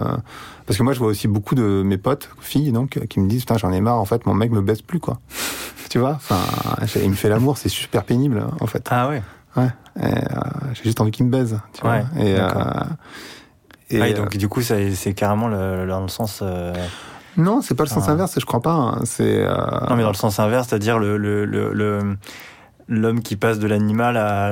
parce 0.66 0.76
que 0.76 0.82
moi, 0.82 0.92
je 0.92 0.98
vois 0.98 1.08
aussi 1.08 1.28
beaucoup 1.28 1.54
de 1.54 1.82
mes 1.82 1.96
potes, 1.96 2.28
filles, 2.40 2.72
donc, 2.72 2.98
qui 3.08 3.20
me 3.20 3.28
disent, 3.28 3.42
putain, 3.42 3.56
j'en 3.56 3.72
ai 3.72 3.80
marre. 3.80 3.98
En 4.00 4.04
fait, 4.04 4.26
mon 4.26 4.34
mec 4.34 4.50
me 4.50 4.60
baisse 4.60 4.82
plus, 4.82 5.00
quoi. 5.00 5.18
tu 5.88 5.98
vois. 5.98 6.10
Enfin, 6.12 6.40
il 7.02 7.08
me 7.08 7.14
fait 7.14 7.30
l'amour, 7.30 7.56
c'est 7.56 7.70
super 7.70 8.04
pénible, 8.04 8.44
en 8.60 8.66
fait. 8.66 8.86
Ah 8.90 9.08
ouais 9.08 9.22
Ouais. 9.56 9.68
Euh, 10.02 10.10
J'ai 10.74 10.84
juste 10.84 11.00
envie 11.00 11.10
qu'il 11.10 11.24
me 11.26 11.30
baise. 11.30 11.58
Tu 11.72 11.84
Ouais, 11.86 12.04
vois. 12.14 12.22
Et, 12.22 12.36
euh, 12.38 12.48
et, 13.90 14.00
Ah, 14.02 14.08
et 14.08 14.12
euh, 14.12 14.16
donc, 14.16 14.36
du 14.36 14.46
coup, 14.48 14.60
c'est 14.60 15.14
carrément 15.14 15.48
le- 15.48 15.86
dans 15.88 16.02
le 16.02 16.08
sens. 16.08 16.42
Non, 17.38 17.62
c'est 17.62 17.74
pas 17.74 17.84
le 17.84 17.88
sens 17.88 18.04
Ah. 18.08 18.12
inverse, 18.12 18.38
je 18.38 18.44
crois 18.44 18.60
pas. 18.60 18.72
hein. 18.72 19.00
C'est. 19.04 19.38
euh, 19.42 19.54
Non, 19.88 19.96
mais 19.96 20.02
dans 20.02 20.08
le 20.10 20.14
sens 20.14 20.38
inverse, 20.38 20.68
c'est-à-dire 20.68 20.98
le, 20.98 21.16
le, 21.16 21.44
le, 21.46 21.72
le- 21.72 22.16
l'homme 22.88 23.20
qui 23.20 23.36
passe 23.36 23.58
de 23.58 23.66
l'animal 23.66 24.16
à, 24.16 24.46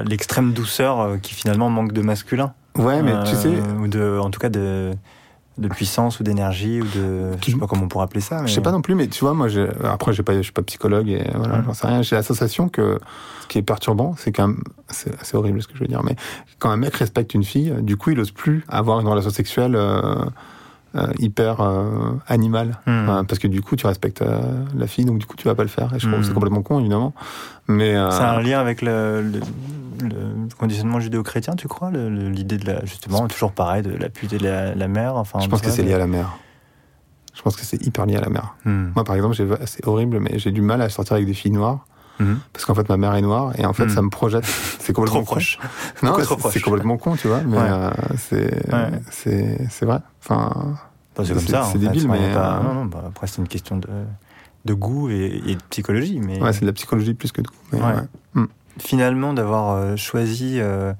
à 0.00 0.02
l'extrême 0.02 0.52
douceur 0.52 1.00
euh, 1.00 1.16
qui 1.18 1.34
finalement 1.34 1.70
manque 1.70 1.92
de 1.92 2.02
masculin. 2.02 2.52
Ouais, 2.78 3.02
mais 3.02 3.12
tu 3.24 3.34
Euh, 3.34 3.36
sais, 3.36 3.54
Ou 3.80 3.86
de, 3.86 4.18
en 4.18 4.30
tout 4.30 4.40
cas 4.40 4.48
de, 4.48 4.92
de 5.58 5.68
puissance 5.68 6.18
ou 6.18 6.22
d'énergie 6.22 6.80
ou 6.80 6.84
de. 6.86 7.32
Je 7.44 7.50
sais 7.52 7.58
pas 7.58 7.66
comment 7.66 7.82
on 7.84 7.88
pourrait 7.88 8.04
appeler 8.04 8.22
ça. 8.22 8.40
Mais... 8.40 8.48
Je 8.48 8.54
sais 8.54 8.62
pas 8.62 8.72
non 8.72 8.80
plus, 8.80 8.94
mais 8.94 9.08
tu 9.08 9.20
vois, 9.20 9.34
moi, 9.34 9.48
après, 9.84 10.14
pas, 10.22 10.34
je 10.34 10.40
suis 10.42 10.52
pas 10.52 10.62
psychologue 10.62 11.08
et 11.10 11.30
voilà, 11.34 11.62
j'en 11.66 11.74
sais 11.74 11.86
rien. 11.86 12.00
J'ai 12.00 12.16
la 12.16 12.22
sensation 12.22 12.70
que 12.70 12.98
ce 13.42 13.46
qui 13.48 13.58
est 13.58 13.62
perturbant, 13.62 14.14
c'est 14.16 14.32
quand 14.32 14.48
même, 14.48 14.62
c'est 14.88 15.34
horrible 15.36 15.60
ce 15.62 15.68
que 15.68 15.74
je 15.74 15.80
veux 15.80 15.86
dire, 15.88 16.02
mais 16.02 16.16
quand 16.58 16.70
un 16.70 16.78
mec 16.78 16.94
respecte 16.96 17.34
une 17.34 17.44
fille, 17.44 17.74
du 17.82 17.98
coup, 17.98 18.08
il 18.10 18.18
ose 18.20 18.30
plus 18.30 18.64
avoir 18.68 19.00
une 19.00 19.06
relation 19.08 19.30
sexuelle 19.30 19.74
euh, 19.76 20.14
hyper 21.18 21.60
euh, 21.60 22.12
animale, 22.28 22.78
Hmm. 22.86 23.08
Euh, 23.08 23.22
parce 23.24 23.38
que 23.38 23.48
du 23.48 23.62
coup, 23.62 23.76
tu 23.76 23.86
respectes 23.86 24.22
euh, 24.22 24.40
la 24.76 24.86
fille, 24.86 25.04
donc 25.04 25.18
du 25.18 25.26
coup, 25.26 25.36
tu 25.36 25.46
vas 25.48 25.54
pas 25.54 25.62
le 25.62 25.68
faire. 25.68 25.92
Et 25.94 25.98
je 25.98 26.06
trouve 26.06 26.20
que 26.20 26.26
c'est 26.26 26.34
complètement 26.34 26.62
con, 26.62 26.80
évidemment, 26.80 27.14
mais 27.68 27.94
euh, 27.96 28.10
C'est 28.10 28.22
un 28.22 28.40
lien 28.40 28.60
avec 28.60 28.82
le, 28.82 29.22
le, 29.22 29.40
le 30.08 30.54
conditionnement 30.58 31.00
judéo-chrétien, 31.00 31.54
tu 31.54 31.68
crois? 31.68 31.90
L'idée 31.90 32.58
de 32.58 32.66
la. 32.66 32.84
Justement, 32.84 33.26
toujours 33.28 33.52
pareil, 33.52 33.82
de 33.82 33.90
la 33.94 34.08
pute 34.08 34.32
et 34.32 34.38
de 34.38 34.44
la, 34.44 34.74
la 34.74 34.88
mère. 34.88 35.16
Enfin, 35.16 35.40
je 35.40 35.48
pense 35.48 35.60
que 35.62 35.70
c'est 35.70 35.82
lié 35.82 35.94
à 35.94 35.98
la 35.98 36.06
mère. 36.06 36.36
Je 37.34 37.40
pense 37.40 37.56
que 37.56 37.64
c'est 37.64 37.84
hyper 37.86 38.04
lié 38.06 38.16
à 38.16 38.20
la 38.20 38.28
mère. 38.28 38.54
Hmm. 38.64 38.90
Moi, 38.94 39.04
par 39.04 39.16
exemple, 39.16 39.34
c'est 39.64 39.86
horrible, 39.86 40.20
mais 40.20 40.38
j'ai 40.38 40.50
du 40.50 40.60
mal 40.60 40.82
à 40.82 40.88
sortir 40.88 41.14
avec 41.14 41.26
des 41.26 41.34
filles 41.34 41.52
noires. 41.52 41.86
Mhm. 42.20 42.38
Parce 42.52 42.64
qu'en 42.64 42.74
fait, 42.74 42.88
ma 42.88 42.96
mère 42.96 43.14
est 43.14 43.22
noire 43.22 43.52
et 43.58 43.64
en 43.66 43.72
fait, 43.72 43.86
Mm. 43.86 43.90
ça 43.90 44.02
me 44.02 44.10
projette. 44.10 44.44
C'est 44.44 44.92
complètement 44.92 45.20
Trop 45.22 45.26
con. 45.28 45.32
proche. 45.36 45.58
Non, 46.02 46.14
c'est- 46.50 46.60
complètement 46.60 46.96
con, 46.98 47.16
tu 47.16 47.28
vois, 47.28 47.40
mais 47.42 47.56
Ouais. 47.58 47.64
euh, 47.68 47.90
c'est 48.18 48.72
Ouais. 48.72 48.90
c'est 49.10 49.66
c'est 49.70 49.86
vrai. 49.86 49.98
Enfin, 50.20 50.76
Bah, 51.16 51.24
c'est 51.26 51.34
comme 51.34 51.42
ça. 51.46 51.62
c'est 51.64 51.72
fait. 51.72 51.78
débile, 51.78 52.04
est 52.04 52.08
mais, 52.08 52.32
pas- 52.34 52.58
euh, 52.58 52.62
Non, 52.62 52.74
non, 52.74 52.84
bah, 52.84 53.04
après, 53.08 53.26
c'est 53.26 53.38
une 53.40 53.48
question 53.48 53.76
de, 53.76 53.88
de 54.64 54.74
goût 54.74 55.10
et, 55.10 55.42
et 55.46 55.54
de 55.56 55.62
psychologie. 55.70 56.20
Mais 56.20 56.40
ouais, 56.40 56.52
c'est 56.52 56.60
de 56.60 56.66
la 56.66 56.72
psychologie 56.72 57.14
plus 57.14 57.32
que. 57.32 57.40
Mais, 57.72 57.80
Ouais. 57.80 57.94
ouais. 58.36 58.42
finalement, 58.78 59.32
d'avoir 59.34 59.70
euh, 59.76 59.96
choisi 59.96 60.58
euh, 60.60 60.92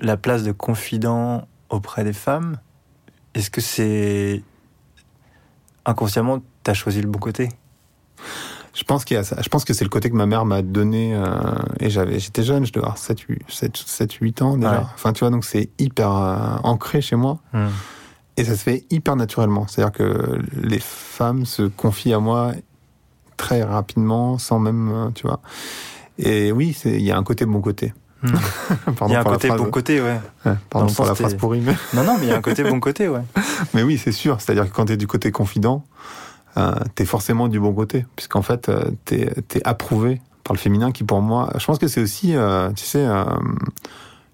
la 0.00 0.16
place 0.16 0.42
de 0.44 0.52
confident 0.52 1.46
auprès 1.68 2.04
des 2.04 2.12
femmes, 2.14 2.56
est-ce 3.34 3.50
que 3.50 3.60
c'est. 3.60 4.42
Inconsciemment, 5.86 6.40
tu 6.64 6.70
as 6.70 6.74
choisi 6.74 7.00
le 7.02 7.08
bon 7.08 7.18
côté? 7.18 7.48
Je 8.72 8.84
pense 8.84 9.04
qu'il 9.04 9.16
y 9.16 9.18
a 9.18 9.24
ça. 9.24 9.36
Je 9.42 9.48
pense 9.48 9.64
que 9.64 9.72
c'est 9.74 9.84
le 9.84 9.90
côté 9.90 10.10
que 10.10 10.14
ma 10.16 10.26
mère 10.26 10.44
m'a 10.44 10.62
donné. 10.62 11.14
euh, 11.14 11.26
et 11.80 11.90
j'avais, 11.90 12.18
j'étais 12.20 12.42
jeune, 12.42 12.64
je 12.64 12.72
devais 12.72 12.84
avoir 12.84 12.98
7, 12.98 13.20
8, 13.20 13.42
7, 13.48 13.76
7, 13.76 14.12
8 14.12 14.42
ans 14.42 14.56
déjà. 14.56 14.70
Ouais. 14.72 14.86
Enfin, 14.94 15.12
tu 15.12 15.20
vois, 15.20 15.30
donc 15.30 15.44
c'est 15.44 15.70
hyper 15.78 16.14
euh, 16.14 16.56
ancré 16.62 17.00
chez 17.00 17.16
moi. 17.16 17.38
Et 18.36 18.44
ça 18.44 18.56
se 18.56 18.62
fait 18.62 18.84
hyper 18.90 19.16
naturellement. 19.16 19.66
C'est-à-dire 19.66 19.92
que 19.92 20.40
les 20.54 20.78
femmes 20.80 21.44
se 21.46 21.62
confient 21.62 22.14
à 22.14 22.20
moi 22.20 22.52
très 23.36 23.62
rapidement, 23.62 24.38
sans 24.38 24.58
même, 24.58 24.92
euh, 24.92 25.10
tu 25.14 25.26
vois. 25.26 25.40
Et 26.18 26.52
oui, 26.52 26.76
il 26.84 27.02
y 27.02 27.10
a 27.10 27.16
un 27.16 27.24
côté 27.24 27.46
bon 27.46 27.60
côté. 27.60 27.92
Hmm. 28.22 28.34
Il 29.08 29.12
y 29.12 29.16
a 29.16 29.20
un 29.20 29.24
côté 29.24 29.48
bon 29.48 29.70
côté, 29.70 30.00
ouais. 30.00 30.20
Ouais, 30.44 30.52
pardon 30.68 30.92
pour 30.92 31.06
la 31.06 31.14
phrase 31.14 31.34
pourrie. 31.34 31.60
Mais... 31.60 31.74
Non, 31.94 32.04
non, 32.04 32.16
mais 32.18 32.26
il 32.26 32.28
y 32.28 32.32
a 32.32 32.36
un 32.36 32.42
côté 32.42 32.62
bon 32.62 32.78
côté, 32.78 33.08
ouais. 33.08 33.22
Mais 33.72 33.82
oui, 33.82 33.96
c'est 33.96 34.12
sûr. 34.12 34.42
C'est-à-dire 34.42 34.68
que 34.68 34.76
quand 34.76 34.84
tu 34.84 34.92
es 34.92 34.98
du 34.98 35.06
côté 35.06 35.32
confident, 35.32 35.84
euh, 36.56 36.72
tu 36.96 37.02
es 37.02 37.06
forcément 37.06 37.48
du 37.48 37.60
bon 37.60 37.72
côté. 37.72 38.06
Puisqu'en 38.16 38.42
fait, 38.42 38.68
euh, 38.68 38.90
tu 39.04 39.16
es, 39.16 39.32
approuvé 39.64 40.20
par 40.44 40.54
le 40.54 40.58
féminin 40.58 40.90
qui, 40.92 41.04
pour 41.04 41.20
moi, 41.20 41.50
je 41.58 41.64
pense 41.64 41.78
que 41.78 41.88
c'est 41.88 42.02
aussi, 42.02 42.34
euh, 42.36 42.70
tu 42.72 42.84
sais, 42.84 43.06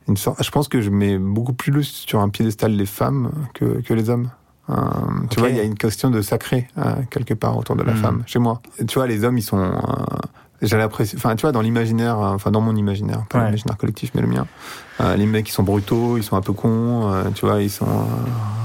une 0.09 0.16
sorte. 0.16 0.42
Je 0.42 0.50
pense 0.50 0.68
que 0.68 0.81
je 0.81 0.90
mets 0.90 1.18
beaucoup 1.18 1.52
plus 1.52 1.85
sur 1.85 2.20
un 2.20 2.29
piédestal 2.29 2.72
les 2.72 2.87
femmes 2.87 3.31
que, 3.55 3.81
que 3.83 3.94
les 3.94 4.09
hommes. 4.11 4.31
Tu 5.31 5.38
vois, 5.38 5.50
il 5.50 5.57
y 5.57 5.61
a 5.61 5.62
une 5.62 5.76
question 5.76 6.11
de 6.11 6.22
sacré 6.22 6.68
quelque 7.11 7.35
part 7.35 7.57
autour 7.57 7.76
de 7.76 7.85
la 7.85 7.92
Hmm. 7.92 8.02
femme 8.02 8.22
chez 8.26 8.38
moi. 8.38 8.61
Tu 8.88 8.94
vois, 8.94 9.07
les 9.07 9.24
hommes, 9.24 9.38
ils 9.38 9.42
sont. 9.42 9.72
J'ai 10.62 10.77
l'impression, 10.77 11.16
enfin, 11.19 11.37
tu 11.37 11.42
vois, 11.42 11.53
dans 11.53 11.61
l'imaginaire, 11.61 12.19
euh, 12.19 12.35
enfin, 12.35 12.51
dans 12.51 12.61
mon 12.61 12.75
imaginaire, 12.77 13.25
pas 13.29 13.38
Ouais. 13.38 13.45
l'imaginaire 13.47 13.77
collectif, 13.77 14.12
mais 14.14 14.23
le 14.23 14.27
mien, 14.29 14.47
euh, 15.01 15.14
les 15.16 15.27
mecs, 15.27 15.49
ils 15.49 15.53
sont 15.53 15.62
brutaux, 15.62 16.16
ils 16.16 16.23
sont 16.23 16.37
un 16.37 16.40
peu 16.40 16.53
cons, 16.53 17.12
euh, 17.12 17.25
tu 17.35 17.45
vois, 17.47 17.61
ils 17.62 17.71
sont, 17.71 17.87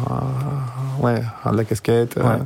euh, 0.10 0.13
ouais, 1.04 1.21
à 1.43 1.51
la 1.51 1.63
casquette, 1.63 2.17
euh, 2.17 2.23
Ouais. 2.23 2.39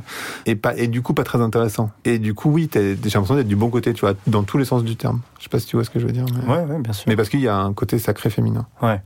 et 0.46 0.56
pas, 0.56 0.76
et 0.76 0.88
du 0.88 1.02
coup, 1.02 1.14
pas 1.14 1.24
très 1.24 1.40
intéressant. 1.40 1.90
Et 2.04 2.18
du 2.18 2.34
coup, 2.34 2.50
oui, 2.50 2.68
j'ai 2.72 2.94
l'impression 2.96 3.36
d'être 3.36 3.48
du 3.48 3.56
bon 3.56 3.70
côté, 3.70 3.92
tu 3.92 4.00
vois, 4.00 4.14
dans 4.26 4.42
tous 4.42 4.58
les 4.58 4.64
sens 4.64 4.82
du 4.84 4.96
terme. 4.96 5.20
Je 5.38 5.44
sais 5.44 5.48
pas 5.48 5.58
si 5.60 5.66
tu 5.66 5.76
vois 5.76 5.84
ce 5.84 5.90
que 5.90 5.98
je 6.00 6.06
veux 6.06 6.12
dire, 6.12 6.24
mais, 6.34 6.52
Ouais, 6.54 6.64
ouais, 6.64 6.78
bien 6.80 6.92
sûr. 6.92 7.04
mais 7.08 7.16
parce 7.16 7.28
qu'il 7.28 7.40
y 7.40 7.48
a 7.48 7.56
un 7.56 7.72
côté 7.72 7.98
sacré 7.98 8.30
féminin. 8.30 8.66
Ouais. 8.82 9.00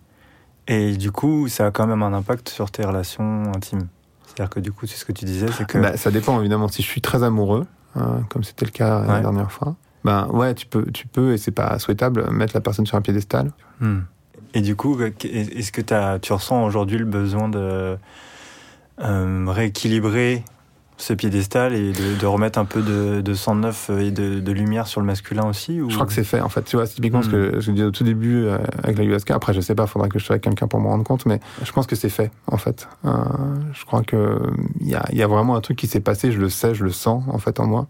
Et 0.68 0.96
du 0.96 1.10
coup, 1.10 1.48
ça 1.48 1.66
a 1.66 1.70
quand 1.70 1.86
même 1.86 2.02
un 2.02 2.12
impact 2.12 2.48
sur 2.48 2.70
tes 2.70 2.84
relations 2.84 3.44
intimes. 3.54 3.88
C'est-à-dire 4.26 4.50
que 4.50 4.60
du 4.60 4.70
coup, 4.72 4.86
c'est 4.86 4.96
ce 4.96 5.04
que 5.04 5.12
tu 5.12 5.24
disais, 5.24 5.46
c'est 5.56 5.66
que. 5.66 5.78
Bah, 5.78 5.96
ça 5.96 6.10
dépend 6.12 6.38
évidemment. 6.38 6.68
Si 6.68 6.82
je 6.82 6.86
suis 6.86 7.00
très 7.00 7.24
amoureux, 7.24 7.66
euh, 7.96 8.00
comme 8.28 8.44
c'était 8.44 8.64
le 8.64 8.70
cas 8.70 9.04
la 9.04 9.20
dernière 9.20 9.50
fois, 9.50 9.74
ben 10.04 10.26
ouais, 10.28 10.54
tu 10.54 10.66
peux, 10.66 10.84
tu 10.92 11.06
peux, 11.06 11.32
et 11.34 11.38
c'est 11.38 11.50
pas 11.50 11.78
souhaitable, 11.78 12.30
mettre 12.30 12.54
la 12.54 12.60
personne 12.60 12.86
sur 12.86 12.96
un 12.96 13.02
piédestal. 13.02 13.50
Hmm. 13.80 14.00
Et 14.54 14.62
du 14.62 14.74
coup, 14.76 14.98
est-ce 15.00 15.72
que 15.72 16.18
tu 16.18 16.32
ressens 16.32 16.64
aujourd'hui 16.64 16.98
le 16.98 17.04
besoin 17.04 17.48
de 17.48 17.96
euh, 19.00 19.44
rééquilibrer 19.46 20.44
ce 20.96 21.14
piédestal 21.14 21.72
et 21.72 21.92
de, 21.92 22.20
de 22.20 22.26
remettre 22.26 22.58
un 22.58 22.66
peu 22.66 22.82
de, 22.82 23.22
de 23.22 23.34
sang 23.34 23.54
neuf 23.54 23.88
et 23.88 24.10
de, 24.10 24.38
de 24.40 24.52
lumière 24.52 24.86
sur 24.86 25.00
le 25.00 25.06
masculin 25.06 25.46
aussi 25.46 25.80
ou... 25.80 25.88
Je 25.88 25.94
crois 25.94 26.06
que 26.06 26.12
c'est 26.12 26.24
fait 26.24 26.42
en 26.42 26.50
fait. 26.50 26.62
Tu 26.64 26.76
vois, 26.76 26.84
c'est 26.86 26.96
typiquement 26.96 27.22
ce 27.22 27.28
Hmm. 27.28 27.32
que 27.52 27.60
je 27.60 27.70
dis 27.70 27.82
au 27.82 27.90
tout 27.90 28.04
début 28.04 28.44
euh, 28.44 28.58
avec 28.82 28.98
la 28.98 29.04
USK. 29.04 29.30
Après, 29.30 29.54
je 29.54 29.60
sais 29.62 29.74
pas, 29.74 29.86
faudra 29.86 30.08
que 30.08 30.18
je 30.18 30.24
sois 30.24 30.34
avec 30.34 30.42
quelqu'un 30.44 30.66
pour 30.66 30.78
me 30.80 30.88
rendre 30.88 31.04
compte, 31.04 31.24
mais 31.24 31.40
je 31.62 31.72
pense 31.72 31.86
que 31.86 31.96
c'est 31.96 32.10
fait 32.10 32.30
en 32.48 32.58
fait. 32.58 32.86
Euh, 33.06 33.12
je 33.72 33.84
crois 33.86 34.02
que 34.02 34.40
il 34.80 34.88
y 34.88 34.94
a, 34.94 35.04
y 35.12 35.22
a 35.22 35.26
vraiment 35.26 35.56
un 35.56 35.60
truc 35.62 35.78
qui 35.78 35.86
s'est 35.86 36.00
passé. 36.00 36.32
Je 36.32 36.38
le 36.40 36.50
sais, 36.50 36.74
je 36.74 36.84
le 36.84 36.90
sens 36.90 37.24
en 37.28 37.38
fait 37.38 37.60
en 37.60 37.66
moi. 37.66 37.86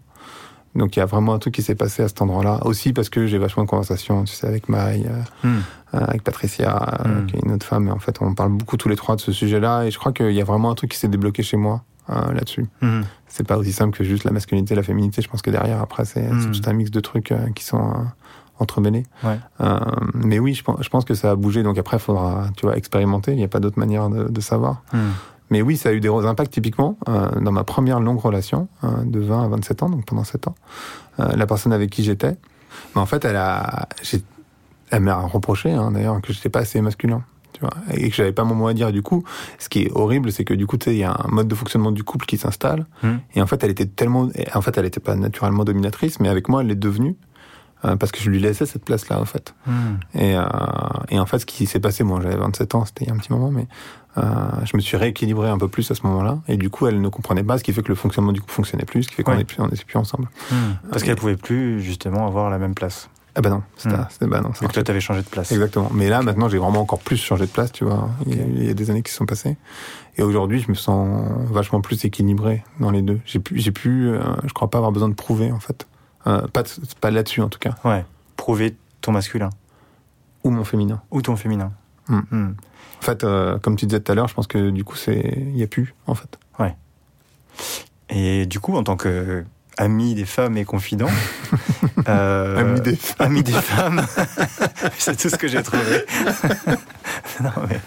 Donc 0.75 0.95
il 0.95 0.99
y 0.99 1.01
a 1.01 1.05
vraiment 1.05 1.33
un 1.33 1.39
truc 1.39 1.53
qui 1.53 1.61
s'est 1.63 1.75
passé 1.75 2.01
à 2.03 2.07
cet 2.07 2.21
endroit-là. 2.21 2.59
Aussi 2.65 2.93
parce 2.93 3.09
que 3.09 3.27
j'ai 3.27 3.37
vachement 3.37 3.63
de 3.63 3.69
conversations, 3.69 4.23
tu 4.23 4.33
sais, 4.33 4.47
avec 4.47 4.69
Maï, 4.69 5.05
euh, 5.05 5.47
Hmm. 5.47 5.59
euh, 5.95 5.99
avec 6.07 6.23
Patricia, 6.23 7.01
euh, 7.05 7.21
Mm. 7.21 7.25
qui 7.27 7.35
est 7.35 7.39
une 7.45 7.51
autre 7.51 7.65
femme. 7.65 7.87
Et 7.87 7.91
en 7.91 7.99
fait, 7.99 8.17
on 8.21 8.33
parle 8.33 8.51
beaucoup 8.51 8.77
tous 8.77 8.87
les 8.87 8.95
trois 8.95 9.15
de 9.17 9.21
ce 9.21 9.31
sujet-là. 9.33 9.83
Et 9.83 9.91
je 9.91 9.99
crois 9.99 10.13
qu'il 10.13 10.31
y 10.31 10.39
a 10.41 10.45
vraiment 10.45 10.71
un 10.71 10.75
truc 10.75 10.91
qui 10.91 10.97
s'est 10.97 11.09
débloqué 11.09 11.43
chez 11.43 11.57
moi 11.57 11.83
euh, 12.09 12.31
là-dessus. 12.33 12.65
Hmm. 12.81 13.01
C'est 13.27 13.45
pas 13.45 13.57
aussi 13.57 13.73
simple 13.73 13.97
que 13.97 14.03
juste 14.03 14.23
la 14.23 14.31
masculinité, 14.31 14.75
la 14.75 14.83
féminité. 14.83 15.21
Je 15.21 15.27
pense 15.29 15.41
que 15.41 15.51
derrière, 15.51 15.81
après, 15.81 16.05
c'est 16.05 16.21
Mm. 16.31 16.41
c'est 16.53 16.61
tout 16.61 16.69
un 16.69 16.73
mix 16.73 16.89
de 16.91 16.99
trucs 16.99 17.33
qui 17.55 17.63
sont 17.65 17.93
entremêlés. 18.59 19.05
Ouais. 19.23 19.39
Euh, 19.61 19.79
mais 20.13 20.39
oui, 20.39 20.53
je 20.53 20.63
pense, 20.63 20.77
je 20.81 20.89
pense 20.89 21.03
que 21.03 21.15
ça 21.15 21.31
a 21.31 21.35
bougé. 21.35 21.63
Donc 21.63 21.77
après, 21.77 21.97
il 21.97 22.01
faudra, 22.01 22.45
tu 22.55 22.65
vois, 22.65 22.77
expérimenter. 22.77 23.31
Il 23.31 23.37
n'y 23.37 23.43
a 23.43 23.47
pas 23.47 23.59
d'autre 23.59 23.79
manière 23.79 24.09
de, 24.09 24.25
de 24.29 24.41
savoir. 24.41 24.83
Hmm. 24.93 25.09
Mais 25.51 25.61
oui, 25.61 25.77
ça 25.77 25.89
a 25.89 25.91
eu 25.91 25.99
des 25.99 26.09
impacts 26.09 26.51
typiquement 26.51 26.97
euh, 27.07 27.29
dans 27.39 27.51
ma 27.51 27.63
première 27.63 27.99
longue 27.99 28.19
relation 28.19 28.67
euh, 28.83 28.87
de 29.03 29.19
20 29.19 29.45
à 29.45 29.47
27 29.49 29.83
ans, 29.83 29.89
donc 29.89 30.05
pendant 30.05 30.23
7 30.23 30.47
ans. 30.47 30.55
Euh, 31.19 31.35
la 31.35 31.45
personne 31.45 31.73
avec 31.73 31.89
qui 31.89 32.03
j'étais, 32.03 32.37
mais 32.95 33.01
en 33.01 33.05
fait, 33.05 33.25
elle 33.25 33.35
a, 33.35 33.89
elle 34.89 35.01
m'a 35.01 35.15
reproché 35.15 35.71
hein, 35.71 35.91
d'ailleurs 35.91 36.19
que 36.21 36.31
j'étais 36.31 36.49
pas 36.49 36.59
assez 36.59 36.79
masculin, 36.81 37.23
tu 37.51 37.59
vois, 37.59 37.73
et 37.93 38.09
que 38.09 38.15
j'avais 38.15 38.31
pas 38.31 38.45
mon 38.45 38.55
mot 38.55 38.67
à 38.67 38.73
dire. 38.73 38.93
Du 38.93 39.01
coup, 39.01 39.25
ce 39.59 39.67
qui 39.67 39.83
est 39.83 39.91
horrible, 39.93 40.31
c'est 40.31 40.45
que 40.45 40.53
du 40.53 40.65
coup, 40.65 40.77
tu 40.77 40.85
sais, 40.85 40.95
il 40.95 40.99
y 40.99 41.03
a 41.03 41.11
un 41.11 41.27
mode 41.27 41.49
de 41.49 41.55
fonctionnement 41.55 41.91
du 41.91 42.05
couple 42.05 42.25
qui 42.25 42.37
s'installe. 42.37 42.85
Hmm. 43.03 43.17
Et 43.35 43.41
en 43.41 43.45
fait, 43.45 43.61
elle 43.63 43.71
était 43.71 43.85
tellement, 43.85 44.29
en 44.55 44.61
fait, 44.61 44.77
elle 44.77 44.85
était 44.85 45.01
pas 45.01 45.15
naturellement 45.15 45.65
dominatrice, 45.65 46.21
mais 46.21 46.29
avec 46.29 46.47
moi, 46.47 46.61
elle 46.61 46.67
l'est 46.67 46.75
devenue. 46.75 47.17
euh, 47.83 47.95
parce 47.95 48.11
que 48.11 48.19
je 48.19 48.29
lui 48.29 48.39
laissais 48.39 48.65
cette 48.65 48.85
place-là, 48.85 49.19
en 49.19 49.25
fait. 49.25 49.53
Hmm. 49.65 49.95
Et, 50.13 50.35
euh, 50.35 50.43
et 51.09 51.19
en 51.19 51.25
fait, 51.25 51.39
ce 51.39 51.45
qui 51.45 51.65
s'est 51.65 51.79
passé, 51.79 52.03
moi 52.03 52.19
j'avais 52.21 52.35
27 52.35 52.75
ans, 52.75 52.85
c'était 52.85 53.05
il 53.05 53.07
y 53.07 53.11
a 53.11 53.13
un 53.13 53.17
petit 53.17 53.31
moment, 53.33 53.51
mais 53.51 53.67
euh, 54.17 54.23
je 54.65 54.75
me 54.75 54.81
suis 54.81 54.97
rééquilibré 54.97 55.49
un 55.49 55.57
peu 55.57 55.67
plus 55.67 55.89
à 55.91 55.95
ce 55.95 56.05
moment-là. 56.07 56.39
Et 56.47 56.57
du 56.57 56.69
coup, 56.69 56.87
elle 56.87 56.99
ne 57.01 57.09
comprenait 57.09 57.43
pas, 57.43 57.57
ce 57.57 57.63
qui 57.63 57.73
fait 57.73 57.81
que 57.81 57.87
le 57.89 57.95
fonctionnement 57.95 58.31
du 58.31 58.41
couple 58.41 58.53
fonctionnait 58.53 58.85
plus, 58.85 59.03
ce 59.03 59.09
qui 59.09 59.15
fait 59.15 59.23
qu'on 59.23 59.31
plus, 59.43 59.59
n'était 59.59 59.85
plus 59.85 59.97
ensemble. 59.97 60.27
Hmm. 60.51 60.55
Parce 60.89 61.03
qu'elle 61.03 61.15
pouvait 61.15 61.37
plus 61.37 61.81
justement 61.81 62.27
avoir 62.27 62.49
la 62.49 62.57
même 62.57 62.73
place. 62.75 63.09
Ah 63.33 63.39
bah 63.39 63.49
non, 63.49 63.63
c'était, 63.77 63.95
c'était- 64.09 64.27
bah 64.27 64.41
non, 64.41 64.53
ça 64.53 64.59
Donc 64.65 64.73
toi, 64.73 64.83
t'avais 64.83 64.99
changé 64.99 65.21
de 65.21 65.27
place. 65.27 65.53
Exactement. 65.53 65.89
Mais 65.93 66.09
là, 66.09 66.21
maintenant, 66.21 66.49
j'ai 66.49 66.57
vraiment 66.57 66.81
encore 66.81 66.99
plus 66.99 67.15
changé 67.15 67.45
de 67.45 67.51
place, 67.51 67.71
tu 67.71 67.85
vois. 67.85 68.09
Il, 68.27 68.35
y 68.35 68.39
a, 68.41 68.43
Ok. 68.43 68.49
il 68.55 68.65
y 68.65 68.69
a 68.69 68.73
des 68.73 68.89
années 68.91 69.03
qui 69.03 69.13
sont 69.13 69.25
passées. 69.25 69.55
Et 70.17 70.21
aujourd'hui, 70.23 70.59
je 70.59 70.67
me 70.69 70.73
sens 70.75 71.31
vachement 71.49 71.79
plus 71.79 72.03
équilibré 72.03 72.61
dans 72.81 72.91
les 72.91 73.01
deux. 73.01 73.21
J'ai 73.25 73.39
pu, 73.39 73.57
j'ai 73.57 73.71
pu, 73.71 74.09
euh, 74.09 74.19
je 74.45 74.51
crois 74.51 74.69
pas 74.69 74.79
avoir 74.79 74.91
besoin 74.91 75.07
de 75.07 75.13
prouver, 75.13 75.49
en 75.53 75.61
fait. 75.61 75.87
Euh, 76.27 76.45
pas, 76.47 76.63
de- 76.63 76.69
pas 76.99 77.09
là-dessus, 77.09 77.39
en 77.41 77.47
tout 77.47 77.59
cas. 77.59 77.75
Ouais. 77.85 78.03
Prouver 78.35 78.75
ton 78.99 79.13
masculin 79.13 79.49
Ou 80.43 80.49
mon 80.49 80.65
féminin. 80.65 81.01
ou 81.09 81.21
ton 81.21 81.37
féminin. 81.37 81.71
Hmm. 82.07 82.21
Hmm. 82.31 82.53
En 82.99 83.03
fait, 83.03 83.23
euh, 83.23 83.57
comme 83.59 83.75
tu 83.75 83.85
disais 83.85 83.99
tout 83.99 84.11
à 84.11 84.15
l'heure, 84.15 84.27
je 84.27 84.33
pense 84.33 84.47
que 84.47 84.69
du 84.69 84.83
coup, 84.83 84.95
c'est, 84.95 85.33
il 85.37 85.57
y 85.57 85.63
a 85.63 85.67
plus, 85.67 85.95
en 86.07 86.15
fait. 86.15 86.37
Et 88.11 88.45
du 88.45 88.59
coup, 88.59 88.75
en 88.75 88.83
tant 88.83 88.97
que 88.97 89.43
ami 89.77 90.15
des 90.15 90.25
femmes 90.25 90.57
et 90.57 90.65
confident, 90.65 91.09
euh, 92.07 92.57
Ami 92.57 92.81
des 92.81 92.95
femmes. 92.95 93.27
ami 93.27 93.43
des 93.43 93.51
femmes, 93.53 94.05
c'est 94.97 95.17
tout 95.17 95.29
ce 95.29 95.37
que 95.37 95.47
j'ai 95.47 95.63
trouvé. 95.63 96.03
non 97.41 97.51
mais 97.69 97.79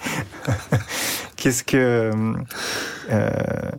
qu'est-ce 1.37 1.63
que 1.63 2.11
euh, 3.11 3.71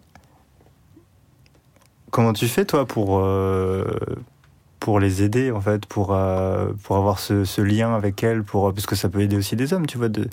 comment 2.12 2.34
tu 2.34 2.48
fais 2.48 2.64
toi 2.64 2.86
pour 2.86 3.20
euh, 3.20 3.86
pour 4.86 5.00
les 5.00 5.24
aider 5.24 5.50
en 5.52 5.62
fait, 5.62 5.88
pour 5.88 6.10
euh, 6.14 6.68
pour 6.84 6.96
avoir 6.98 7.18
ce, 7.18 7.44
ce 7.44 7.60
lien 7.62 7.96
avec 7.96 8.24
elles, 8.24 8.44
pour 8.44 8.72
parce 8.72 8.86
que 8.86 8.96
ça 8.96 9.10
peut 9.10 9.22
aider 9.22 9.36
aussi 9.36 9.56
des 9.56 9.74
hommes, 9.74 9.88
tu 9.88 9.98
vois, 9.98 10.10
de, 10.10 10.26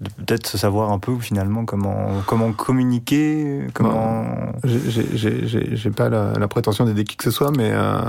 de 0.00 0.10
peut-être 0.26 0.48
se 0.48 0.58
savoir 0.58 0.90
un 0.90 0.98
peu 0.98 1.16
finalement 1.20 1.64
comment 1.64 2.08
comment 2.26 2.52
communiquer, 2.52 3.64
comment 3.74 4.24
J'ai- 4.64 5.16
j'ai- 5.46 5.76
J'ai 5.76 5.90
pas 5.92 6.08
la, 6.08 6.32
la 6.32 6.48
prétention 6.48 6.84
d'aider 6.84 7.04
qui 7.04 7.16
que 7.16 7.22
ce 7.22 7.30
soit, 7.30 7.52
mais 7.56 7.70
euh, 7.72 8.00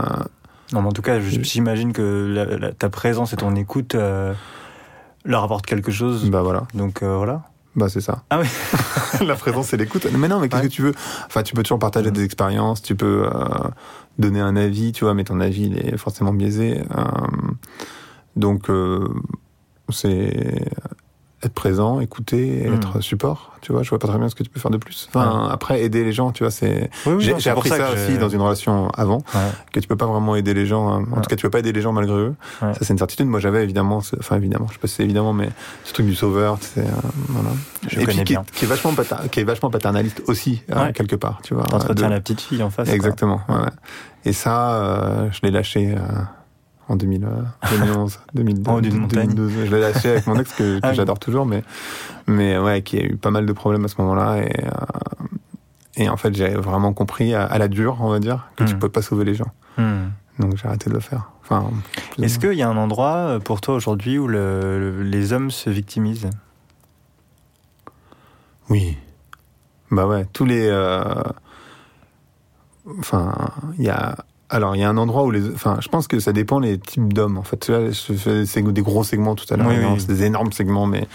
Non, 0.73 0.81
mais 0.81 0.87
en 0.87 0.91
tout 0.93 1.03
cas, 1.03 1.19
j'imagine 1.19 1.93
que 1.93 2.01
la- 2.35 2.57
la- 2.57 2.71
ta 2.71 2.89
présence 2.89 3.31
et 3.33 3.35
ton 3.35 3.55
écoute 3.55 3.93
euh, 3.93 4.33
leur 5.25 5.43
apportent 5.43 5.67
quelque 5.67 5.91
chose. 5.91 6.27
bah 6.31 6.41
voilà, 6.41 6.63
Donc 6.73 7.03
euh, 7.03 7.15
voilà. 7.17 7.43
bah 7.75 7.87
c'est 7.87 8.01
ça. 8.01 8.23
Ah 8.31 8.39
oui. 8.41 8.47
la 9.27 9.35
présence 9.35 9.71
et 9.73 9.77
l'écoute. 9.77 10.07
Mais 10.17 10.27
non, 10.27 10.39
mais 10.39 10.49
qu'est-ce 10.49 10.63
Ouais. 10.63 10.67
que 10.69 10.73
tu 10.73 10.81
veux? 10.81 10.93
Enfin, 11.27 11.43
tu 11.43 11.53
peux 11.53 11.61
toujours 11.61 11.77
partager 11.79 12.09
Mhm. 12.09 12.15
des 12.15 12.23
expériences, 12.23 12.81
tu 12.81 12.95
peux 12.95 13.27
euh, 13.27 13.29
donner 14.19 14.39
un 14.39 14.55
avis, 14.55 14.91
tu 14.91 15.03
vois, 15.05 15.13
mais 15.13 15.23
ton 15.23 15.39
avis 15.39 15.65
il 15.65 15.77
est 15.77 15.97
forcément 15.97 16.33
biaisé. 16.33 16.81
euh, 16.95 17.03
donc 18.35 18.69
euh, 18.69 19.07
c'est 19.89 20.65
être 21.43 21.53
présent, 21.53 21.99
écouter, 21.99 22.63
Mhm. 22.67 22.75
être 22.75 23.01
support. 23.01 23.51
Tu 23.61 23.71
vois, 23.71 23.81
je 23.83 23.89
vois 23.89 23.99
pas 23.99 24.07
très 24.07 24.17
bien 24.17 24.27
ce 24.29 24.35
que 24.35 24.43
tu 24.43 24.49
peux 24.49 24.59
faire 24.59 24.71
de 24.71 24.77
plus. 24.77 25.07
Enfin, 25.09 25.47
après 25.51 25.81
aider 25.83 26.03
les 26.03 26.11
gens, 26.11 26.31
tu 26.31 26.43
vois, 26.43 26.51
c'est. 26.51 26.89
Oui, 27.05 27.13
oui, 27.13 27.23
J'ai 27.23 27.39
c'est 27.39 27.49
appris 27.49 27.69
ça, 27.69 27.77
que 27.77 27.93
aussi 27.93 28.17
dans 28.17 28.27
une 28.29 28.41
relation 28.41 28.89
avant. 28.89 29.19
Ouais. 29.33 29.39
que 29.71 29.79
tu 29.79 29.87
peux 29.87 29.95
pas 29.95 30.05
vraiment 30.05 30.35
aider 30.35 30.53
les 30.53 30.65
gens. 30.65 30.89
hein. 30.89 31.05
En 31.11 31.15
Ouais. 31.15 31.21
tout 31.21 31.29
cas, 31.29 31.35
tu 31.35 31.43
peux 31.43 31.49
pas 31.49 31.59
aider 31.59 31.71
les 31.71 31.81
gens 31.81 31.93
malgré 31.93 32.15
eux. 32.15 32.35
Ça, 32.59 32.73
c'est 32.81 32.89
une 32.93 32.97
certitude. 32.97 33.25
Moi, 33.27 33.39
j'avais 33.39 33.63
évidemment, 33.63 34.01
ce- 34.01 34.15
enfin 34.19 34.35
évidemment, 34.37 34.67
je 34.67 34.73
sais 34.73 34.79
pas 34.79 34.87
si 34.87 34.95
c'est 34.95 35.03
évidemment, 35.03 35.33
mais 35.33 35.49
ce 35.85 35.93
truc 35.93 36.05
du 36.05 36.15
sauveur, 36.15 36.59
tu 36.59 36.65
sais, 36.67 36.81
euh, 36.81 36.91
voilà. 37.29 37.49
Je 37.87 37.99
Et 37.99 38.05
puis 38.05 38.23
qui, 38.23 38.33
est- 38.33 38.51
qui 38.51 38.65
est 38.65 38.67
vachement 38.67 38.93
pater- 38.93 39.29
qui 39.31 39.39
est 39.39 39.43
vachement 39.43 39.69
paternaliste 39.69 40.23
aussi 40.27 40.61
Ouais. 40.69 40.91
quelque 40.93 41.15
part, 41.15 41.39
tu 41.43 41.53
vois. 41.53 41.63
T'entretiens 41.63 42.07
de- 42.09 42.13
la 42.13 42.19
petite 42.19 42.41
fille 42.41 42.63
en 42.63 42.69
face. 42.69 42.89
Exactement. 42.89 43.41
Et 44.25 44.33
ça, 44.33 44.73
euh, 44.75 45.29
je 45.31 45.39
l'ai 45.43 45.51
lâché. 45.51 45.93
euh, 45.97 45.99
en 46.89 46.95
2000, 46.95 47.23
euh, 47.25 47.29
2011, 47.71 48.19
2012, 48.33 48.67
En 48.73 48.77
haut 48.77 48.81
d'une 48.81 48.97
montagne. 48.99 49.33
2012. 49.33 49.65
Je 49.65 49.75
l'ai 49.75 49.81
lâché 49.81 50.09
avec 50.09 50.27
mon 50.27 50.35
ex 50.39 50.53
que, 50.53 50.75
que 50.79 50.79
Ah 50.83 50.93
j'adore 50.93 51.19
toujours, 51.19 51.45
mais, 51.45 51.63
mais 52.27 52.57
ouais, 52.57 52.81
qui 52.81 52.97
a 52.97 53.03
eu 53.03 53.15
pas 53.17 53.31
mal 53.31 53.45
de 53.45 53.53
problèmes 53.53 53.85
à 53.85 53.87
ce 53.87 53.95
moment-là. 54.01 54.43
Et, 54.43 54.65
euh, 54.65 54.69
et 55.95 56.09
en 56.09 56.17
fait, 56.17 56.33
j'ai 56.35 56.49
vraiment 56.55 56.91
compris 56.93 57.33
à, 57.33 57.45
à 57.45 57.57
la 57.57 57.67
dure, 57.67 57.97
on 58.01 58.09
va 58.09 58.19
dire, 58.19 58.47
que 58.55 58.63
tu 58.63 58.75
Mm. 58.75 58.79
peux 58.79 58.89
pas 58.89 59.01
sauver 59.01 59.25
les 59.25 59.35
gens. 59.35 59.51
Hmm. 59.77 60.09
Donc 60.39 60.57
j'ai 60.57 60.67
arrêté 60.67 60.89
de 60.89 60.95
le 60.95 60.99
faire. 60.99 61.29
Enfin, 61.43 61.69
Est-ce 62.21 62.39
qu'il 62.39 62.53
y 62.53 62.63
a 62.63 62.69
un 62.69 62.77
endroit 62.77 63.15
euh, 63.15 63.39
pour 63.39 63.61
toi 63.61 63.75
aujourd'hui 63.75 64.17
où 64.17 64.27
le- 64.27 64.79
le- 64.79 65.03
les 65.03 65.31
hommes 65.33 65.51
se 65.51 65.69
victimisent? 65.69 66.29
Oui. 68.69 68.97
Bah 69.91 70.07
ouais, 70.07 70.25
tous 70.33 70.45
les. 70.45 70.67
euh, 70.67 71.03
Enfin, 72.99 73.33
il 73.77 73.85
y 73.85 73.89
a. 73.89 74.15
Alors, 74.53 74.75
il 74.75 74.79
y 74.79 74.83
a 74.83 74.89
un 74.89 74.97
endroit 74.97 75.23
où 75.23 75.31
les. 75.31 75.49
Enfin, 75.51 75.77
je 75.81 75.87
pense 75.87 76.07
que 76.07 76.19
ça 76.19 76.31
dépend 76.31 76.59
les 76.59 76.77
types 76.77 77.11
d'hommes. 77.11 77.37
En 77.39 77.43
fait, 77.43 77.57
tu 77.57 77.71
vois, 77.71 77.89
je 77.89 78.13
fais 78.45 78.61
des 78.61 78.81
gros 78.83 79.03
segments 79.03 79.33
tout 79.33 79.51
à 79.51 79.57
l'heure. 79.57 79.67
Oui. 79.67 79.75
C'est 79.97 80.07
des 80.07 80.23
énormes 80.23 80.51
segments, 80.51 80.85
mais 80.85 81.07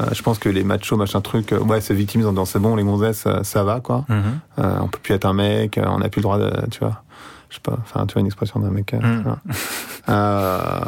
euh, 0.00 0.04
je 0.12 0.22
pense 0.22 0.38
que 0.38 0.48
les 0.48 0.62
machos, 0.62 0.96
machin 0.96 1.20
truc, 1.20 1.52
euh, 1.52 1.58
ouais, 1.58 1.80
se 1.80 1.92
victimisent 1.92 2.26
en 2.28 2.30
disant 2.32 2.44
c'est 2.44 2.60
bon, 2.60 2.76
les 2.76 2.84
gonzesses, 2.84 3.18
ça, 3.18 3.42
ça 3.42 3.64
va, 3.64 3.80
quoi. 3.80 4.04
Mhm. 4.08 4.22
Euh, 4.60 4.78
on 4.82 4.86
peut 4.86 5.00
plus 5.02 5.12
être 5.14 5.24
un 5.24 5.34
mec, 5.34 5.76
euh, 5.76 5.84
on 5.88 5.98
n'a 5.98 6.08
plus 6.08 6.20
le 6.20 6.22
droit 6.22 6.38
de. 6.38 6.52
Tu 6.70 6.78
vois. 6.78 7.02
Je 7.50 7.56
sais 7.56 7.60
pas, 7.62 7.76
enfin, 7.82 8.06
tu 8.06 8.14
vois, 8.14 8.20
une 8.20 8.26
expression 8.26 8.58
d'un 8.60 8.70
mec. 8.70 8.94
euh, 8.94 9.20
voilà. 9.22 9.38
Euh, 10.08 10.80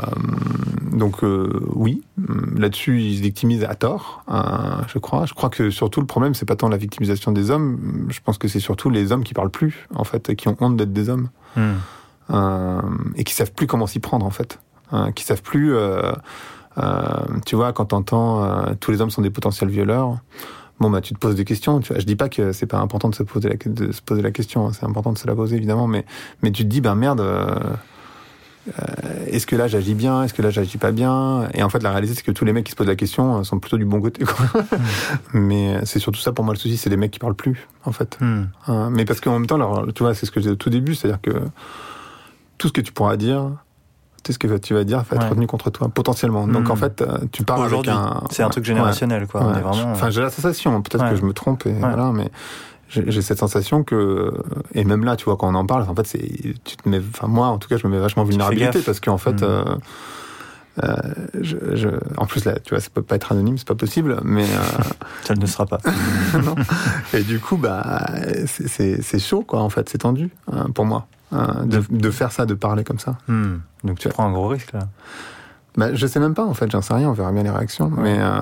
donc 0.92 1.24
euh, 1.24 1.48
oui, 1.74 2.02
là-dessus 2.56 3.00
ils 3.02 3.16
se 3.18 3.22
victimisent 3.22 3.64
à 3.64 3.74
tort, 3.74 4.22
euh, 4.30 4.42
je 4.88 4.98
crois. 4.98 5.26
Je 5.26 5.34
crois 5.34 5.48
que 5.48 5.70
surtout 5.70 6.00
le 6.00 6.06
problème 6.06 6.34
c'est 6.34 6.44
pas 6.44 6.56
tant 6.56 6.68
la 6.68 6.76
victimisation 6.76 7.32
des 7.32 7.50
hommes, 7.50 8.06
je 8.10 8.20
pense 8.22 8.36
que 8.36 8.46
c'est 8.48 8.60
surtout 8.60 8.90
les 8.90 9.12
hommes 9.12 9.24
qui 9.24 9.32
parlent 9.34 9.50
plus 9.50 9.86
en 9.94 10.04
fait, 10.04 10.34
qui 10.34 10.48
ont 10.48 10.56
honte 10.60 10.76
d'être 10.76 10.92
des 10.92 11.08
hommes 11.08 11.28
Hmm. 11.56 11.76
Euh, 12.30 12.80
et 13.16 13.24
qui 13.24 13.34
savent 13.34 13.52
plus 13.52 13.66
comment 13.66 13.86
s'y 13.86 14.00
prendre 14.00 14.26
en 14.26 14.30
fait, 14.30 14.58
euh, 14.92 15.10
qui 15.12 15.24
savent 15.24 15.42
plus. 15.42 15.74
euh, 15.74 16.12
euh, 16.78 17.02
tu 17.46 17.56
vois, 17.56 17.72
quand 17.72 17.86
t'entends 17.86 18.44
euh, 18.44 18.74
tous 18.78 18.90
les 18.90 19.00
hommes 19.00 19.10
sont 19.10 19.22
des 19.22 19.30
potentiels 19.30 19.70
violeurs. 19.70 20.18
bon 20.78 20.90
bah 20.90 21.00
tu 21.00 21.14
te 21.14 21.18
poses 21.18 21.34
des 21.34 21.44
questions. 21.46 21.80
Tu 21.80 21.92
vois, 21.92 22.00
je 22.00 22.06
dis 22.06 22.16
pas 22.16 22.28
que 22.28 22.52
c'est 22.52 22.66
pas 22.66 22.78
important 22.78 23.08
de 23.08 23.14
se 23.14 23.22
poser 23.22 23.48
la, 23.48 23.56
de 23.72 23.92
se 23.92 24.02
poser 24.02 24.20
la 24.22 24.30
question, 24.30 24.66
hein, 24.68 24.72
c'est 24.72 24.84
important 24.84 25.12
de 25.12 25.18
se 25.18 25.26
la 25.26 25.34
poser 25.34 25.56
évidemment, 25.56 25.86
mais 25.86 26.04
mais 26.42 26.50
tu 26.50 26.64
te 26.64 26.68
dis 26.68 26.80
ben 26.80 26.94
merde. 26.94 27.20
Euh, 27.20 27.54
est-ce 29.28 29.46
que 29.46 29.54
là 29.54 29.68
j'agis 29.68 29.94
bien? 29.94 30.24
Est-ce 30.24 30.34
que 30.34 30.42
là 30.42 30.50
j'agis 30.50 30.76
pas 30.76 30.90
bien? 30.90 31.48
Et 31.54 31.62
en 31.62 31.68
fait, 31.68 31.82
la 31.84 31.92
réalité, 31.92 32.14
c'est 32.16 32.24
que 32.24 32.32
tous 32.32 32.44
les 32.44 32.52
mecs 32.52 32.64
qui 32.64 32.72
se 32.72 32.76
posent 32.76 32.88
la 32.88 32.96
question 32.96 33.44
sont 33.44 33.60
plutôt 33.60 33.76
du 33.78 33.84
bon 33.84 34.00
côté. 34.00 34.24
Quoi. 34.24 34.44
Hmm. 34.60 34.66
mais 35.34 35.78
c'est 35.84 36.00
surtout 36.00 36.18
ça 36.20 36.32
pour 36.32 36.44
moi 36.44 36.52
le 36.52 36.58
souci, 36.58 36.76
c'est 36.76 36.90
les 36.90 36.96
mecs 36.96 37.12
qui 37.12 37.20
parlent 37.20 37.36
plus, 37.36 37.68
en 37.84 37.92
fait. 37.92 38.18
Hein, 38.20 38.90
mais 38.90 39.04
parce 39.04 39.20
qu'en 39.20 39.34
même 39.34 39.46
temps, 39.46 39.54
alors, 39.54 39.86
tu 39.94 40.02
vois, 40.02 40.14
c'est 40.14 40.26
ce 40.26 40.32
que 40.32 40.40
j'ai 40.40 40.50
au 40.50 40.56
tout 40.56 40.68
début, 40.70 40.96
c'est-à-dire 40.96 41.20
que 41.22 41.30
tout 42.58 42.68
ce 42.68 42.72
que 42.72 42.80
tu 42.80 42.92
pourras 42.92 43.16
dire, 43.16 43.50
tout 44.22 44.32
ce 44.32 44.38
que 44.38 44.56
tu 44.58 44.74
vas 44.74 44.84
dire 44.84 45.04
va 45.08 45.16
être 45.16 45.28
retenu 45.28 45.46
contre 45.46 45.70
toi, 45.70 45.88
potentiellement. 45.88 46.46
Donc 46.48 46.70
en 46.70 46.74
hmm. 46.74 46.78
fait, 46.78 47.02
euh, 47.02 47.18
tu 47.32 47.44
parles 47.44 47.64
avec 47.64 47.88
un. 47.88 48.22
C'est 48.30 48.42
un 48.42 48.50
truc 48.50 48.64
générationnel, 48.64 49.26
quoi. 49.26 49.40
vraiment... 49.40 49.90
Enfin, 49.92 50.10
j'ai 50.10 50.22
la 50.22 50.30
sensation, 50.30 50.80
peut-être 50.82 51.08
que 51.10 51.16
je 51.16 51.22
me 51.22 51.32
trompe, 51.32 51.66
et 51.66 51.72
voilà, 51.72 52.12
mais 52.12 52.30
j'ai 52.88 53.22
cette 53.22 53.38
sensation 53.38 53.82
que 53.82 54.32
et 54.74 54.84
même 54.84 55.04
là 55.04 55.16
tu 55.16 55.24
vois 55.24 55.36
quand 55.36 55.48
on 55.48 55.54
en 55.54 55.66
parle 55.66 55.82
en 55.82 55.94
fait 55.94 56.06
c'est 56.06 56.54
tu 56.64 56.76
te 56.76 56.88
mets 56.88 57.00
enfin 57.12 57.26
moi 57.26 57.48
en 57.48 57.58
tout 57.58 57.68
cas 57.68 57.76
je 57.76 57.86
me 57.86 57.92
mets 57.92 58.00
vachement 58.00 58.24
vulnérabilité 58.24 58.80
parce 58.80 59.00
qu'en 59.00 59.18
fait 59.18 59.42
mmh. 59.42 59.44
euh, 59.44 59.64
euh, 60.84 60.96
je, 61.40 61.56
je, 61.74 61.88
en 62.16 62.26
plus 62.26 62.44
là 62.44 62.58
tu 62.62 62.70
vois 62.70 62.80
ça 62.80 62.90
peut 62.92 63.02
pas 63.02 63.16
être 63.16 63.32
anonyme 63.32 63.58
c'est 63.58 63.66
pas 63.66 63.74
possible 63.74 64.20
mais 64.22 64.44
euh, 64.44 64.82
ça 65.24 65.34
ne 65.34 65.46
sera 65.46 65.66
pas 65.66 65.78
non. 66.44 66.54
et 67.12 67.22
du 67.22 67.40
coup 67.40 67.56
bah 67.56 68.06
c'est 68.46 69.18
chaud 69.18 69.42
quoi 69.42 69.62
en 69.62 69.70
fait 69.70 69.88
c'est 69.88 69.98
tendu 69.98 70.30
hein, 70.52 70.66
pour 70.72 70.84
moi 70.84 71.08
hein, 71.32 71.64
de, 71.66 71.82
de, 71.90 72.10
faire 72.10 72.32
ça 72.32 72.46
de 72.46 72.54
parler 72.54 72.84
comme 72.84 72.98
ça 72.98 73.18
mmh. 73.28 73.54
donc 73.84 73.98
tu 73.98 74.08
prends 74.08 74.26
un 74.26 74.32
gros 74.32 74.48
risque 74.48 74.72
là 74.72 74.88
bah, 75.76 75.94
je 75.94 76.06
sais 76.06 76.20
même 76.20 76.34
pas 76.34 76.44
en 76.44 76.54
fait, 76.54 76.70
j'en 76.70 76.80
sais 76.80 76.94
rien, 76.94 77.10
on 77.10 77.12
verra 77.12 77.32
bien 77.32 77.42
les 77.42 77.50
réactions. 77.50 77.90
Mais 77.90 78.16
euh, 78.18 78.40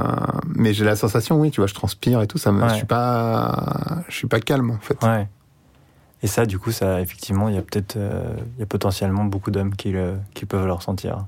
mais 0.55 0.73
j'ai 0.73 0.85
la 0.85 0.95
sensation, 0.95 1.41
oui, 1.41 1.51
tu 1.51 1.61
vois, 1.61 1.67
je 1.67 1.75
transpire 1.75 2.23
et 2.23 2.27
tout, 2.27 2.39
ça 2.39 2.53
me, 2.53 2.69
je 2.69 2.75
suis 2.75 2.87
pas, 2.87 4.05
je 4.09 4.15
suis 4.15 4.29
pas 4.29 4.41
calme 4.41 4.71
en 4.71 4.79
fait. 4.79 5.03
Ouais. 5.03 5.29
Et 6.23 6.27
ça, 6.27 6.47
du 6.47 6.59
coup, 6.59 6.71
ça, 6.71 7.01
effectivement, 7.01 7.49
il 7.49 7.57
y 7.57 7.59
a 7.59 7.63
peut-être, 7.63 7.97
euh, 7.97 8.35
il 8.57 8.61
y 8.61 8.63
a 8.63 8.67
potentiellement 8.67 9.25
beaucoup 9.25 9.51
d'hommes 9.51 9.75
qui 9.75 9.91
le, 9.91 10.15
qui 10.33 10.47
peuvent 10.47 10.65
le 10.65 10.73
ressentir. 10.73 11.27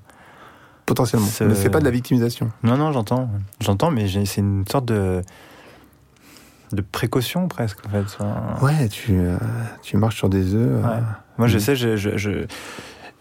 Potentiellement. 0.87 1.27
Mais 1.41 1.55
c'est 1.57 1.71
pas 1.71 1.81
de 1.81 1.85
la 1.85 1.91
victimisation. 1.91 2.53
Non, 2.63 2.77
non, 2.77 2.93
j'entends, 2.93 3.29
j'entends, 3.61 3.91
mais 3.91 4.07
c'est 4.09 4.41
une 4.41 4.65
sorte 4.69 4.87
de 4.87 5.23
de 6.73 6.83
précaution 6.83 7.47
presque 7.47 7.79
en 7.87 7.91
fait. 7.91 8.19
Ouais, 8.61 8.89
tu, 8.89 9.19
euh, 9.19 9.37
tu 9.83 9.97
marches 9.97 10.17
sur 10.17 10.29
des 10.29 10.55
œufs. 10.55 10.85
Ouais. 10.85 11.03
Moi, 11.39 11.49
je 11.49 11.57
mm. 11.57 11.61
sais, 11.61 11.77
je, 11.77 11.97
je 11.97 12.47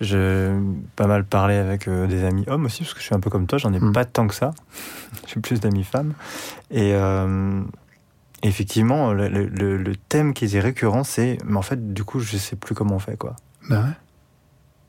j'ai 0.02 0.52
pas 0.96 1.08
mal 1.08 1.24
parlé 1.26 1.56
avec 1.56 1.88
euh, 1.88 2.08
des 2.08 2.24
amis 2.24 2.44
hommes 2.48 2.66
aussi, 2.66 2.84
parce 2.84 2.94
que 2.94 3.00
je 3.00 3.06
suis 3.06 3.16
un 3.16 3.20
peu 3.20 3.30
comme 3.30 3.48
toi, 3.48 3.58
j'en 3.58 3.74
ai 3.74 3.80
hmm. 3.80 3.94
pas 3.94 4.06
tant 4.06 4.28
que 4.28 4.36
ça. 4.36 4.52
J'ai 5.28 5.40
plus 5.40 5.60
d'amis 5.62 5.84
femmes. 5.84 6.14
Et 6.70 6.94
euh, 6.94 7.62
effectivement, 8.44 9.14
le, 9.14 9.28
le, 9.28 9.96
thème 9.96 10.34
qui 10.34 10.46
est 10.46 10.60
récurrent, 10.60 11.04
c'est 11.04 11.38
mais 11.46 11.56
en 11.56 11.62
fait, 11.62 11.94
du 11.94 12.04
coup, 12.04 12.20
je 12.20 12.38
sais 12.38 12.58
plus 12.58 12.76
comment 12.76 12.96
on 12.96 13.00
fait, 13.00 13.16
quoi. 13.16 13.36
Bah 13.70 13.84
ouais. 13.84 13.92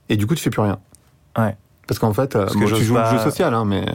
Et 0.09 0.17
du 0.17 0.27
coup, 0.27 0.35
tu 0.35 0.43
fais 0.43 0.51
plus 0.51 0.63
rien. 0.63 0.79
Ouais. 1.39 1.57
Parce 1.87 2.01
qu'en 2.01 2.13
fait, 2.13 2.35
euh, 2.35 2.47
tu 2.47 2.67
joues 2.67 2.97
le 2.97 3.05
jeu 3.05 3.19
social, 3.19 3.55
hein, 3.55 3.65
mais 3.65 3.87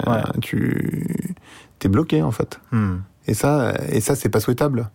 tu 0.41 1.35
es 1.83 1.87
bloqué, 1.89 2.21
en 2.21 2.31
fait. 2.31 2.61
Hmm. 2.71 2.99
Et 3.27 3.33
ça, 3.33 3.73
et 3.89 3.99
ça 3.99 4.15
c'est 4.15 4.29
pas 4.29 4.39
souhaitable. 4.39 4.89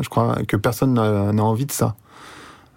je 0.00 0.08
crois 0.08 0.36
que 0.46 0.56
personne 0.56 0.94
n'a 0.94 1.42
envie 1.42 1.66
de 1.66 1.72
ça. 1.72 1.96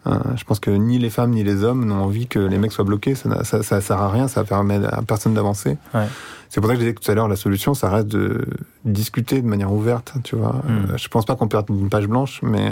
Euh, 0.08 0.18
je 0.36 0.44
pense 0.46 0.60
que 0.60 0.72
ni 0.72 0.98
les 0.98 1.10
femmes 1.10 1.32
ni 1.32 1.44
les 1.44 1.64
hommes 1.64 1.86
n'ont 1.86 2.04
envie 2.04 2.28
que 2.28 2.40
les 2.40 2.58
mecs 2.58 2.72
soient 2.72 2.86
bloqués. 2.86 3.16
Ça, 3.16 3.44
ça, 3.44 3.64
ça 3.64 3.82
sert 3.82 3.98
à 3.98 4.10
rien, 4.10 4.28
ça 4.28 4.44
permet 4.44 4.84
à 4.86 5.02
personne 5.02 5.34
d'avancer. 5.34 5.78
Ouais. 5.94 6.06
C'est 6.50 6.62
pour 6.62 6.70
ça 6.70 6.76
que 6.76 6.82
je 6.82 6.86
disais 6.86 6.96
tout 6.96 7.12
à 7.12 7.14
l'heure, 7.16 7.28
la 7.28 7.36
solution, 7.36 7.74
ça 7.74 7.90
reste 7.90 8.08
de 8.08 8.46
discuter 8.86 9.42
de 9.42 9.48
manière 9.48 9.72
ouverte. 9.72 10.14
Tu 10.24 10.36
vois, 10.36 10.62
mm. 10.68 10.98
je 10.98 11.08
pense 11.10 11.26
pas 11.26 11.36
qu'on 11.36 11.48
perde 11.48 11.70
une 11.70 11.90
page 11.90 12.08
blanche, 12.08 12.40
mais 12.42 12.72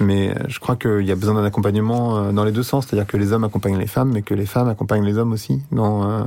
mais 0.00 0.34
je 0.48 0.58
crois 0.58 0.76
qu'il 0.76 1.02
y 1.02 1.12
a 1.12 1.14
besoin 1.14 1.34
d'un 1.34 1.44
accompagnement 1.44 2.18
euh, 2.18 2.32
dans 2.32 2.44
les 2.44 2.52
deux 2.52 2.62
sens, 2.62 2.86
c'est-à-dire 2.86 3.06
que 3.06 3.16
les 3.16 3.32
hommes 3.32 3.44
accompagnent 3.44 3.78
les 3.78 3.86
femmes, 3.86 4.10
mais 4.12 4.22
que 4.22 4.34
les 4.34 4.46
femmes 4.46 4.68
accompagnent 4.68 5.04
les 5.04 5.18
hommes 5.18 5.32
aussi 5.32 5.62
dans 5.70 6.10
euh, 6.10 6.22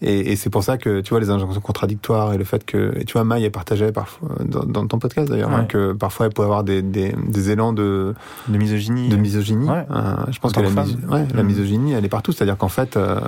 et, 0.00 0.32
et 0.32 0.36
c'est 0.36 0.50
pour 0.50 0.62
ça 0.62 0.78
que 0.78 1.00
tu 1.00 1.10
vois 1.10 1.18
les 1.18 1.30
injonctions 1.30 1.60
contradictoires 1.60 2.32
et 2.32 2.38
le 2.38 2.44
fait 2.44 2.64
que 2.64 2.92
et 2.96 3.04
tu 3.04 3.14
vois 3.14 3.24
Maï 3.24 3.50
partageait 3.50 3.90
parfois 3.90 4.28
dans, 4.44 4.62
dans 4.62 4.86
ton 4.86 5.00
podcast 5.00 5.28
d'ailleurs 5.28 5.52
hein, 5.52 5.64
que 5.64 5.92
parfois 5.92 6.26
elle 6.26 6.32
peut 6.32 6.44
avoir 6.44 6.62
des, 6.62 6.82
des, 6.82 7.16
des 7.26 7.50
élans 7.50 7.72
de 7.72 8.14
de 8.46 8.58
misogynie 8.58 9.08
de 9.08 9.16
misogynie. 9.16 9.68
Ouais. 9.68 9.84
Euh, 9.90 10.14
je 10.30 10.38
pense 10.38 10.52
que 10.52 10.60
la, 10.60 10.68
ouais, 10.68 11.26
la, 11.34 11.42
mm. 11.42 11.46
misogynie 11.46 11.92
elle 11.94 12.04
est 12.04 12.08
partout 12.08 12.30
c'est-à-dire 12.30 12.56
qu'en 12.56 12.68
fait 12.68 12.96
euh, 12.96 13.18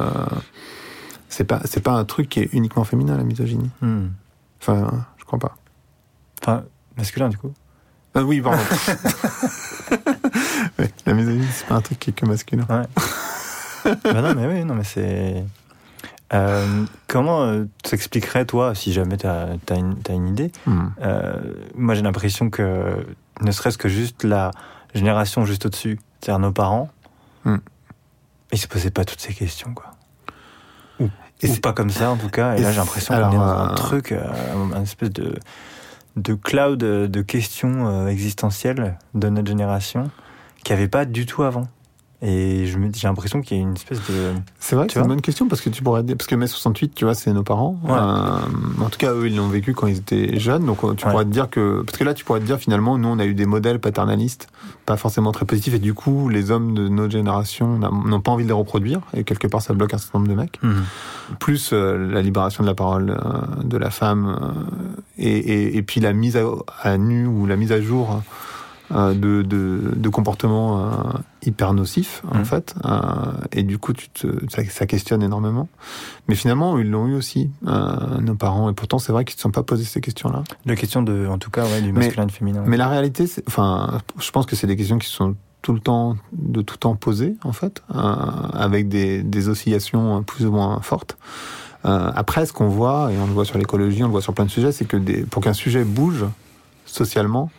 c'est 1.28 1.42
pas 1.44 1.61
c'est 1.64 1.83
pas 1.83 1.92
un 1.92 2.04
truc 2.04 2.28
qui 2.28 2.38
est 2.38 2.52
uniquement 2.52 2.85
féminin 2.85 3.16
la 3.16 3.24
misogynie. 3.24 3.70
Mm. 3.80 4.06
Enfin 4.61 4.90
je 5.18 5.24
crois 5.24 5.40
pas. 5.40 5.56
Enfin 6.40 6.62
masculin 6.96 7.30
du 7.30 7.37
coup. 7.37 7.52
Ah 8.14 8.22
oui 8.22 8.40
pardon. 8.40 8.62
la 11.06 11.14
misogynie 11.14 11.48
c'est 11.52 11.66
pas 11.66 11.74
un 11.74 11.80
truc 11.80 11.98
qui 11.98 12.11
est 12.11 12.12
que 12.12 12.26
masculin. 12.26 12.64
Ouais. 12.70 12.87
bah 14.04 14.22
non 14.22 14.35
mais 14.37 14.46
oui 14.46 14.64
non 14.64 14.76
mais 14.76 14.85
c'est 14.85 15.44
euh, 16.33 16.85
comment 17.09 17.43
euh, 17.43 17.64
t'expliquerais, 17.83 18.45
toi, 18.45 18.75
si 18.75 18.93
jamais 18.93 19.16
tu 19.16 19.27
as, 19.27 19.57
une 19.75 20.29
idée 20.29 20.53
hmm. 20.66 20.87
euh, 21.03 21.35
Moi, 21.75 21.95
j'ai 21.95 22.03
l'impression 22.03 22.51
que, 22.51 23.05
ne 23.40 23.51
serait-ce 23.51 23.79
que 23.79 23.88
juste 23.88 24.23
la 24.23 24.53
génération 24.95 25.45
juste 25.45 25.66
au-dessus, 25.66 25.99
c'est-à-dire 26.21 26.38
nos 26.38 26.53
parents, 26.53 26.88
hmm. 27.45 27.57
ils 28.53 28.59
se 28.59 28.69
posaient 28.69 28.90
pas 28.90 29.05
toutes 29.05 29.21
ces 29.21 29.35
questions, 29.35 29.75
quoi. 29.75 29.90
Ou, 31.01 31.09
pas 31.62 31.73
comme 31.73 31.88
ça, 31.88 32.11
en 32.11 32.16
tout 32.19 32.29
cas. 32.29 32.55
Et, 32.57 32.61
là, 32.61 32.71
j'ai 32.71 32.79
l'impression 32.79 33.14
qu'on 33.14 33.31
est 33.31 33.35
dans 33.35 33.40
un 33.40 33.75
truc, 33.75 34.12
un 34.12 34.83
espèce 34.83 35.11
de, 35.11 35.35
de 36.16 36.35
cloud 36.35 36.79
de 36.79 37.23
questions 37.23 38.07
existentielles 38.09 38.99
de 39.14 39.31
notre 39.31 39.49
génération 39.49 40.11
qu'il 40.62 40.77
n'y 40.77 40.83
avait 40.83 40.90
pas 40.90 41.07
du 41.07 41.25
tout 41.25 41.43
avant. 41.43 41.66
Et 42.22 42.66
j'ai 42.66 43.09
l'impression 43.09 43.40
qu'il 43.40 43.56
y 43.56 43.61
a 43.61 43.62
une 43.62 43.72
espèce 43.72 43.98
de. 44.11 44.33
C'est 44.59 44.76
vrai 44.76 44.87
que 44.87 44.92
c'est 44.92 45.00
une 45.00 45.06
bonne 45.06 45.22
question 45.22 45.48
parce 45.48 45.62
que 45.62 45.70
tu 45.70 45.83
pourrais 45.83 46.02
parce 46.02 46.26
que 46.26 46.35
mai 46.35 46.46
68, 46.46 46.94
tu 46.94 47.06
vois, 47.06 47.14
c'est 47.14 47.33
nos 47.33 47.42
parents. 47.42 47.80
Euh, 47.88 48.83
en 48.85 48.90
tout 48.90 48.98
cas, 48.98 49.14
eux, 49.14 49.26
ils 49.26 49.37
l'ont 49.37 49.48
vécu 49.48 49.72
quand 49.72 49.87
ils 49.87 49.98
étaient 49.98 50.38
jeunes. 50.38 50.66
Donc, 50.66 50.80
tu 50.96 51.06
pourrais 51.06 51.24
te 51.24 51.30
dire 51.30 51.48
que 51.48 51.83
parce 51.87 51.96
que 51.96 52.04
là, 52.04 52.12
tu 52.12 52.26
pourrais 52.26 52.40
te 52.40 52.44
dire 52.44 52.59
finalement, 52.59 52.98
nous, 52.98 53.09
on 53.09 53.18
a 53.18 53.24
eu 53.24 53.33
des 53.33 53.46
modèles 53.46 53.78
paternalistes, 53.78 54.48
pas 54.85 54.98
forcément 54.98 55.33
très 55.33 55.46
positifs, 55.46 55.74
et 55.74 55.78
du 55.78 55.94
coup, 55.94 56.28
les 56.28 56.50
hommes 56.50 56.74
de 56.74 56.88
notre 56.88 57.12
génération 57.12 57.78
n'ont 57.78 58.20
pas 58.20 58.33
envie 58.33 58.44
de 58.44 58.48
les 58.48 58.54
reproduire. 58.54 59.00
Et 59.14 59.24
quelque 59.24 59.46
part, 59.46 59.62
ça 59.62 59.72
bloque 59.72 59.94
un 59.94 59.98
certain 59.98 60.18
nombre 60.18 60.30
de 60.30 60.37
mecs. 60.37 60.62
Mhm. 60.62 60.85
Plus 61.38 61.70
euh, 61.72 61.96
la 62.12 62.20
libération 62.20 62.62
de 62.62 62.68
la 62.68 62.74
parole 62.74 63.11
euh, 63.11 63.62
de 63.64 63.78
la 63.78 63.90
femme 63.90 64.54
et, 65.16 65.30
et, 65.30 65.76
et, 65.76 65.83
puis 65.83 66.00
la 66.00 66.12
mise 66.12 66.37
à, 66.37 66.42
à 66.83 66.98
nu 66.98 67.26
ou 67.26 67.46
la 67.46 67.56
mise 67.56 67.72
à 67.72 67.80
jour 67.80 68.11
euh, 68.11 68.14
de, 68.90 69.42
de, 69.42 69.92
de, 69.94 70.09
comportements 70.09 70.79
euh, 70.79 71.18
hyper 71.42 71.74
nocifs 71.74 72.22
en 72.31 72.38
mmh. 72.38 72.44
fait 72.44 72.74
euh, 72.85 73.00
et 73.53 73.62
du 73.62 73.79
coup 73.79 73.92
tu 73.92 74.09
te, 74.09 74.26
ça, 74.48 74.64
ça, 74.64 74.87
questionne 74.87 75.22
énormément. 75.22 75.68
Mais 76.29 76.35
finalement 76.35 76.76
ils 76.79 76.90
l'ont 76.90 77.07
eu 77.07 77.14
aussi 77.14 77.50
nos 77.62 78.35
parents 78.35 78.68
et 78.70 78.72
pourtant 78.72 78.98
c'est 78.98 79.12
vrai 79.12 79.24
qu'ils 79.24 79.35
ne 79.35 79.38
se 79.38 79.42
sont 79.42 79.50
pas 79.50 79.62
posé 79.62 79.85
ces 79.85 80.00
questions 80.00 80.31
là 80.31 80.42
la 80.66 80.74
question 80.74 81.03
de 81.03 81.26
en 81.29 81.38
tout 81.38 81.50
cas 81.50 81.64
ouais, 81.64 81.83
du 81.83 81.92
masculin 81.92 82.24
et 82.24 82.26
du 82.26 82.35
féminin. 82.35 82.62
mais 82.66 82.76
la 82.76 82.88
réalité 82.88 83.26
enfin 83.46 84.00
je 84.18 84.31
pense 84.31 84.46
que 84.46 84.57
c'est 84.57 84.66
des 84.66 84.76
questions 84.76 84.98
qui 84.98 85.09
sont 85.09 85.37
tout 85.62 85.72
le 85.72 85.81
temps 85.81 86.16
de 86.33 86.62
tout 86.62 86.76
temps 86.76 86.96
posées 86.96 87.37
en 87.44 87.53
fait 87.53 87.83
avec 88.55 88.88
des, 88.88 89.22
des 89.22 89.48
oscillations 89.48 90.22
plus 90.22 90.46
ou 90.46 90.53
moins 90.53 90.81
fortes. 90.81 91.16
Après 91.85 92.44
ce 92.46 92.53
qu'on 92.53 92.68
voit 92.68 93.12
et 93.12 93.18
on 93.18 93.26
le 93.26 93.33
voit 93.33 93.44
sur 93.44 93.59
l'écologie 93.59 94.03
on 94.03 94.07
le 94.07 94.12
voit 94.12 94.22
sur 94.22 94.35
plein 94.35 94.46
de 94.46 94.50
sujets 94.50 94.72
c'est 94.72 94.85
que 94.85 94.96
des, 94.96 95.22
pour 95.22 95.42
qu'un 95.42 95.53
sujet 95.53 95.85
bouge 95.85 96.24
socialement 96.87 97.50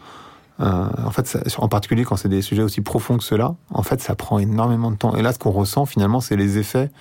euh, 0.59 0.87
en 1.05 1.11
fait, 1.11 1.37
en 1.57 1.67
particulier 1.67 2.03
quand 2.03 2.17
c'est 2.17 2.29
des 2.29 2.41
sujets 2.41 2.61
aussi 2.61 2.81
profonds 2.81 3.17
que 3.17 3.23
cela, 3.23 3.55
en 3.73 3.83
fait, 3.83 4.01
ça 4.01 4.15
prend 4.15 4.37
énormément 4.37 4.91
de 4.91 4.95
temps. 4.95 5.15
Et 5.15 5.21
là, 5.21 5.33
ce 5.33 5.39
qu'on 5.39 5.51
ressent 5.51 5.85
finalement, 5.85 6.21
c'est 6.21 6.35
les 6.35 6.57
effets. 6.57 6.91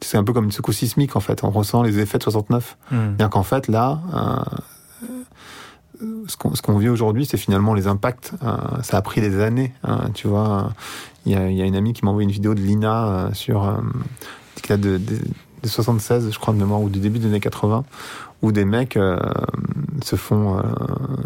C'est 0.00 0.16
un 0.16 0.24
peu 0.24 0.32
comme 0.32 0.44
une 0.44 0.52
secousse 0.52 0.78
sismique, 0.78 1.16
en 1.16 1.20
fait. 1.20 1.44
On 1.44 1.50
ressent 1.50 1.82
les 1.82 1.98
effets 1.98 2.18
de 2.18 2.22
69. 2.22 2.78
Hmm. 2.90 3.10
Bien 3.10 3.28
qu'en 3.28 3.42
fait, 3.42 3.68
là, 3.68 4.00
euh, 6.02 6.24
ce 6.26 6.62
qu'on 6.62 6.78
vit 6.78 6.88
aujourd'hui, 6.88 7.26
c'est 7.26 7.36
finalement 7.36 7.74
les 7.74 7.86
impacts. 7.86 8.32
Euh, 8.42 8.56
ça 8.82 8.96
a 8.96 9.02
pris 9.02 9.20
des 9.20 9.40
années. 9.40 9.74
Hein, 9.84 10.08
tu 10.14 10.26
vois, 10.26 10.70
il 11.26 11.32
y 11.32 11.34
a, 11.34 11.50
y 11.50 11.60
a, 11.60 11.66
une 11.66 11.76
amie 11.76 11.92
qui 11.92 12.04
m'a 12.04 12.10
envoyé 12.10 12.24
une 12.24 12.32
vidéo 12.32 12.54
de 12.54 12.60
Lina 12.60 13.30
sur 13.34 13.78
qui 14.54 14.68
date 14.68 14.80
de, 14.80 14.96
de, 14.96 15.18
de, 15.62 15.68
76, 15.68 16.30
je 16.32 16.38
crois 16.38 16.54
de 16.54 16.58
mémoire, 16.58 16.80
ou 16.80 16.88
du 16.88 17.00
début 17.00 17.18
des 17.18 17.26
années 17.26 17.40
80, 17.40 17.84
où 18.40 18.50
des 18.50 18.64
mecs 18.64 18.98
se 20.02 20.16
font 20.16 20.62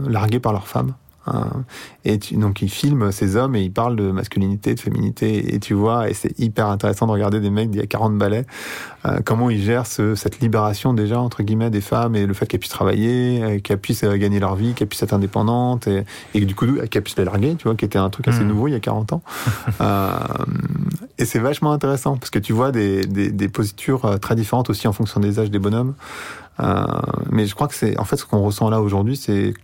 larguer 0.08 0.40
par 0.40 0.52
leurs 0.52 0.66
femmes. 0.66 0.94
Hein. 1.26 1.64
Et 2.04 2.18
donc 2.32 2.60
il 2.62 2.68
filme 2.68 3.10
ces 3.12 3.36
hommes 3.36 3.56
et 3.56 3.62
il 3.62 3.72
parle 3.72 3.96
de 3.96 4.10
masculinité, 4.10 4.74
de 4.74 4.80
féminité, 4.80 5.54
et 5.54 5.58
tu 5.58 5.74
vois, 5.74 6.10
et 6.10 6.14
c'est 6.14 6.38
hyper 6.38 6.68
intéressant 6.68 7.06
de 7.06 7.12
regarder 7.12 7.40
des 7.40 7.50
mecs 7.50 7.70
d'il 7.70 7.80
y 7.80 7.84
a 7.84 7.86
40 7.86 8.18
balais, 8.18 8.44
euh, 9.06 9.20
comment 9.24 9.50
ils 9.50 9.62
gèrent 9.62 9.86
ce, 9.86 10.14
cette 10.14 10.40
libération 10.40 10.92
déjà, 10.92 11.20
entre 11.20 11.42
guillemets, 11.42 11.70
des 11.70 11.80
femmes, 11.80 12.14
et 12.14 12.26
le 12.26 12.34
fait 12.34 12.46
qu'elles 12.46 12.60
puissent 12.60 12.72
travailler, 12.72 13.42
euh, 13.42 13.58
qu'elles 13.60 13.78
puissent 13.78 14.04
euh, 14.04 14.16
gagner 14.16 14.40
leur 14.40 14.54
vie, 14.54 14.74
qu'elles 14.74 14.88
puissent 14.88 15.02
être 15.02 15.14
indépendantes, 15.14 15.86
et, 15.86 16.04
et 16.34 16.40
du 16.44 16.54
coup 16.54 16.66
qu'elles 16.90 17.02
puissent 17.02 17.18
les 17.18 17.24
larguer, 17.24 17.54
tu 17.56 17.64
vois, 17.64 17.74
qui 17.74 17.84
était 17.84 17.98
un 17.98 18.10
truc 18.10 18.28
assez 18.28 18.44
mmh. 18.44 18.48
nouveau 18.48 18.68
il 18.68 18.72
y 18.72 18.76
a 18.76 18.80
40 18.80 19.14
ans. 19.14 19.22
euh, 19.80 20.10
et 21.16 21.24
c'est 21.24 21.38
vachement 21.38 21.72
intéressant, 21.72 22.16
parce 22.16 22.30
que 22.30 22.38
tu 22.38 22.52
vois 22.52 22.70
des, 22.70 23.06
des, 23.06 23.30
des 23.30 23.48
postures 23.48 24.18
très 24.20 24.34
différentes 24.34 24.68
aussi 24.68 24.88
en 24.88 24.92
fonction 24.92 25.20
des 25.20 25.38
âges 25.38 25.50
des 25.50 25.58
bonhommes. 25.58 25.94
Euh, 26.60 26.84
mais 27.30 27.46
je 27.46 27.54
crois 27.54 27.68
que 27.68 27.74
c'est 27.74 27.98
en 27.98 28.04
fait 28.04 28.16
ce 28.16 28.24
qu'on 28.24 28.40
ressent 28.40 28.70
là 28.70 28.80
aujourd'hui, 28.80 29.16
c'est 29.16 29.54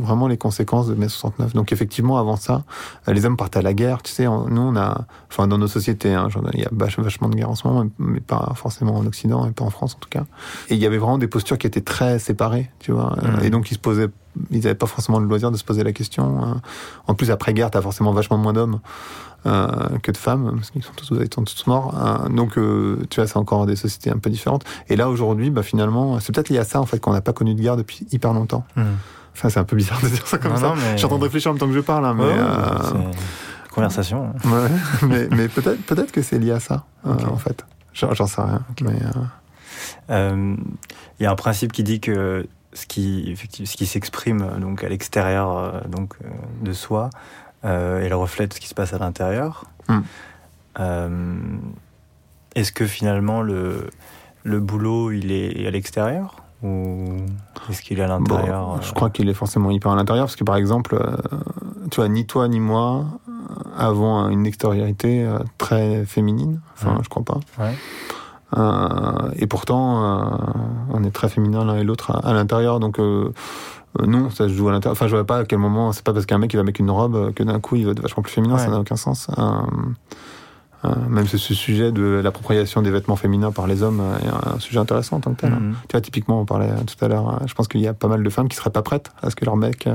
vraiment 0.00 0.28
les 0.28 0.36
conséquences 0.36 0.88
de 0.88 0.94
mai 0.94 1.08
69. 1.08 1.54
Donc 1.54 1.72
effectivement, 1.72 2.18
avant 2.18 2.36
ça, 2.36 2.64
euh, 3.08 3.12
les 3.12 3.24
hommes 3.24 3.36
partent 3.36 3.56
à 3.56 3.62
la 3.62 3.72
guerre. 3.72 4.02
Tu 4.02 4.12
sais, 4.12 4.24
nous 4.24 4.60
on 4.60 4.76
a, 4.76 5.06
enfin 5.30 5.48
dans 5.48 5.58
nos 5.58 5.68
sociétés, 5.68 6.12
hein, 6.12 6.28
il 6.52 6.60
y 6.60 6.64
a 6.64 6.68
vachement 6.70 7.28
de 7.28 7.34
guerre 7.34 7.50
en 7.50 7.54
ce 7.54 7.66
moment, 7.66 7.88
mais 7.98 8.20
pas 8.20 8.52
forcément 8.56 8.96
en 8.96 9.06
Occident 9.06 9.46
et 9.46 9.52
pas 9.52 9.64
en 9.64 9.70
France 9.70 9.94
en 9.96 9.98
tout 9.98 10.10
cas. 10.10 10.24
Et 10.68 10.74
il 10.74 10.80
y 10.80 10.86
avait 10.86 10.98
vraiment 10.98 11.18
des 11.18 11.28
postures 11.28 11.58
qui 11.58 11.66
étaient 11.66 11.80
très 11.80 12.18
séparées, 12.18 12.70
tu 12.78 12.92
vois. 12.92 13.16
Mmh. 13.16 13.44
Et 13.44 13.50
donc 13.50 13.70
ils 13.70 13.74
se 13.74 13.78
posaient, 13.78 14.08
ils 14.50 14.60
n'avaient 14.60 14.74
pas 14.74 14.86
forcément 14.86 15.18
le 15.18 15.26
loisir 15.26 15.50
de 15.50 15.56
se 15.56 15.64
poser 15.64 15.82
la 15.82 15.92
question. 15.92 16.42
Hein. 16.42 16.60
En 17.06 17.14
plus 17.14 17.30
après 17.30 17.54
guerre, 17.54 17.70
t'as 17.70 17.82
forcément 17.82 18.12
vachement 18.12 18.36
moins 18.36 18.52
d'hommes. 18.52 18.80
Euh, 19.46 19.98
que 20.02 20.10
de 20.10 20.16
femmes, 20.16 20.52
parce 20.56 20.72
qu'ils 20.72 20.82
sont 20.82 20.92
tous, 20.96 21.12
ils 21.12 21.32
sont 21.32 21.44
tous 21.44 21.66
morts. 21.68 21.94
Euh, 21.96 22.28
donc, 22.28 22.58
euh, 22.58 23.06
tu 23.08 23.20
vois, 23.20 23.28
c'est 23.28 23.36
encore 23.36 23.66
des 23.66 23.76
sociétés 23.76 24.10
un 24.10 24.18
peu 24.18 24.30
différentes. 24.30 24.64
Et 24.88 24.96
là, 24.96 25.08
aujourd'hui, 25.08 25.50
bah, 25.50 25.62
finalement, 25.62 26.18
c'est 26.18 26.34
peut-être 26.34 26.48
lié 26.48 26.58
à 26.58 26.64
ça, 26.64 26.80
en 26.80 26.86
fait, 26.86 26.98
qu'on 26.98 27.12
n'a 27.12 27.20
pas 27.20 27.32
connu 27.32 27.54
de 27.54 27.60
guerre 27.60 27.76
depuis 27.76 28.04
hyper 28.10 28.32
longtemps. 28.32 28.64
Hmm. 28.74 28.82
Enfin, 29.34 29.48
c'est 29.48 29.60
un 29.60 29.64
peu 29.64 29.76
bizarre 29.76 30.00
de 30.02 30.08
dire 30.08 30.26
ça 30.26 30.38
comme 30.38 30.56
ça. 30.56 30.74
Je 30.92 30.96
suis 30.96 31.04
en 31.04 31.08
train 31.08 31.18
de 31.18 31.22
réfléchir 31.22 31.52
en 31.52 31.54
même 31.54 31.60
temps 31.60 31.68
que 31.68 31.72
je 31.72 31.80
parle, 31.80 32.04
hein, 32.04 32.14
mais. 32.14 32.24
Conversation. 33.72 34.34
mais, 35.02 35.28
mais 35.30 35.46
peut-être 35.46 35.80
peut 35.86 36.06
que 36.12 36.22
c'est 36.22 36.40
lié 36.40 36.50
à 36.50 36.60
ça, 36.60 36.84
en 37.04 37.36
fait. 37.36 37.64
J'en 37.92 38.26
sais 38.26 38.42
rien. 38.42 38.64
Il 40.08 41.22
y 41.22 41.26
a 41.26 41.30
un 41.30 41.36
principe 41.36 41.72
qui 41.72 41.84
dit 41.84 42.00
que 42.00 42.48
ce 42.72 42.86
qui, 42.86 43.36
ce 43.36 43.76
qui 43.76 43.86
s'exprime 43.86 44.46
donc 44.60 44.84
à 44.84 44.88
l'extérieur 44.88 45.84
donc 45.88 46.16
de 46.62 46.72
soi 46.72 47.10
euh, 47.64 48.02
et 48.02 48.08
le 48.08 48.16
reflète 48.16 48.54
ce 48.54 48.60
qui 48.60 48.68
se 48.68 48.74
passe 48.74 48.92
à 48.92 48.98
l'intérieur. 48.98 49.64
Hmm. 49.88 50.00
Euh, 50.80 51.36
est-ce 52.54 52.72
que 52.72 52.86
finalement 52.86 53.42
le, 53.42 53.90
le 54.44 54.60
boulot 54.60 55.10
il 55.10 55.32
est 55.32 55.66
à 55.66 55.70
l'extérieur 55.70 56.36
ou 56.62 57.16
est-ce 57.70 57.82
qu'il 57.82 57.98
est 58.00 58.02
à 58.02 58.08
l'intérieur 58.08 58.74
euh 58.74 58.78
Je 58.82 58.92
crois 58.92 59.10
qu'il 59.10 59.28
est 59.28 59.34
forcément 59.34 59.70
hyper 59.70 59.92
à 59.92 59.96
l'intérieur 59.96 60.26
parce 60.26 60.36
que 60.36 60.44
par 60.44 60.56
exemple, 60.56 60.98
tu 61.90 61.96
vois, 61.96 62.08
ni 62.08 62.26
toi 62.26 62.48
ni 62.48 62.58
moi 62.58 63.06
avons 63.76 64.28
une 64.28 64.44
extériorité 64.44 65.28
très 65.56 66.04
féminine. 66.04 66.60
Enfin, 66.74 66.98
je 67.02 67.08
crois 67.08 67.22
pas. 67.22 67.38
Ouais. 67.60 67.74
Et 68.56 69.46
pourtant, 69.46 70.40
on 70.90 71.04
est 71.04 71.10
très 71.10 71.28
féminin 71.28 71.64
l'un 71.64 71.76
et 71.76 71.84
l'autre 71.84 72.10
à, 72.10 72.28
à 72.28 72.32
l'intérieur. 72.32 72.80
Donc, 72.80 72.98
euh, 74.00 74.06
non, 74.06 74.30
ça 74.30 74.48
se 74.48 74.52
joue 74.52 74.68
à 74.68 74.72
l'intérieur. 74.72 74.92
Enfin, 74.92 75.06
je 75.06 75.14
vois 75.14 75.26
pas 75.26 75.38
à 75.38 75.44
quel 75.44 75.58
moment. 75.58 75.92
C'est 75.92 76.04
pas 76.04 76.12
parce 76.12 76.26
qu'un 76.26 76.38
mec 76.38 76.52
il 76.52 76.56
va 76.56 76.62
mettre 76.62 76.80
une 76.80 76.90
robe 76.90 77.16
euh, 77.16 77.32
que 77.32 77.42
d'un 77.42 77.60
coup 77.60 77.76
il 77.76 77.86
va 77.86 77.92
être 77.92 78.00
vachement 78.00 78.22
plus 78.22 78.32
féminin. 78.32 78.58
Ça 78.58 78.68
n'a 78.68 78.80
aucun 78.80 78.96
sens. 78.96 79.28
Euh, 80.84 80.94
même 81.08 81.26
ce, 81.26 81.38
sujet 81.38 81.90
de 81.90 82.20
l'appropriation 82.22 82.82
des 82.82 82.92
vêtements 82.92 83.16
féminins 83.16 83.50
par 83.50 83.66
les 83.66 83.82
hommes 83.82 84.00
est 84.22 84.28
un 84.28 84.60
sujet 84.60 84.78
intéressant 84.78 85.16
en 85.16 85.20
tant 85.20 85.32
que 85.32 85.40
tel. 85.40 85.50
Mm-hmm. 85.50 85.72
Tu 85.88 85.92
vois, 85.92 86.00
typiquement, 86.00 86.40
on 86.40 86.44
parlait 86.44 86.70
tout 86.86 87.04
à 87.04 87.08
l'heure. 87.08 87.40
Je 87.46 87.54
pense 87.54 87.66
qu'il 87.66 87.80
y 87.80 87.88
a 87.88 87.94
pas 87.94 88.06
mal 88.06 88.22
de 88.22 88.30
femmes 88.30 88.48
qui 88.48 88.56
seraient 88.56 88.70
pas 88.70 88.82
prêtes 88.82 89.10
à 89.20 89.30
ce 89.30 89.34
que 89.34 89.44
leur 89.44 89.56
mec 89.56 89.88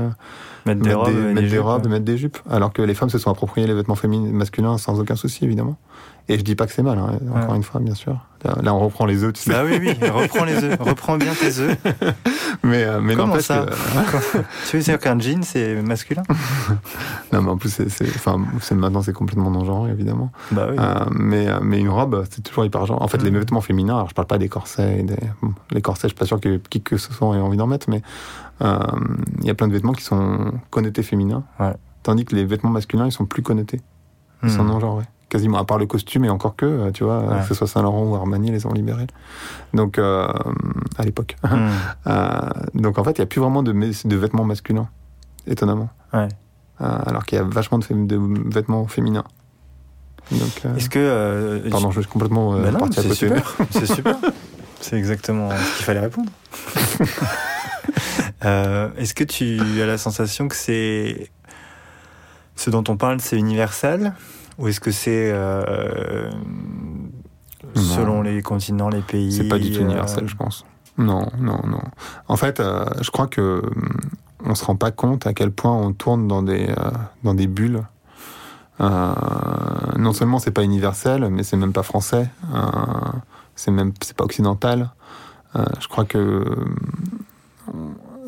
mettent 0.66 0.80
des, 0.80 0.92
robes, 0.92 1.34
des, 1.34 1.48
des, 1.48 1.58
robes, 1.58 1.88
mettent 1.88 2.04
des 2.04 2.18
jupes, 2.18 2.36
alors 2.50 2.70
que 2.70 2.82
les 2.82 2.94
femmes 2.94 3.08
se 3.08 3.16
sont 3.16 3.30
appropriées 3.30 3.66
les 3.66 3.72
vêtements 3.72 3.94
féminins 3.94 4.30
masculins 4.30 4.76
sans 4.76 5.00
aucun 5.00 5.16
souci, 5.16 5.46
évidemment. 5.46 5.78
Et 6.28 6.36
je 6.36 6.44
dis 6.44 6.54
pas 6.54 6.66
que 6.66 6.72
c'est 6.72 6.82
mal, 6.82 6.98
hein, 6.98 7.18
encore 7.34 7.54
une 7.54 7.62
fois, 7.62 7.80
bien 7.80 7.94
sûr. 7.94 8.18
Là, 8.62 8.74
on 8.74 8.78
reprend 8.78 9.06
les 9.06 9.24
œufs, 9.24 9.32
tu 9.32 9.42
sais. 9.42 9.50
Bah 9.50 9.62
oui, 9.64 9.78
oui, 9.80 10.08
reprends 10.08 10.44
les 10.44 10.62
œufs, 10.62 10.78
reprends 10.78 11.16
bien 11.16 11.32
tes 11.34 11.58
œufs. 11.60 11.76
mais 12.62 12.84
euh, 12.84 13.00
mais 13.00 13.16
Comment 13.16 13.40
ça 13.40 13.66
que... 13.66 14.38
Tu 14.68 14.76
veux 14.76 14.82
dire 14.82 14.98
qu'un 14.98 15.18
jean, 15.18 15.42
c'est 15.42 15.80
masculin 15.82 16.22
Non, 17.32 17.42
mais 17.42 17.50
en 17.50 17.56
plus, 17.56 17.70
c'est, 17.88 18.08
enfin, 18.16 18.36
maintenant, 18.72 19.02
c'est 19.02 19.12
complètement 19.12 19.50
non-genre, 19.50 19.88
évidemment. 19.88 20.30
Bah 20.50 20.66
oui. 20.70 20.76
Euh, 20.78 21.04
mais, 21.10 21.48
euh, 21.48 21.60
mais 21.62 21.78
une 21.78 21.88
robe, 21.88 22.24
c'est 22.30 22.42
toujours 22.42 22.64
hyper 22.64 22.84
genre. 22.86 23.00
En 23.00 23.08
fait, 23.08 23.22
les 23.22 23.30
mm. 23.30 23.38
vêtements 23.38 23.60
féminins, 23.62 23.96
alors 23.96 24.10
je 24.10 24.14
parle 24.14 24.28
pas 24.28 24.38
des 24.38 24.48
corsets, 24.48 25.02
des... 25.02 25.16
les 25.70 25.80
corsets, 25.80 26.08
je 26.08 26.14
suis 26.14 26.18
pas 26.18 26.26
sûr 26.26 26.40
que 26.40 26.60
qui 26.68 26.82
que 26.82 26.96
ce 26.96 27.12
soit 27.12 27.34
ait 27.36 27.40
envie 27.40 27.56
d'en 27.56 27.66
mettre, 27.66 27.88
mais 27.88 28.02
euh, 28.62 28.78
il 29.40 29.46
y 29.46 29.50
a 29.50 29.54
plein 29.54 29.68
de 29.68 29.72
vêtements 29.72 29.92
qui 29.92 30.04
sont 30.04 30.52
connotés 30.70 31.02
féminins. 31.02 31.44
Ouais. 31.58 31.74
Tandis 32.02 32.24
que 32.24 32.36
les 32.36 32.44
vêtements 32.44 32.70
masculins, 32.70 33.06
ils 33.06 33.12
sont 33.12 33.24
plus 33.24 33.42
connotés. 33.42 33.80
Ils 34.42 34.50
sont 34.50 34.64
mm. 34.64 34.68
non-genrés 34.68 35.04
quasiment, 35.34 35.58
à 35.58 35.64
part 35.64 35.78
le 35.78 35.86
costume, 35.86 36.24
et 36.24 36.30
encore 36.30 36.54
que, 36.54 36.64
euh, 36.64 36.90
tu 36.92 37.02
vois, 37.02 37.40
que 37.40 37.48
ce 37.48 37.54
soit 37.54 37.66
Saint-Laurent 37.66 38.04
ou 38.04 38.14
Armani, 38.14 38.52
les 38.52 38.66
ont 38.66 38.72
libérés. 38.72 39.08
Donc, 39.72 39.98
euh, 39.98 40.28
à 40.96 41.02
l'époque. 41.02 41.36
Hmm. 41.42 41.70
Euh, 42.06 42.38
donc, 42.74 42.98
en 42.98 43.04
fait, 43.04 43.12
il 43.12 43.20
n'y 43.20 43.24
a 43.24 43.26
plus 43.26 43.40
vraiment 43.40 43.62
de, 43.62 43.72
de 43.72 44.16
vêtements 44.16 44.44
masculins, 44.44 44.88
étonnamment. 45.46 45.88
Ouais. 46.12 46.28
alors 46.78 47.24
qu'il 47.24 47.38
y 47.38 47.40
a 47.40 47.44
vachement 47.44 47.78
de, 47.78 47.86
de 47.90 48.18
vêtements 48.52 48.86
féminins. 48.86 49.24
Est-ce 50.76 50.90
que. 50.90 51.66
pardon, 51.70 51.90
je 51.90 52.00
suis 52.02 52.10
complètement 52.10 52.52
bah 52.52 52.72
parti 52.78 53.00
à 53.00 53.02
côté. 53.02 53.30
C'est 53.70 53.86
super. 53.86 54.16
C'est 54.80 54.96
exactement 54.96 55.50
ce 55.50 55.76
qu'il 55.76 55.86
fallait 55.86 56.00
répondre. 56.00 56.30
Est-ce 58.98 59.14
que 59.14 59.24
tu 59.24 59.58
as 59.80 59.86
la 59.86 59.96
sensation 59.98 60.46
que 60.48 60.56
c'est. 60.56 61.30
Ce 62.54 62.68
dont 62.70 62.84
on 62.88 62.96
parle, 62.98 63.20
c'est 63.20 63.38
universel? 63.38 64.12
Ou 64.58 64.68
est-ce 64.68 64.80
que 64.80 64.90
c'est 64.90 65.30
euh, 65.32 66.30
selon 67.74 68.22
les 68.22 68.42
continents, 68.42 68.88
les 68.88 69.00
pays 69.00 69.32
C'est 69.32 69.48
pas 69.48 69.58
du 69.58 69.72
tout 69.72 69.80
universel, 69.80 70.24
euh, 70.24 70.28
je 70.28 70.36
pense. 70.36 70.64
Non, 70.96 71.26
non, 71.38 71.60
non. 71.66 71.82
En 72.28 72.36
fait, 72.36 72.60
euh, 72.60 72.84
je 73.00 73.10
crois 73.10 73.26
que 73.26 73.62
on 74.44 74.54
se 74.54 74.64
rend 74.64 74.76
pas 74.76 74.90
compte 74.90 75.26
à 75.26 75.32
quel 75.32 75.50
point 75.50 75.72
on 75.72 75.92
tourne 75.92 76.28
dans 76.28 76.42
des 76.42 76.68
dans 77.22 77.34
des 77.34 77.46
bulles. 77.46 77.82
non 78.78 80.12
seulement 80.12 80.38
c'est 80.38 80.50
pas 80.50 80.62
universel, 80.62 81.28
mais 81.30 81.42
c'est 81.42 81.56
même 81.56 81.72
pas 81.72 81.82
français. 81.82 82.28
c'est 83.56 83.70
même 83.70 83.92
c'est 84.02 84.16
pas 84.16 84.24
occidental. 84.24 84.90
je 85.54 85.88
crois 85.88 86.04
que 86.04 86.44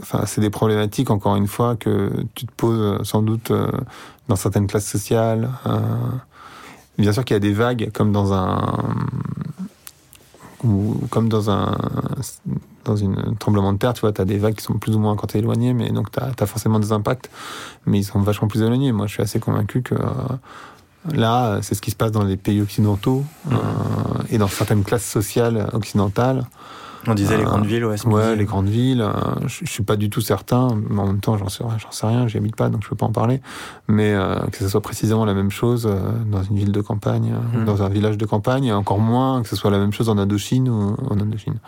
enfin, 0.01 0.23
c'est 0.25 0.41
des 0.41 0.51
problématiques, 0.51 1.11
encore 1.11 1.37
une 1.37 1.47
fois, 1.47 1.77
que 1.77 2.11
tu 2.35 2.47
te 2.47 2.53
poses 2.53 3.03
sans 3.07 3.23
doute 3.23 3.53
dans 4.29 4.37
certaines 4.37 4.67
classes 4.67 4.87
sociales. 4.87 5.51
Euh, 5.67 5.79
bien 6.99 7.13
sûr 7.13 7.25
qu'il 7.25 7.35
y 7.35 7.37
a 7.37 7.41
des 7.41 7.53
vagues, 7.53 7.91
comme 7.93 8.13
dans 8.13 8.33
un, 8.33 8.95
ou 10.65 11.01
comme 11.11 11.29
dans 11.29 11.51
un, 11.51 11.77
dans 12.85 12.97
une 12.97 13.37
tremblement 13.39 13.73
de 13.73 13.79
terre, 13.79 13.93
tu 13.95 14.01
vois, 14.01 14.13
tu 14.13 14.21
as 14.21 14.25
des 14.25 14.39
vagues 14.39 14.55
qui 14.55 14.65
sont 14.65 14.79
plus 14.79 14.97
ou 14.97 14.99
moins 14.99 15.17
quand 15.17 15.29
tu 15.29 15.37
es 15.37 15.41
éloigné, 15.41 15.75
mais 15.75 15.91
donc 15.91 16.11
tu 16.11 16.19
as, 16.21 16.47
forcément 16.47 16.79
des 16.79 16.93
impacts, 16.93 17.31
mais 17.87 17.99
ils 17.99 18.05
sont 18.05 18.21
vachement 18.21 18.49
plus 18.49 18.63
éloignés. 18.63 18.93
Moi, 18.93 19.07
je 19.07 19.13
suis 19.13 19.23
assez 19.23 19.41
convaincu 19.41 19.83
que 19.83 19.95
euh, 19.95 20.09
là, 21.13 21.59
c'est 21.63 21.75
ce 21.75 21.83
qui 21.83 21.91
se 21.91 21.97
passe 21.97 22.13
dans 22.13 22.25
les 22.25 22.37
pays 22.37 22.61
occidentaux 22.61 23.25
mmh. 23.45 23.53
euh, 23.53 23.57
et 24.31 24.39
dans 24.39 24.49
certaines 24.49 24.85
classes 24.85 25.07
sociales 25.07 25.69
occidentales. 25.73 26.47
On 27.09 27.15
disait 27.15 27.37
les 27.37 27.43
euh, 27.43 27.47
grandes 27.47 27.67
villes, 27.67 27.85
ouais. 27.85 27.97
Ouais, 28.07 28.37
les 28.37 28.45
grandes 28.45 28.69
villes. 28.69 29.01
Euh, 29.01 29.13
je, 29.47 29.65
je, 29.65 29.71
suis 29.71 29.83
pas 29.83 29.97
du 29.97 30.11
tout 30.11 30.21
certain, 30.21 30.69
mais 30.89 31.01
en 31.01 31.07
même 31.07 31.21
temps, 31.21 31.37
j'en 31.37 31.49
sais, 31.49 31.65
j'en 31.79 31.91
sais 31.91 32.07
rien, 32.07 32.27
j'y 32.27 32.37
habite 32.39 32.57
pas, 32.57 32.69
donc 32.69 32.83
je 32.83 32.89
peux 32.89 32.97
pas 32.97 33.07
en 33.07 33.13
parler. 33.13 33.41
Mais 33.89 34.13
euh, 34.13 34.39
que 34.53 34.59
ce 34.59 34.69
soit 34.69 34.81
précisément 34.81 35.25
la 35.25 35.35
même 35.35 35.51
chose 35.51 35.89
dans 36.27 36.43
une 36.43 36.57
ville 36.57 36.73
de 36.73 36.81
campagne, 36.81 37.35
mmh. 37.55 37.65
dans 37.65 37.83
un 37.83 37.89
village 37.89 38.19
de 38.19 38.27
campagne, 38.27 38.65
et 38.65 38.73
encore 38.73 38.99
moins 38.99 39.43
que 39.43 39.49
ce 39.49 39.57
soit 39.57 39.71
la 39.71 39.79
même 39.79 39.93
chose 39.93 40.09
en 40.09 40.19
Indochine 40.19 40.69
ou 40.69 40.97
en 41.09 41.21
Indochine, 41.21 41.59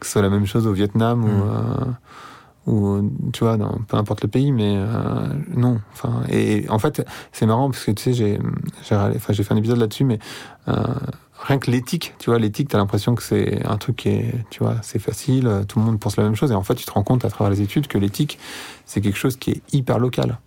que 0.00 0.06
ce 0.06 0.12
soit 0.12 0.22
la 0.22 0.30
même 0.30 0.46
chose 0.46 0.66
au 0.66 0.72
Vietnam 0.72 1.24
ou 1.24 2.70
mmh. 2.70 2.72
ou 2.72 3.10
tu 3.32 3.44
vois, 3.44 3.56
dans, 3.56 3.78
peu 3.88 3.96
importe 3.96 4.22
le 4.22 4.28
pays, 4.28 4.52
mais 4.52 4.76
non. 5.54 5.80
Enfin, 5.92 6.22
et, 6.30 6.66
en 6.68 6.78
fait, 6.78 7.06
c'est 7.32 7.46
marrant 7.46 7.70
parce 7.70 7.84
que 7.84 7.92
tu 7.92 8.02
sais, 8.02 8.12
j'ai, 8.12 8.38
j'ai, 8.88 8.94
enfin, 8.94 9.32
j'ai 9.32 9.42
fait 9.42 9.54
un 9.54 9.56
épisode 9.56 9.78
là-dessus, 9.78 10.04
mais 10.04 10.18
rien 11.38 11.58
que 11.58 11.70
l'éthique, 11.70 12.14
tu 12.18 12.30
vois, 12.30 12.38
l'éthique, 12.38 12.68
t'as 12.68 12.78
l'impression 12.78 13.14
que 13.14 13.22
c'est 13.22 13.64
un 13.66 13.76
truc 13.76 13.96
qui 13.96 14.08
est, 14.08 14.34
tu 14.50 14.62
vois, 14.62 14.76
c'est 14.82 14.98
facile, 14.98 15.64
tout 15.68 15.78
le 15.78 15.84
monde 15.84 15.98
pense 15.98 16.16
la 16.16 16.24
même 16.24 16.36
chose, 16.36 16.52
et 16.52 16.54
en 16.54 16.62
fait, 16.62 16.74
tu 16.74 16.84
te 16.84 16.90
rends 16.90 17.04
compte 17.04 17.24
à 17.24 17.30
travers 17.30 17.50
les 17.50 17.62
études 17.62 17.86
que 17.86 17.98
l'éthique, 17.98 18.38
c'est 18.84 19.00
quelque 19.00 19.18
chose 19.18 19.36
qui 19.36 19.50
est 19.52 19.62
hyper 19.72 19.98
local. 19.98 20.38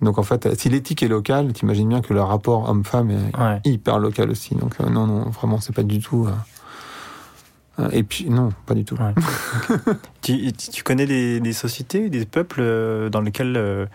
Donc 0.00 0.18
en 0.18 0.22
fait, 0.22 0.58
si 0.58 0.68
l'éthique 0.68 1.02
est 1.02 1.08
locale, 1.08 1.52
t'imagines 1.52 1.88
bien 1.88 2.00
que 2.00 2.12
le 2.12 2.20
rapport 2.20 2.68
homme-femme 2.68 3.10
est 3.10 3.68
hyper 3.68 3.98
local 3.98 4.30
aussi. 4.30 4.54
Donc 4.54 4.74
euh, 4.80 4.88
non, 4.88 5.06
non, 5.06 5.30
vraiment, 5.30 5.60
c'est 5.60 5.74
pas 5.74 5.82
du 5.82 6.00
tout. 6.00 6.26
Euh, 6.26 7.82
euh, 7.82 7.88
et 7.92 8.02
puis 8.02 8.28
non, 8.28 8.50
pas 8.66 8.74
du 8.74 8.84
tout. 8.84 8.96
tu, 10.22 10.52
tu, 10.52 10.82
connais 10.82 11.06
des, 11.06 11.40
des, 11.40 11.52
sociétés, 11.52 12.10
des 12.10 12.26
peuples 12.26 13.08
dans 13.10 13.20
lesquels 13.22 13.88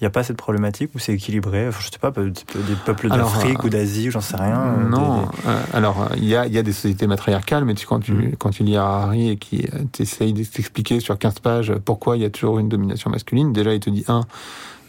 il 0.00 0.04
n'y 0.04 0.06
a 0.06 0.10
pas 0.10 0.22
cette 0.22 0.36
problématique 0.36 0.90
où 0.94 0.98
c'est 0.98 1.12
équilibré? 1.12 1.70
Je 1.72 1.90
sais 1.90 1.98
pas, 2.00 2.10
des 2.10 2.74
peuples 2.84 3.08
d'Afrique 3.08 3.64
ou 3.64 3.66
euh, 3.66 3.70
d'Asie, 3.70 4.10
j'en 4.10 4.20
sais 4.20 4.36
rien. 4.36 4.60
Euh, 4.60 4.88
non, 4.88 5.28
euh, 5.46 5.60
alors 5.72 6.08
il 6.16 6.24
y 6.24 6.36
a, 6.36 6.46
y 6.46 6.56
a, 6.56 6.62
des 6.62 6.72
sociétés 6.72 7.06
matriarcales, 7.06 7.64
mais 7.64 7.74
tu, 7.74 7.86
quand, 7.86 8.00
tu, 8.00 8.12
mm. 8.12 8.36
quand 8.38 8.50
tu 8.50 8.62
lis 8.62 8.76
Harari 8.76 9.30
et 9.30 9.36
qui 9.36 9.66
t'essaye 9.92 10.32
d'expliquer 10.32 11.00
sur 11.00 11.18
15 11.18 11.40
pages 11.40 11.74
pourquoi 11.84 12.16
il 12.16 12.22
y 12.22 12.24
a 12.24 12.30
toujours 12.30 12.58
une 12.58 12.68
domination 12.68 13.10
masculine, 13.10 13.52
déjà 13.52 13.74
il 13.74 13.80
te 13.80 13.90
dit, 13.90 14.04
un, 14.08 14.22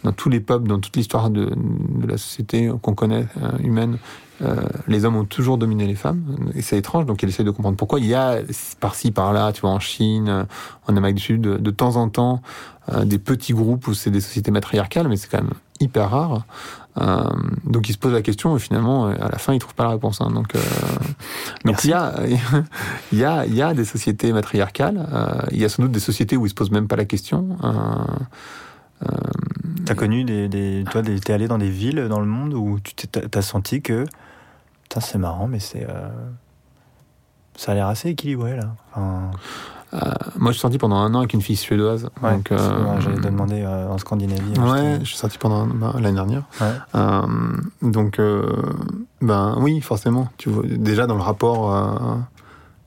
dans 0.04 0.12
tous 0.12 0.28
les 0.28 0.40
peuples, 0.40 0.68
dans 0.68 0.78
toute 0.78 0.96
l'histoire 0.96 1.28
de, 1.28 1.46
de, 1.46 2.06
la 2.06 2.16
société 2.16 2.70
qu'on 2.80 2.94
connaît, 2.94 3.26
humaine, 3.62 3.98
les 4.88 5.04
hommes 5.04 5.16
ont 5.16 5.26
toujours 5.26 5.58
dominé 5.58 5.86
les 5.86 5.94
femmes, 5.94 6.22
et 6.54 6.62
c'est 6.62 6.78
étrange, 6.78 7.04
donc 7.04 7.22
il 7.22 7.28
essaie 7.28 7.44
de 7.44 7.50
comprendre 7.50 7.76
pourquoi. 7.76 7.98
Il 7.98 8.06
y 8.06 8.14
a 8.14 8.38
par-ci, 8.78 9.10
par-là, 9.10 9.52
tu 9.52 9.60
vois, 9.60 9.70
en 9.70 9.80
Chine, 9.80 10.46
en 10.86 10.96
Amérique 10.96 11.16
du 11.16 11.22
Sud, 11.22 11.40
de, 11.42 11.56
de 11.58 11.70
temps 11.70 11.96
en 11.96 12.08
temps, 12.08 12.40
des 13.04 13.18
petits 13.18 13.52
groupes 13.52 13.86
où 13.86 13.94
c'est 13.94 14.10
des 14.10 14.20
sociétés 14.20 14.50
matriarcales, 14.50 15.08
mais 15.08 15.16
c'est 15.16 15.28
quand 15.28 15.42
même 15.42 15.52
hyper 15.80 16.10
rare. 16.10 16.44
Euh, 16.98 17.22
donc 17.64 17.88
il 17.88 17.92
se 17.92 17.98
pose 17.98 18.12
la 18.12 18.22
question 18.22 18.56
et 18.56 18.58
finalement 18.58 19.06
à 19.06 19.28
la 19.30 19.38
fin 19.38 19.54
il 19.54 19.60
trouve 19.60 19.74
pas 19.74 19.84
la 19.84 19.90
réponse. 19.90 20.20
Hein. 20.20 20.30
donc 20.32 20.56
euh, 20.56 20.60
il 23.12 23.18
y 23.18 23.62
a 23.62 23.74
des 23.74 23.84
sociétés 23.84 24.32
matriarcales. 24.32 25.08
Euh, 25.12 25.42
il 25.52 25.58
y 25.58 25.64
a 25.64 25.68
sans 25.68 25.82
doute 25.84 25.92
des 25.92 26.00
sociétés 26.00 26.36
où 26.36 26.46
il 26.46 26.50
se 26.50 26.54
pose 26.54 26.70
même 26.70 26.88
pas 26.88 26.96
la 26.96 27.04
question. 27.04 27.56
Euh, 27.64 29.06
T'as 29.86 29.94
connu 29.94 30.24
des, 30.24 30.48
des 30.48 30.84
toi 30.90 31.02
allé 31.28 31.48
dans 31.48 31.56
des 31.56 31.70
villes 31.70 32.06
dans 32.08 32.20
le 32.20 32.26
monde 32.26 32.52
où 32.52 32.78
tu 32.80 33.08
t'as 33.08 33.42
senti 33.42 33.80
que 33.80 34.04
c'est 35.00 35.18
marrant 35.18 35.46
mais 35.46 35.58
c'est 35.58 35.86
ça 37.56 37.72
a 37.72 37.74
l'air 37.74 37.86
assez 37.88 38.10
équilibré 38.10 38.56
là. 38.56 38.74
Euh, 38.96 39.30
moi, 39.92 40.52
je 40.52 40.52
suis 40.52 40.60
sorti 40.60 40.78
pendant 40.78 40.96
un 40.96 41.14
an 41.14 41.18
avec 41.18 41.34
une 41.34 41.42
fille 41.42 41.56
suédoise. 41.56 42.08
Ouais, 42.22 42.34
donc, 42.34 42.52
euh, 42.52 43.00
j'allais 43.00 43.16
te 43.16 43.22
demander 43.22 43.62
euh, 43.62 43.88
en 43.88 43.98
Scandinavie. 43.98 44.58
Ouais, 44.58 44.98
je 45.00 45.04
suis 45.04 45.16
sorti 45.16 45.38
pendant 45.38 45.66
bah, 45.66 45.94
l'année 45.98 46.14
dernière. 46.14 46.44
Euh, 46.94 47.22
donc, 47.82 48.20
ben 49.20 49.56
oui, 49.58 49.80
forcément. 49.80 50.28
Tu 50.38 50.48
vois, 50.48 50.64
déjà 50.66 51.06
dans 51.06 51.16
le 51.16 51.22
rapport 51.22 51.76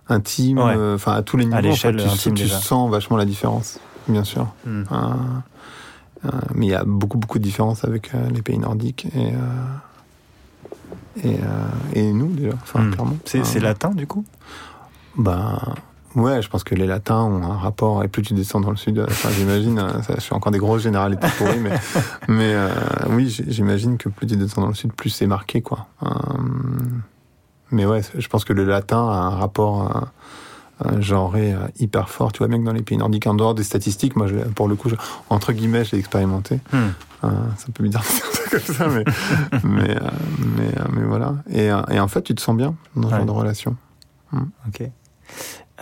intime, 0.10 0.60
enfin 0.60 1.14
à 1.14 1.22
tous 1.22 1.38
les 1.38 1.46
niveaux, 1.46 1.74
tu, 1.74 2.34
tu 2.34 2.48
sens 2.48 2.90
vachement 2.90 3.18
la 3.18 3.26
différence, 3.26 3.80
bien 4.08 4.24
sûr. 4.24 4.48
Hmm. 4.66 4.84
mais 6.56 6.68
il 6.68 6.70
y 6.70 6.76
a 6.76 6.84
beaucoup, 6.86 7.18
beaucoup 7.18 7.38
de 7.38 7.44
différences 7.44 7.84
avec 7.84 8.12
les 8.34 8.42
pays 8.42 8.58
nordiques 8.58 9.08
et. 9.16 9.34
Et, 11.24 11.38
et, 11.94 12.12
nous 12.12 12.34
déjà, 12.34 12.56
enfin, 12.56 12.82
hmm. 12.82 12.92
clairement. 12.92 13.18
C'est 13.26 13.60
latin 13.60 13.92
du 13.92 14.08
coup? 14.08 14.26
Ben, 15.16 15.60
Ouais, 16.16 16.42
je 16.42 16.50
pense 16.50 16.64
que 16.64 16.76
les 16.76 16.86
latins 16.86 17.22
ont 17.22 17.44
un 17.44 17.58
rapport, 17.58 18.04
et 18.04 18.08
plus 18.08 18.22
tu 18.22 18.34
descends 18.34 18.60
dans 18.60 18.70
le 18.70 18.78
sud, 18.78 19.04
enfin, 19.08 19.30
j'imagine, 19.32 19.80
euh, 19.80 19.90
je 20.10 20.22
fais 20.22 20.36
encore 20.36 20.52
des 20.52 20.60
grosses 20.60 20.84
généralités 20.84 21.28
pourries, 21.38 21.60
mais, 21.60 21.72
mais 22.28 22.54
euh, 22.54 22.70
oui, 23.10 23.36
j'imagine 23.48 23.98
que 23.98 24.10
plus 24.10 24.28
tu 24.28 24.36
descends 24.36 24.62
dans 24.62 24.68
le 24.68 24.76
sud, 24.76 24.94
plus 24.94 25.10
c'est 25.10 25.26
marqué, 25.26 25.62
quoi. 25.62 25.88
Euh, 26.04 26.10
mais 27.72 27.88
ouais, 27.88 28.02
je 28.16 28.28
pense 28.28 28.46
que 28.46 28.54
le 28.54 28.64
latin 28.64 29.10
a 29.10 29.16
un 29.16 29.30
rapport 29.32 30.08
euh, 30.86 31.02
genré 31.02 31.56
hyper 31.80 32.10
fort, 32.10 32.32
tu 32.32 32.40
vois, 32.40 32.48
bien 32.48 32.60
que 32.60 32.66
dans 32.66 32.74
les 32.74 32.84
pays 32.84 32.98
nordiques, 32.98 33.26
en 33.26 33.34
dehors 33.34 33.56
des 33.56 33.64
statistiques, 33.64 34.16
moi, 34.16 34.28
je, 34.28 34.36
pour 34.36 34.68
le 34.68 34.76
coup, 34.76 34.90
je, 34.90 34.96
entre 35.32 35.52
guillemets, 35.52 35.84
j'ai 35.84 35.98
expérimenté. 35.98 36.60
Hmm. 36.72 36.90
ça 37.22 37.68
peut 37.74 37.84
bien 37.84 37.90
dire 37.90 38.04
comme 38.52 38.76
ça, 38.76 38.88
mais, 38.88 39.04
mais, 39.64 39.98
mais, 40.38 40.72
mais, 40.92 41.04
voilà. 41.06 41.38
Et, 41.50 41.72
et, 41.90 42.00
en 42.00 42.08
fait, 42.08 42.22
tu 42.22 42.36
te 42.36 42.42
sens 42.42 42.56
bien 42.56 42.76
dans 42.96 43.10
ce 43.10 43.16
genre 43.16 43.26
de 43.26 43.32
relation. 43.32 43.76
Hmm. 44.32 44.44
Ok. 44.68 44.84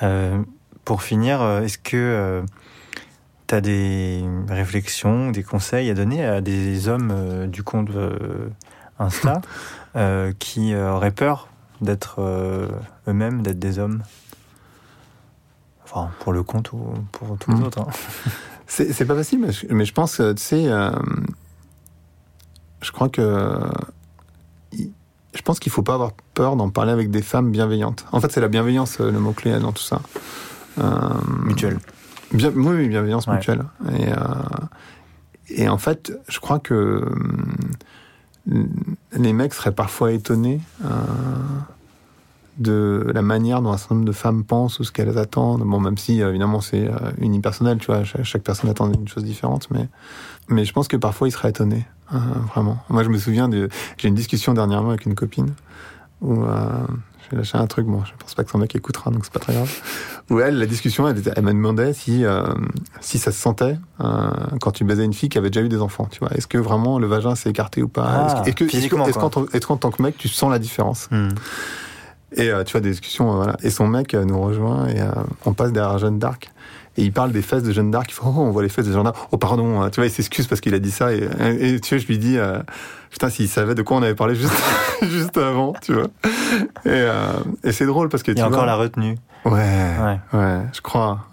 Euh, 0.04 0.41
pour 0.86 1.04
finir, 1.04 1.41
euh, 1.41 1.62
est-ce 1.62 1.78
que 1.78 1.95
euh, 1.95 2.41
tu 3.47 3.56
as 3.56 3.62
des 3.62 4.24
réflexions, 4.47 5.32
des 5.32 5.43
conseils 5.43 5.89
à 5.89 5.93
donner 5.93 6.26
à 6.26 6.41
des 6.41 6.88
hommes 6.88 7.47
du 7.47 7.64
compte 7.64 7.89
Insta 8.99 9.41
qui 10.39 10.76
auraient 10.76 11.12
peur 11.12 11.49
d'être 11.82 12.22
eux-mêmes, 13.08 13.41
d'être 13.41 13.60
des 13.60 13.80
hommes? 13.80 14.04
Enfin, 15.84 16.12
pour 16.20 16.32
le 16.32 16.41
compte 16.43 16.72
ou 16.72 16.93
pour 17.12 17.38
tous 17.38 17.52
les 17.52 17.58
mmh. 17.58 17.64
autres. 17.64 17.82
Hein. 17.82 17.88
C'est 18.68 19.06
pas 19.06 19.16
facile, 19.16 19.39
mais 19.70 19.84
je, 19.84 19.93
pense, 19.93 20.22
tu 20.38 20.41
sais, 20.41 20.70
je 22.82 22.91
crois 22.93 23.10
que 23.10 23.60
je 25.34 25.41
pense 25.43 25.60
qu'il 25.60 25.72
faut 25.72 25.84
pas 25.84 25.95
avoir 25.95 26.14
peur 26.42 26.56
d'en 26.56 26.72
parler 26.72 26.92
avec 26.92 27.12
des 27.12 27.22
femmes 27.22 27.52
bienveillantes. 27.52 28.04
En 28.12 28.20
fait, 28.20 28.32
c'est 28.32 28.42
la 28.42 28.48
bienveillance 28.48 29.00
euh, 29.00 29.12
le 29.12 29.20
mot 29.20 29.32
clé 29.32 29.60
dans 29.60 29.72
tout 29.72 29.84
ça. 29.84 30.02
Euh, 30.80 30.89
mutuelle. 31.44 31.78
Bien, 32.34 32.52
oui, 32.56 32.88
bienveillance 32.88 33.28
mutuelle. 33.28 33.62
Et, 34.00 34.08
euh, 34.08 34.16
et 35.50 35.70
en 35.70 35.78
fait, 35.78 36.12
je 36.28 36.39
crois 36.39 36.58
que 36.58 37.08
les 38.48 39.34
mecs 39.34 39.54
seraient 39.54 39.72
parfois 39.72 40.14
étonnés 40.14 40.62
de 42.58 43.12
la 43.14 43.22
manière 43.22 43.62
dont 43.62 43.72
un 43.72 43.78
certain 43.78 43.96
nombre 43.96 44.08
de 44.08 44.12
femmes 44.12 44.44
pensent 44.44 44.80
ou 44.80 44.84
ce 44.84 44.92
qu'elles 44.92 45.20
attendent. 45.20 45.62
Bon, 45.62 45.80
même 45.80 46.00
si 46.00 46.22
évidemment 46.22 46.62
c'est 46.62 46.89
unipersonnel, 47.20 47.78
tu 47.78 47.86
vois, 47.86 48.04
chaque, 48.04 48.42
personne 48.42 48.72
attend 48.72 48.92
une 48.92 49.08
chose 49.08 49.26
différente, 49.26 49.68
mais 49.70 49.88
mais 50.48 50.66
je 50.66 50.74
pense 50.74 50.88
que 50.88 50.98
parfois 50.98 51.28
ils 51.28 51.32
seraient 51.32 51.50
étonnés, 51.50 51.86
vraiment. 52.52 52.80
Moi, 52.89 53.04
je 53.04 53.10
me 53.10 53.20
souviens 53.20 53.48
de, 53.48 53.70
j'ai 53.98 54.08
une 54.08 54.16
discussion 54.16 54.56
dernièrement 54.56 54.89
avec 54.89 55.06
une 55.06 55.14
copine 55.14 55.54
où 56.22 56.43
euh, 56.43 56.65
j'ai 57.30 57.38
lâché 57.38 57.57
un 57.57 57.67
truc, 57.67 57.88
bon, 57.88 58.03
je 58.05 58.11
pense 58.17 58.36
pas 58.36 58.43
que 58.43 58.51
son 58.51 58.57
mec 58.57 58.76
écoutera, 58.76 59.11
donc 59.11 59.26
c'est 59.26 59.34
pas 59.34 59.39
très 59.39 59.53
grave. 59.53 59.72
Où 60.30 60.39
elle, 60.39 60.57
la 60.57 60.65
discussion, 60.65 61.07
elle, 61.07 61.22
elle 61.36 61.43
m'a 61.43 61.51
demandé 61.51 61.93
si 61.93 62.24
euh, 62.26 62.43
si 62.99 63.17
ça 63.17 63.32
se 63.32 63.39
sentait 63.39 63.78
euh, 63.99 64.30
quand 64.61 64.72
tu 64.72 64.84
baisais 64.84 65.03
une 65.03 65.13
fille 65.13 65.30
qui 65.30 65.38
avait 65.38 65.49
déjà 65.49 65.65
eu 65.65 65.69
des 65.69 65.82
enfants, 65.82 66.07
tu 66.11 66.19
vois. 66.19 66.30
Est-ce 66.36 66.47
que 66.47 66.57
vraiment 66.57 66.99
le 66.99 67.07
vagin 67.07 67.36
s'est 67.36 67.49
écarté 67.49 67.82
ou 67.82 67.88
pas? 67.88 68.43
Est-ce 68.45 68.55
que, 68.55 68.65
est-ce 68.65 69.65
qu'en 69.65 69.78
tant 69.78 69.91
que 69.91 70.01
mec, 70.01 70.17
tu 70.17 70.28
sens 70.28 70.51
la 70.51 70.59
différence? 70.59 71.09
Hmm. 71.11 71.30
Et 72.34 72.49
euh, 72.49 72.63
tu 72.63 72.74
vois, 72.74 72.82
des 72.82 72.91
discussions, 72.91 73.36
voilà. 73.36 73.57
Et 73.61 73.72
son 73.72 73.88
mec 73.88 74.13
nous 74.13 74.39
rejoint 74.39 74.88
et 74.88 75.01
on 75.45 75.53
passe 75.53 75.72
derrière 75.74 75.97
Jeanne 75.97 76.19
d'Arc 76.19 76.51
et 76.98 77.04
il 77.04 77.12
parle 77.12 77.32
des 77.32 77.42
fesses 77.42 77.64
de 77.64 77.72
Jeanne 77.72 77.92
d'Arc. 77.92 78.08
Il 78.10 78.14
fait 78.14 78.22
oh 78.24 78.34
on 78.36 78.52
voit 78.52 78.64
les 78.64 78.70
fesses 78.70 78.86
de 78.86 78.92
Jeanne 78.92 79.04
d'Arc. 79.04 79.18
Oh 79.32 79.38
pardon, 79.38 79.82
hein. 79.82 79.89
tu 79.89 80.00
vois 80.00 80.08
il 80.08 80.12
s'excuse 80.12 80.48
parce 80.48 80.62
qu'il 80.62 80.74
a 80.74 80.80
dit 80.80 80.92
ça 80.92 81.14
et, 81.14 81.28
et, 81.60 81.80
tu 81.80 81.96
vois 81.96 82.04
je 82.04 82.08
lui 82.08 82.18
dis 82.18 82.38
euh, 82.38 82.60
putain 83.10 83.30
s'il 83.30 83.48
savait 83.48 83.76
de 83.76 83.82
quoi 83.82 83.98
on 83.98 84.04
avait 84.04 84.16
parlé 84.16 84.36
juste 84.36 84.54
juste 85.02 85.38
avant, 85.38 85.74
tu 85.82 85.94
vois. 85.94 86.08
Et, 86.86 86.89
euh, 86.89 87.34
et 87.64 87.72
c'est 87.72 87.86
drôle 87.86 88.10
parce 88.10 88.24
que 88.24 88.32
il 88.32 88.38
y 88.38 88.42
a 88.42 88.48
encore 88.48 88.66
la 88.66 88.76
retenue. 88.76 89.18
Ouais, 89.44 89.52
ouais, 89.52 90.20
ouais, 90.34 90.62
je 90.72 90.82
crois. 90.82 91.26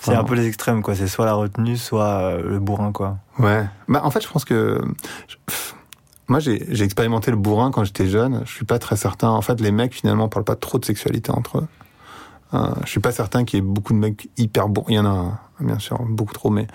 c'est 0.00 0.14
un 0.14 0.22
peu 0.22 0.34
les 0.34 0.46
extrêmes 0.46 0.82
quoi. 0.82 0.94
C'est 0.94 1.08
soit 1.08 1.26
la 1.26 1.34
retenue, 1.34 1.76
soit 1.76 2.04
euh, 2.04 2.42
le 2.48 2.58
bourrin 2.60 2.92
quoi. 2.92 3.18
Ouais. 3.38 3.66
Bah 3.88 4.02
en 4.04 4.10
fait 4.10 4.22
je 4.22 4.28
pense 4.28 4.44
que 4.44 4.80
moi, 6.28 6.40
j'ai 6.40 6.82
expérimenté 6.82 7.30
le 7.30 7.36
bourrin 7.36 7.70
quand 7.70 7.84
j'étais 7.84 8.08
jeune. 8.08 8.42
Je 8.46 8.52
suis 8.52 8.64
pas 8.64 8.78
très 8.78 8.96
certain. 8.96 9.28
En 9.28 9.42
fait, 9.42 9.60
les 9.60 9.70
mecs, 9.70 9.94
finalement, 9.94 10.28
parlent 10.28 10.44
pas 10.44 10.56
trop 10.56 10.78
de 10.78 10.84
sexualité 10.84 11.30
entre 11.30 11.58
eux. 11.58 11.66
Euh, 12.54 12.58
je 12.84 12.90
suis 12.90 13.00
pas 13.00 13.12
certain 13.12 13.44
qu'il 13.44 13.58
y 13.58 13.62
ait 13.62 13.66
beaucoup 13.66 13.92
de 13.92 13.98
mecs 13.98 14.28
hyper 14.36 14.68
bourrins. 14.68 14.86
Il 14.90 14.94
y 14.94 14.98
en 14.98 15.06
a, 15.06 15.40
bien 15.60 15.78
sûr, 15.78 15.98
beaucoup 16.08 16.32
trop, 16.32 16.50
mais 16.50 16.66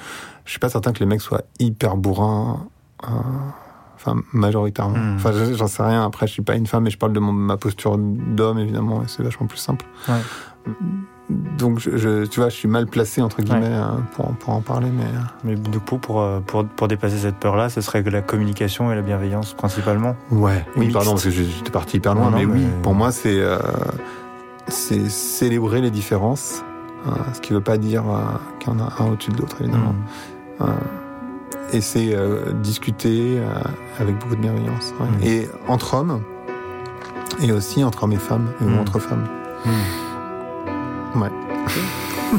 je 0.46 0.52
suis 0.52 0.60
pas 0.60 0.70
certain 0.70 0.92
que 0.92 1.00
les 1.00 1.06
mecs 1.06 1.22
soient 1.22 1.44
hyper 1.60 1.98
bourrins. 1.98 2.68
Euh, 3.04 3.08
enfin, 3.96 4.18
majoritairement. 4.34 4.98
Hmm. 4.98 5.16
Enfin, 5.16 5.32
j'en 5.54 5.68
sais 5.68 5.84
rien. 5.84 6.06
Après, 6.06 6.28
je 6.28 6.34
suis 6.34 6.42
pas 6.42 6.56
une 6.56 6.68
femme, 6.68 6.84
mais 6.84 6.90
je 6.90 6.98
parle 6.98 7.14
de 7.14 7.20
ma 7.20 7.58
posture 7.58 7.98
d'homme, 7.98 8.60
évidemment, 8.60 9.04
et 9.04 9.06
c'est 9.08 9.24
vachement 9.24 9.48
plus 9.48 9.60
simple. 9.60 9.86
Ouais. 10.08 10.20
Donc, 11.58 11.80
je, 11.80 12.26
tu 12.26 12.42
vois, 12.42 12.50
je 12.50 12.56
suis 12.56 12.68
mal 12.68 12.88
placé, 12.88 13.22
entre 13.22 13.42
guillemets, 13.42 13.68
euh, 13.68 13.86
pour, 14.14 14.26
pour, 14.34 14.54
en 14.54 14.60
parler. 14.60 14.90
Mais, 14.90 15.06
mais 15.46 15.56
du 15.56 15.80
coup, 15.80 15.98
pour, 15.98 16.28
pour, 16.46 16.66
pour 16.66 16.88
dépasser 16.90 17.18
cette 17.18 17.38
peur-là, 17.38 17.70
ce 17.70 17.80
serait 17.80 18.04
que 18.04 18.10
la 18.10 18.22
communication 18.22 18.92
et 18.92 18.96
la 18.96 19.02
bienveillance, 19.02 19.54
principalement 19.54 20.18
Ouais, 20.30 20.66
oui, 20.76 20.92
pardon, 20.92 21.12
parce 21.12 21.24
que 21.24 21.32
j'étais 21.32 21.72
parti 21.72 21.98
hyper 21.98 22.16
loin, 22.16 22.32
mais, 22.32 22.44
oui, 22.44 22.66
pour 22.84 22.94
moi, 22.94 23.14
c'est 23.14 23.42
c'est 24.68 25.10
célébrer 25.10 25.82
les 25.82 25.92
différences, 25.92 26.64
euh, 27.08 27.12
ce 27.34 27.42
qui 27.42 27.54
ne 27.54 27.58
veut 27.58 27.64
pas 27.64 27.78
dire 27.78 28.04
euh, 28.08 28.22
qu'il 28.60 28.72
y 28.72 28.76
en 28.76 28.80
a 28.80 28.94
un 29.00 29.12
au-dessus 29.12 29.32
de 29.32 29.38
l'autre, 29.38 29.58
évidemment. 29.62 29.94
Mm. 29.94 30.64
Euh, 30.64 30.66
et 31.74 31.82
c'est 31.82 32.14
discuter 32.62 33.42
avec 33.98 34.20
beaucoup 34.20 34.36
de 34.36 34.42
bienveillance. 34.42 34.94
Mm. 35.00 35.24
Et 35.24 35.50
entre 35.70 35.94
hommes, 35.94 36.22
et 37.42 37.52
aussi 37.54 37.84
entre 37.84 38.04
hommes 38.04 38.14
et 38.14 38.18
femmes, 38.18 38.52
et 38.62 38.66
mm. 38.66 38.80
entre 38.80 39.00
femmes. 39.00 39.26
Ouais. 41.16 41.32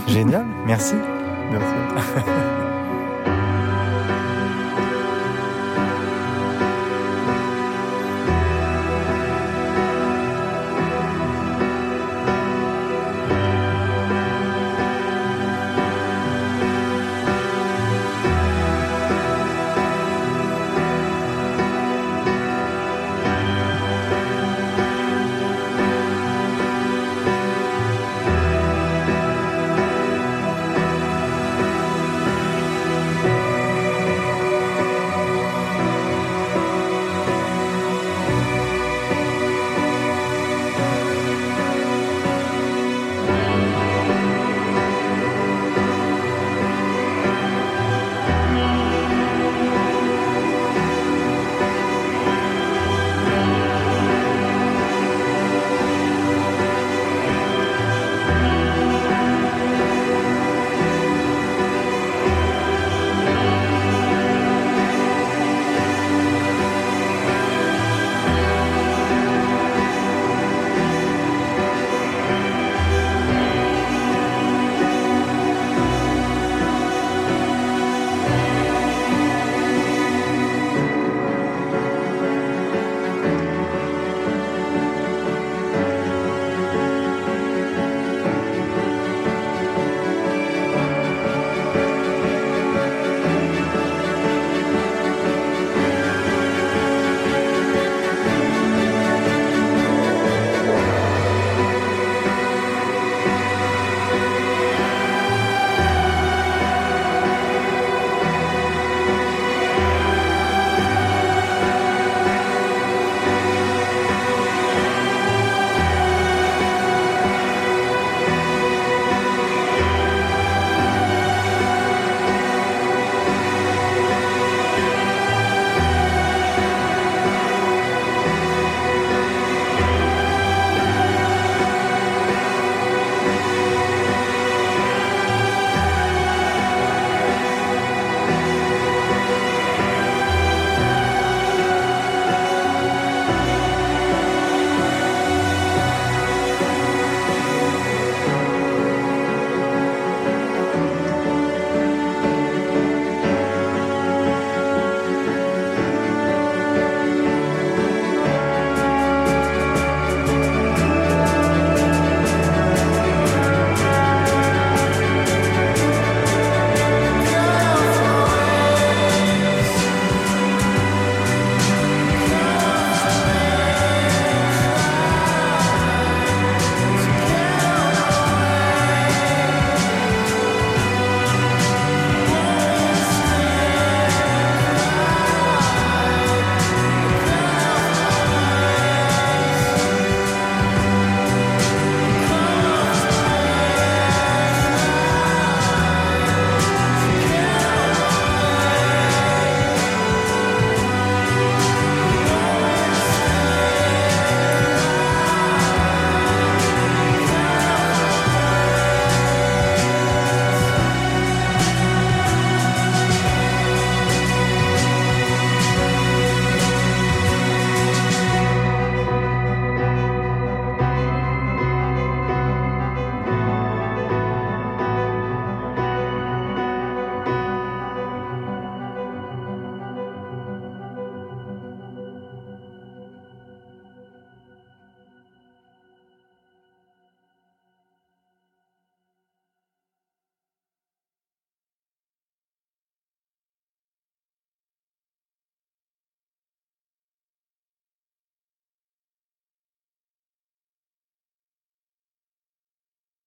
Génial, 0.07 0.47
merci. 0.66 0.95
Merci. 1.53 2.62